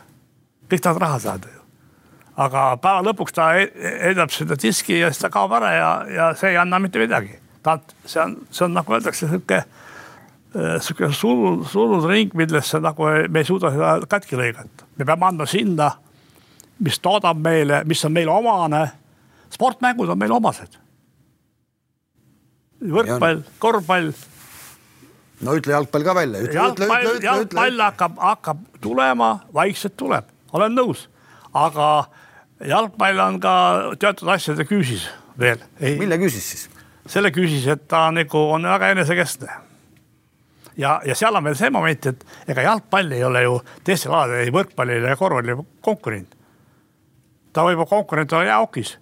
[0.70, 1.62] kõik tahavad raha saada ju
[2.40, 3.70] aga päeva lõpuks ta e-
[4.06, 7.36] heidab seda diski ja siis ta kaob ära ja, ja see ei anna mitte midagi.
[7.62, 9.62] ta, see on, see on nagu öeldakse sihuke,
[10.82, 14.88] sihuke surnud, surnud ring, millesse nagu me ei suuda seda katki lõigata.
[14.96, 15.90] me peame andma sinna,
[16.82, 18.86] mis toodab meile, mis on meile omane.
[19.52, 20.78] sportmängud on meile omased.
[22.82, 24.12] võrkpall, korvpall
[25.42, 27.80] no ütle jalgpall ka välja, jalgpall jalgpall.
[27.82, 31.06] hakkab, hakkab tulema, vaikselt tuleb, olen nõus,
[31.54, 31.88] aga
[32.68, 33.54] jalgpall on ka
[34.00, 35.08] teatud asjade küüsis
[35.38, 35.62] veel.
[35.80, 36.68] mille küsis siis?
[37.06, 39.48] selle küüsis, et ta nagu on väga enesekeskne.
[40.76, 44.46] ja, ja seal on veel see moment, et ega jalgpall ei ole ju teistel aladel
[44.46, 46.36] ei võrkpallil ega korvpallil konkurent.
[47.52, 48.96] ta võib konkurent olla jääokis,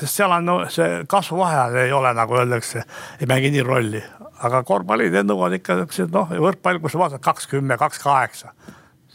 [0.00, 2.84] sest seal on no, see kasvuvahe ei ole nagu öeldakse,
[3.20, 4.02] ei mängi nii rolli,
[4.44, 8.52] aga korvpallid nõuavad ikka siuksed noh, võrkpall, kus sa vaatad kaks kümme, kaks kaheksa.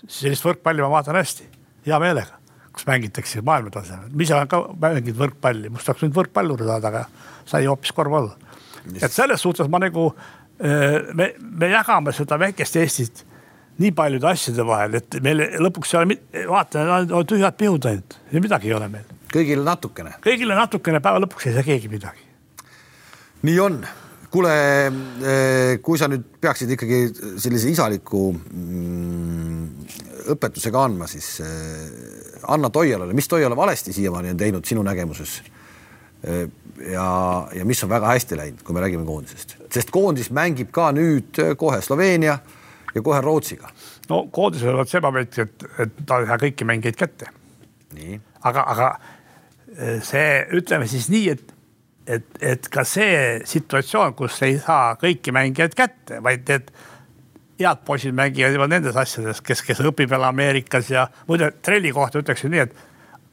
[0.08, 1.48] sellist võrkpalli ma vaatan hästi,
[1.86, 2.40] hea meelega,
[2.74, 7.04] kus mängitakse maailma tasemel, ise olen ka mänginud võrkpalli, must tahaks nüüd võrkpallur saada, aga
[7.46, 8.32] sai hoopis korvpall.
[8.96, 10.10] et selles suhtes ma nagu,
[11.14, 13.26] me, me jagame seda väikest Eestit
[13.82, 16.18] nii paljude asjade vahel, et meil lõpuks ei ole,
[16.50, 19.08] vaata, on tühjad pihud ainult ja midagi ei ole meil.
[19.32, 20.16] kõigile natukene.
[20.24, 22.26] kõigile natukene, päeva lõpuks ei saa keegi midagi.
[23.48, 23.82] nii on.
[24.32, 24.52] kuule,
[25.84, 27.02] kui sa nüüd peaksid ikkagi
[27.42, 29.66] sellise isaliku mm,
[30.32, 35.42] õpetusega andma, siis eh, anna Toialale, mis Toiala valesti siiamaani on teinud sinu nägemuses?
[36.22, 37.06] ja,
[37.50, 41.40] ja mis on väga hästi läinud, kui me räägime koondisest, sest koondis mängib ka nüüd
[41.58, 42.36] kohe Sloveenia
[42.94, 43.72] ja kohe Rootsiga.
[44.10, 47.32] no koondisel on see moment, et, et ta ei saa kõiki mängijaid kätte,
[48.44, 48.92] aga, aga
[49.74, 50.28] eh, see,
[50.62, 51.56] ütleme siis nii, et,
[52.08, 56.72] et, et ka see situatsioon, kus ei saa kõiki mängijaid kätte, vaid need
[57.62, 62.22] head poisid mängivad juba nendes asjades, kes, kes õpib veel Ameerikas ja muide trelli kohta
[62.22, 62.76] ütleksin nii, et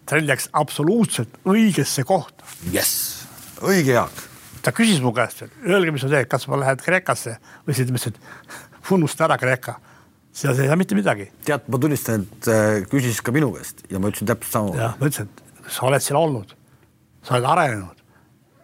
[0.08, 2.46] trell läks absoluutselt õigesse kohta.
[2.72, 3.24] jess,
[3.64, 4.24] õige Jaak.
[4.62, 7.92] ta küsis mu käest, et öelge, mis sa teed, kas ma lähen Kreekasse või siis
[7.92, 9.78] ma ütlesin, et unusta ära Kreeka.
[10.32, 11.30] seal sa ei saa mitte midagi.
[11.44, 14.76] tead, ma tunnistan, et äh, küsis ka minu käest ja ma ütlesin täpselt sama.
[14.76, 16.56] jah, ma ütlesin, et sa oled seal olnud,
[17.22, 17.97] sa oled arenenud.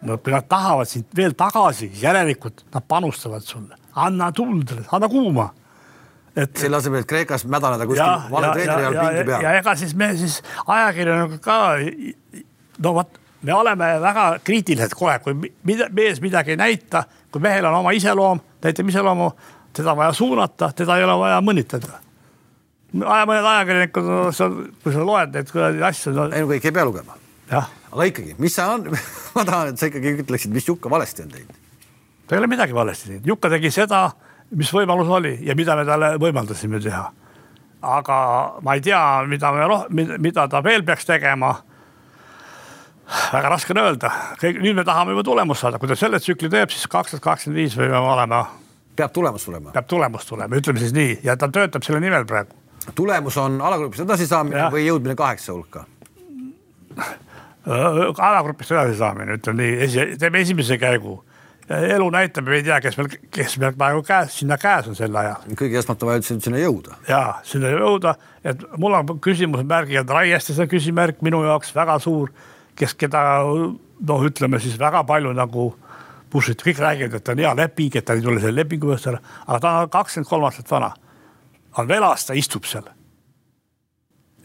[0.05, 5.49] Kui nad tahavad sind veel tagasi, järelikult nad panustavad sulle, anna tuld, anna kuuma.
[6.35, 9.43] et selle asemel, et Kreekas mädaneda kuskil vale treeneri all pingi peal.
[9.45, 11.59] ja ega siis me siis ajakirjanikud ka,
[12.83, 17.69] no vot, me oleme väga kriitilised kohe, kui mida, mees midagi ei näita, kui mehel
[17.69, 19.29] on oma iseloom, näitab iseloomu,
[19.75, 22.01] teda vaja suunata, teda ei ole vaja mõnitada
[22.95, 24.09] mõned ajakirjanikud,
[24.83, 26.27] kui sa loed neid asju no....
[26.31, 27.17] ei no kõik ei pea lugema.
[27.51, 28.89] Aga ikkagi, mis on
[29.35, 31.57] ma tahan, et sa ikkagi ütleksid, mis Jukka valesti on teinud.
[32.27, 34.07] ta ei ole midagi valesti teinud, Jukka tegi seda
[34.53, 37.05] mis võimalus oli ja mida me talle võimaldasime teha.
[37.85, 38.17] aga
[38.65, 38.99] ma ei tea,
[39.29, 41.55] mida me, mida ta veel peaks tegema.
[43.33, 44.11] väga raske on öelda,
[44.41, 47.61] nüüd me tahame juba tulemust saada, kui ta selle tsükli teeb, siis kaks tuhat kakskümmend
[47.61, 48.45] viis võime olema.
[48.95, 49.71] peab tulemus tulema.
[49.71, 52.55] peab tulemus tulema, ütleme siis nii ja ta töötab selle nimel praegu.
[52.95, 55.85] tulemus on alagrupist edasisaamine või jõudmine kaheksa hulka?
[57.65, 61.17] alagrupist edasisaamine, ütleme nii, teeme esimese käigu
[61.69, 65.15] elu näitab, me ei tea, kes meil, kes meil praegu käes, sinna käes on sel
[65.17, 65.47] ajal.
[65.57, 66.97] kõige esmalt on vaja üldse sinna jõuda.
[67.09, 68.13] ja sinna jõuda,
[68.43, 72.29] et mul on küsimusmärgi all Raieste küsimärk minu jaoks väga suur,
[72.77, 75.71] kes, keda noh, ütleme siis väga palju nagu
[76.29, 78.93] push iti, kõik räägivad, et ta on hea leping, et ta ei tule selle lepingu
[78.93, 80.93] eest ära, aga ta on kakskümmend kolm aastat vana.
[81.77, 82.85] on veel aasta, istub seal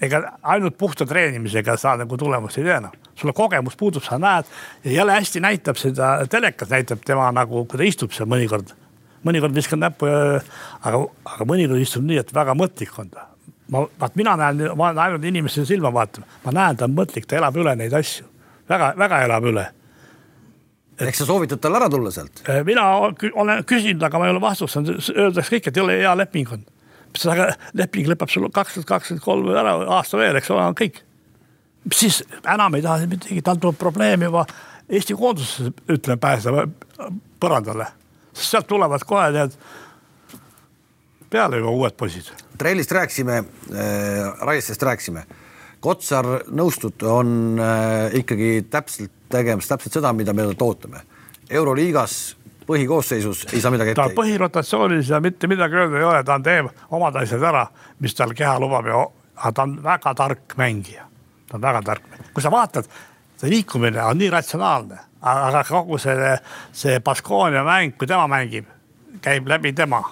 [0.01, 2.93] ega ainult puhta treenimisega sa nagu tulemust ei tee enam.
[3.21, 4.49] Sul kogemus puudub, sa näed
[4.85, 8.75] ja jälle hästi näitab seda, telekas näitab tema nagu, kui ta istub seal mõnikord.
[9.25, 11.03] mõnikord viskan näppu aga,
[11.35, 13.27] aga mõnikord istub nii, et väga mõtlik on ta.
[13.69, 17.27] ma, vaat mina näen, ma olen ainult inimeste silma vaatama, ma näen, ta on mõtlik,
[17.27, 18.27] ta elab üle neid asju.
[18.69, 19.69] väga, väga elab üle
[21.01, 22.43] ehk sa soovitad tal ära tulla sealt?
[22.65, 22.89] mina
[23.33, 26.53] olen küsinud, aga ma ei ole vastust saanud, öeldakse kõik, et ei ole hea leping
[26.53, 26.69] on
[27.31, 31.03] aga leping lõpeb sul kaks tuhat kakskümmend kolm ära, aasta veel, eks ole, on kõik.
[31.93, 34.47] Siis enam ei taha midagi, tal tuleb probleem juba
[34.91, 36.65] Eesti koonduses, ütleme, pääseda
[37.41, 37.87] põrandale,
[38.33, 39.55] sest sealt tulevad kohe need
[41.31, 42.33] peale juba uued poisid.
[42.59, 45.23] trellist rääkisime äh,, Raiestest rääkisime.
[45.81, 51.01] Kotsar, nõustud, on äh, ikkagi täpselt tegemas täpselt seda, mida me ootame.
[51.51, 52.37] euroliigas
[52.67, 54.03] põhikoosseisus ei saa midagi ette.
[54.03, 57.67] ta põhirotatsioonis ja mitte midagi öelda ei ole, ta teeb omad asjad ära,
[57.99, 61.10] mis tal keha lubab ja, aga ta on väga tark mängija.
[61.51, 62.89] Ta on väga tark, kui sa vaatad,
[63.41, 65.01] see liikumine on nii ratsionaalne,
[65.31, 66.35] aga kogu see,
[66.77, 68.71] see Baskonia mäng, kui tema mängib,
[69.25, 70.05] käib läbi tema.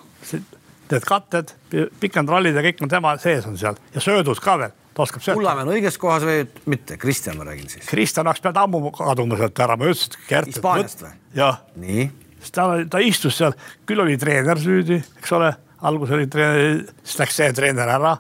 [0.89, 1.53] Need katted,
[2.01, 5.05] pikk and roll'id ja kõik on tema sees on seal ja söödud ka veel ta
[5.05, 5.37] oskab sööta.
[5.37, 7.85] Kullamäe on õiges kohas või mitte, Kristjan ma räägin siis.
[7.87, 10.49] Kristjan oleks pidanud ammu kaduma sealt ära, ma ütlesin, et Gert.
[10.51, 11.13] Hispaaniast või?
[11.37, 11.61] jah.
[11.79, 12.09] nii
[12.39, 13.55] siis ta, ta istus seal,
[13.87, 15.53] küll oli treener süüdi, eks ole,
[15.89, 18.17] alguses oli treener, siis läks see treener ära.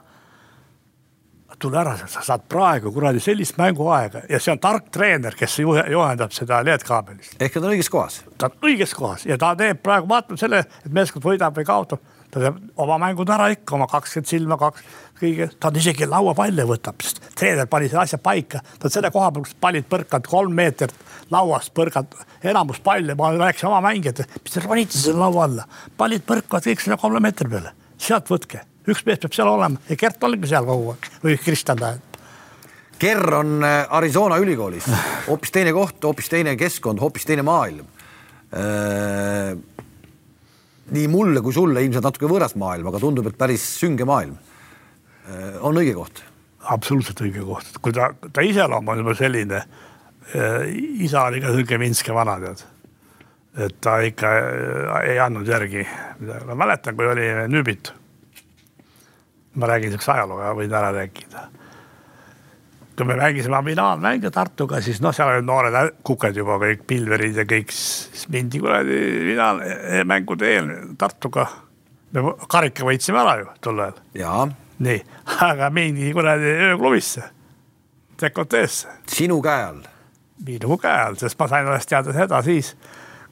[1.58, 6.34] Tule ära, sa saad praegu kuradi sellist mänguaega ja see on tark treener, kes juhendab
[6.34, 7.34] seda LED-kaabelist.
[7.40, 8.20] ehk ta on õiges kohas.
[8.38, 12.04] ta on õiges kohas ja ta teeb praegu, vaatamata selle, et meeskond võidab või kaotab,
[12.30, 14.86] ta teeb oma mängud ära ikka, oma kakskümmend silma, kaks
[15.18, 19.46] kõige, ta isegi lauapalle võtab, sest treener pani selle asja paika, ta selle koha peal,
[19.48, 20.94] kus pallid põrkavad kolm meetrit
[21.34, 22.14] lauast põrgad,
[22.46, 25.68] enamus palle, ma rääkisin oma mängijatele, mis te ronite selle laua alla,
[25.98, 29.96] pallid põrkavad kõik sinna kolme meetri peale, sealt võtke, üks mees peab seal olema ja
[30.00, 32.08] Gert oligi seal kogu aeg või Kristjan tähendab.
[32.98, 34.88] Ger on äh, Arizona ülikoolis,
[35.28, 37.86] hoopis teine koht, hoopis teine keskkond, hoopis teine maailm.
[38.58, 39.52] Äh,
[40.88, 44.34] nii mulle kui sulle ilmselt natuke võõras maailm, aga tundub, et päris sünge maailm.
[45.28, 46.24] Äh, on õige koht?
[46.68, 49.60] absoluutselt õige koht, kui ta, ta iseloom on juba selline
[51.00, 52.64] isa oli ka sihuke vinske vana, tead.
[53.64, 54.32] et ta ikka
[55.06, 55.86] ei andnud järgi
[56.50, 57.92] ma mäletan, kui oli Nüübit.
[59.58, 61.48] Ma räägin siukse ajaloo, võin ära rääkida.
[62.98, 67.44] kui me mängisime finaalmänge Tartuga, siis noh, seal olid noored kuked juba kõik, Pilverid ja
[67.46, 68.96] kõik, siis mindi kuradi
[69.28, 71.46] finaalmängude eel Tartuga.
[72.12, 74.00] me karika võitsime ära ju tol ajal.
[74.78, 75.04] nii,
[75.50, 77.22] aga mindi kuradi ööklubisse,
[78.20, 78.98] dekoteesse.
[79.06, 79.86] sinu käe all
[80.46, 82.72] minu käe all, sest ma sain alles teada seda siis,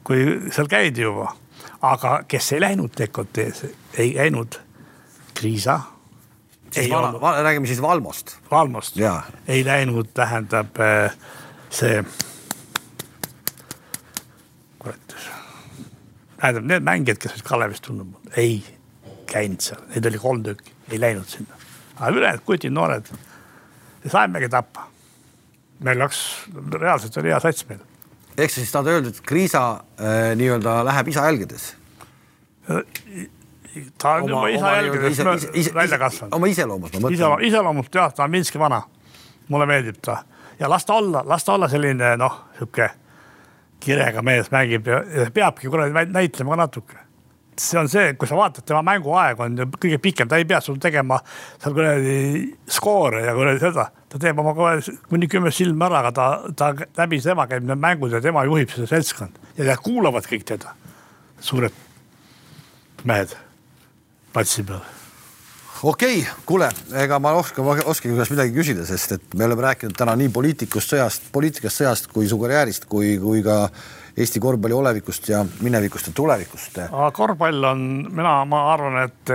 [0.03, 1.33] kui seal käidi juba.
[1.81, 4.59] aga kes ei läinud dekoteesse, ei käinud
[5.37, 5.79] Kriisa.
[7.43, 8.37] Räägime siis Valmost.
[8.51, 8.97] Valmost,
[9.47, 11.13] ei läinud, tähendab äh,
[11.69, 12.03] see.
[14.79, 15.15] kurat,
[16.41, 18.59] tähendab need mängijad, kes olid Kalevist tulnud, ei
[19.27, 21.55] käinud seal, neid oli kolm tükki, ei läinud sinna.
[21.99, 23.09] aga ülejäänud kutid, noored,
[24.07, 24.87] saimegi tappa
[25.83, 26.21] meil läks,
[26.73, 27.81] reaalselt oli hea sats meil.
[28.37, 31.71] ehk siis tahad öelda, et Kriisa äh, nii-öelda läheb isa jälgedes?
[33.97, 36.33] Ta on oma, juba isa jälgedes välja kasvanud.
[36.33, 37.19] oma iseloomust ma mõtlen.
[37.19, 38.81] iseloomust, iseloomust jah, ta on Minski vana.
[39.47, 40.23] mulle meeldib ta
[40.59, 42.89] ja las ta olla, las ta olla selline noh, sihuke
[43.83, 47.03] kirega mees mängib ja, ja peabki kuradi näitlema ka natuke.
[47.57, 50.59] see on see, kui sa vaatad, tema mänguaeg on ju kõige pikem, ta ei pea
[50.61, 51.17] sul tegema
[51.57, 52.17] seal kuradi
[52.69, 53.87] skoore ja kuradi seda.
[54.09, 54.77] ta teeb oma kohe
[55.09, 56.69] kuni kümme silma ära, aga ta, ta
[57.01, 60.73] läbi tema käib need mängud ja tema juhib seda seltskonda ja kuulavad kõik teda.
[61.41, 61.73] suured
[63.05, 63.37] mehed
[64.37, 64.85] platsi peal
[65.83, 66.69] okei okay,, kuule,
[67.03, 70.93] ega ma oskan, oskagi kuidas midagi küsida, sest et me oleme rääkinud täna nii poliitikust,
[70.93, 73.67] sõjast, poliitikast, sõjast kui su karjäärist kui, kui ka
[74.17, 76.79] Eesti korvpalli olevikust ja minevikust ja tulevikust.
[77.13, 79.33] korvpall on, mina, ma arvan, et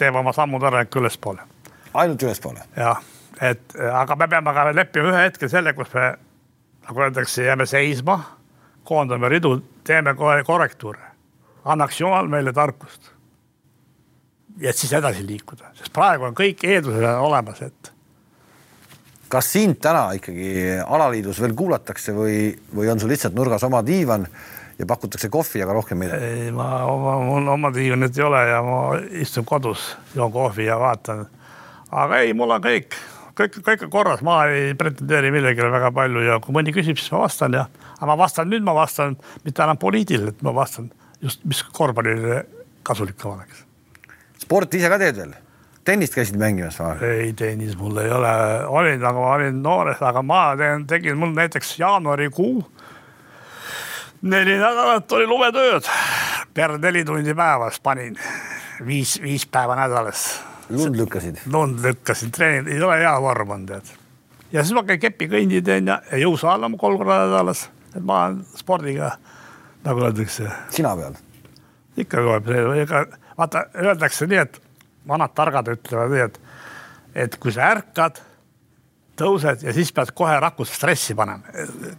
[0.00, 1.44] teeb oma sammud ära ikka ülespoole.
[1.94, 2.64] ainult ülespoole?
[2.76, 3.00] jah,
[3.40, 6.14] et aga me peame ka leppima ühe hetke selle, kus me
[6.88, 8.18] nagu öeldakse, jääme seisma,
[8.84, 11.10] koondame ridu, teeme kohe korrektuure.
[11.64, 13.12] annaks jumal meile tarkust
[14.60, 17.92] et siis edasi liikuda, sest praegu on kõik eeldused olemas, et.
[19.32, 24.26] kas sind täna ikkagi alaliidus veel kuulatakse või, või on sul lihtsalt nurgas oma diivan
[24.78, 26.28] ja pakutakse kohvi, aga rohkem midagi?
[26.28, 28.82] ei, ma oma, mul oma diivanit ei ole ja ma
[29.24, 31.26] istun kodus, joon kohvi ja vaatan.
[31.90, 32.96] aga ei, mul on kõik,
[33.38, 37.12] kõik, kõik on korras, ma ei pretendeeri millegile väga palju ja kui mõni küsib, siis
[37.14, 37.66] ma vastan ja,
[37.96, 39.16] aga ma vastan nüüd, ma vastan
[39.46, 40.92] mitte enam poliitiliselt, ma vastan
[41.24, 42.44] just, mis korvpallile
[42.82, 43.71] kasulik oleks
[44.52, 45.32] sporti ise ka teed veel?
[45.88, 47.08] tennist käisid mängimas või?
[47.08, 48.32] ei, tennis mul ei ole,
[48.68, 52.60] olin, aga ma olin noores, aga ma teen, tegin mul näiteks jaanuarikuu.
[54.28, 55.88] neli nädalat oli lumetööd,
[56.54, 58.18] per neli tundi päevas panin,
[58.86, 60.26] viis, viis päeva nädalas.
[60.68, 61.40] lund lükkasid?
[61.50, 63.96] lund lükkasin, treening ei ole hea vorm on tead.
[64.52, 68.26] ja siis ma käin kepikõndi teen ja, ja jõusaal on kolm korda nädalas, et ma
[68.26, 69.16] olen spordiga
[69.88, 70.52] nagu öeldakse.
[70.70, 71.18] sina peal?
[71.96, 73.06] ikka kohe, ega
[73.38, 74.60] vaata, öeldakse nii, et
[75.08, 76.38] vanad targad ütlevad nii, et,
[77.26, 78.20] et kui sa ärkad,
[79.18, 81.44] tõused ja siis pead kohe rakud stressi panema.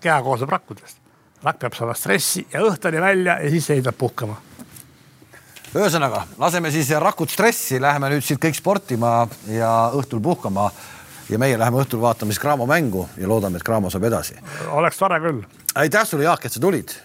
[0.02, 0.98] keha koosneb rakkudest.
[1.44, 4.38] rakk peab saama stressi ja õhtuni välja ja siis heidab puhkama.
[5.76, 10.72] ühesõnaga, laseme siis rakud stressi, läheme nüüd siit kõik sportima ja õhtul puhkama.
[11.30, 14.36] ja meie läheme õhtul vaatama siis Cramo mängu ja loodame, et Cramo saab edasi.
[14.72, 15.44] oleks tore küll.
[15.76, 16.96] aitäh sulle, Jaak, et sa tulid.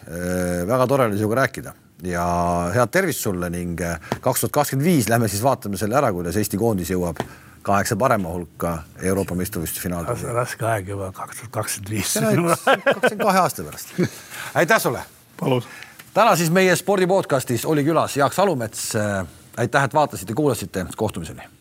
[0.66, 2.24] väga tore oli sinuga rääkida ja
[2.74, 6.36] head tervist sulle ning äh, kaks tuhat kakskümmend viis lähme siis vaatame selle ära, kuidas
[6.36, 7.22] Eesti koondis jõuab
[7.66, 10.32] kaheksa parema hulka Euroopa meistrivõistluste finaali.
[10.34, 12.14] raske aeg juba kaks tuhat kakskümmend viis.
[12.94, 13.94] kakskümmend kahe aasta pärast.
[14.54, 15.04] aitäh sulle.
[15.40, 15.62] palun.
[16.14, 18.90] täna siis meie spordi podcastis oli külas Jaak Salumets.
[18.96, 19.26] Äh,
[19.56, 21.57] aitäh, et vaatasite, kuulasite, kohtumiseni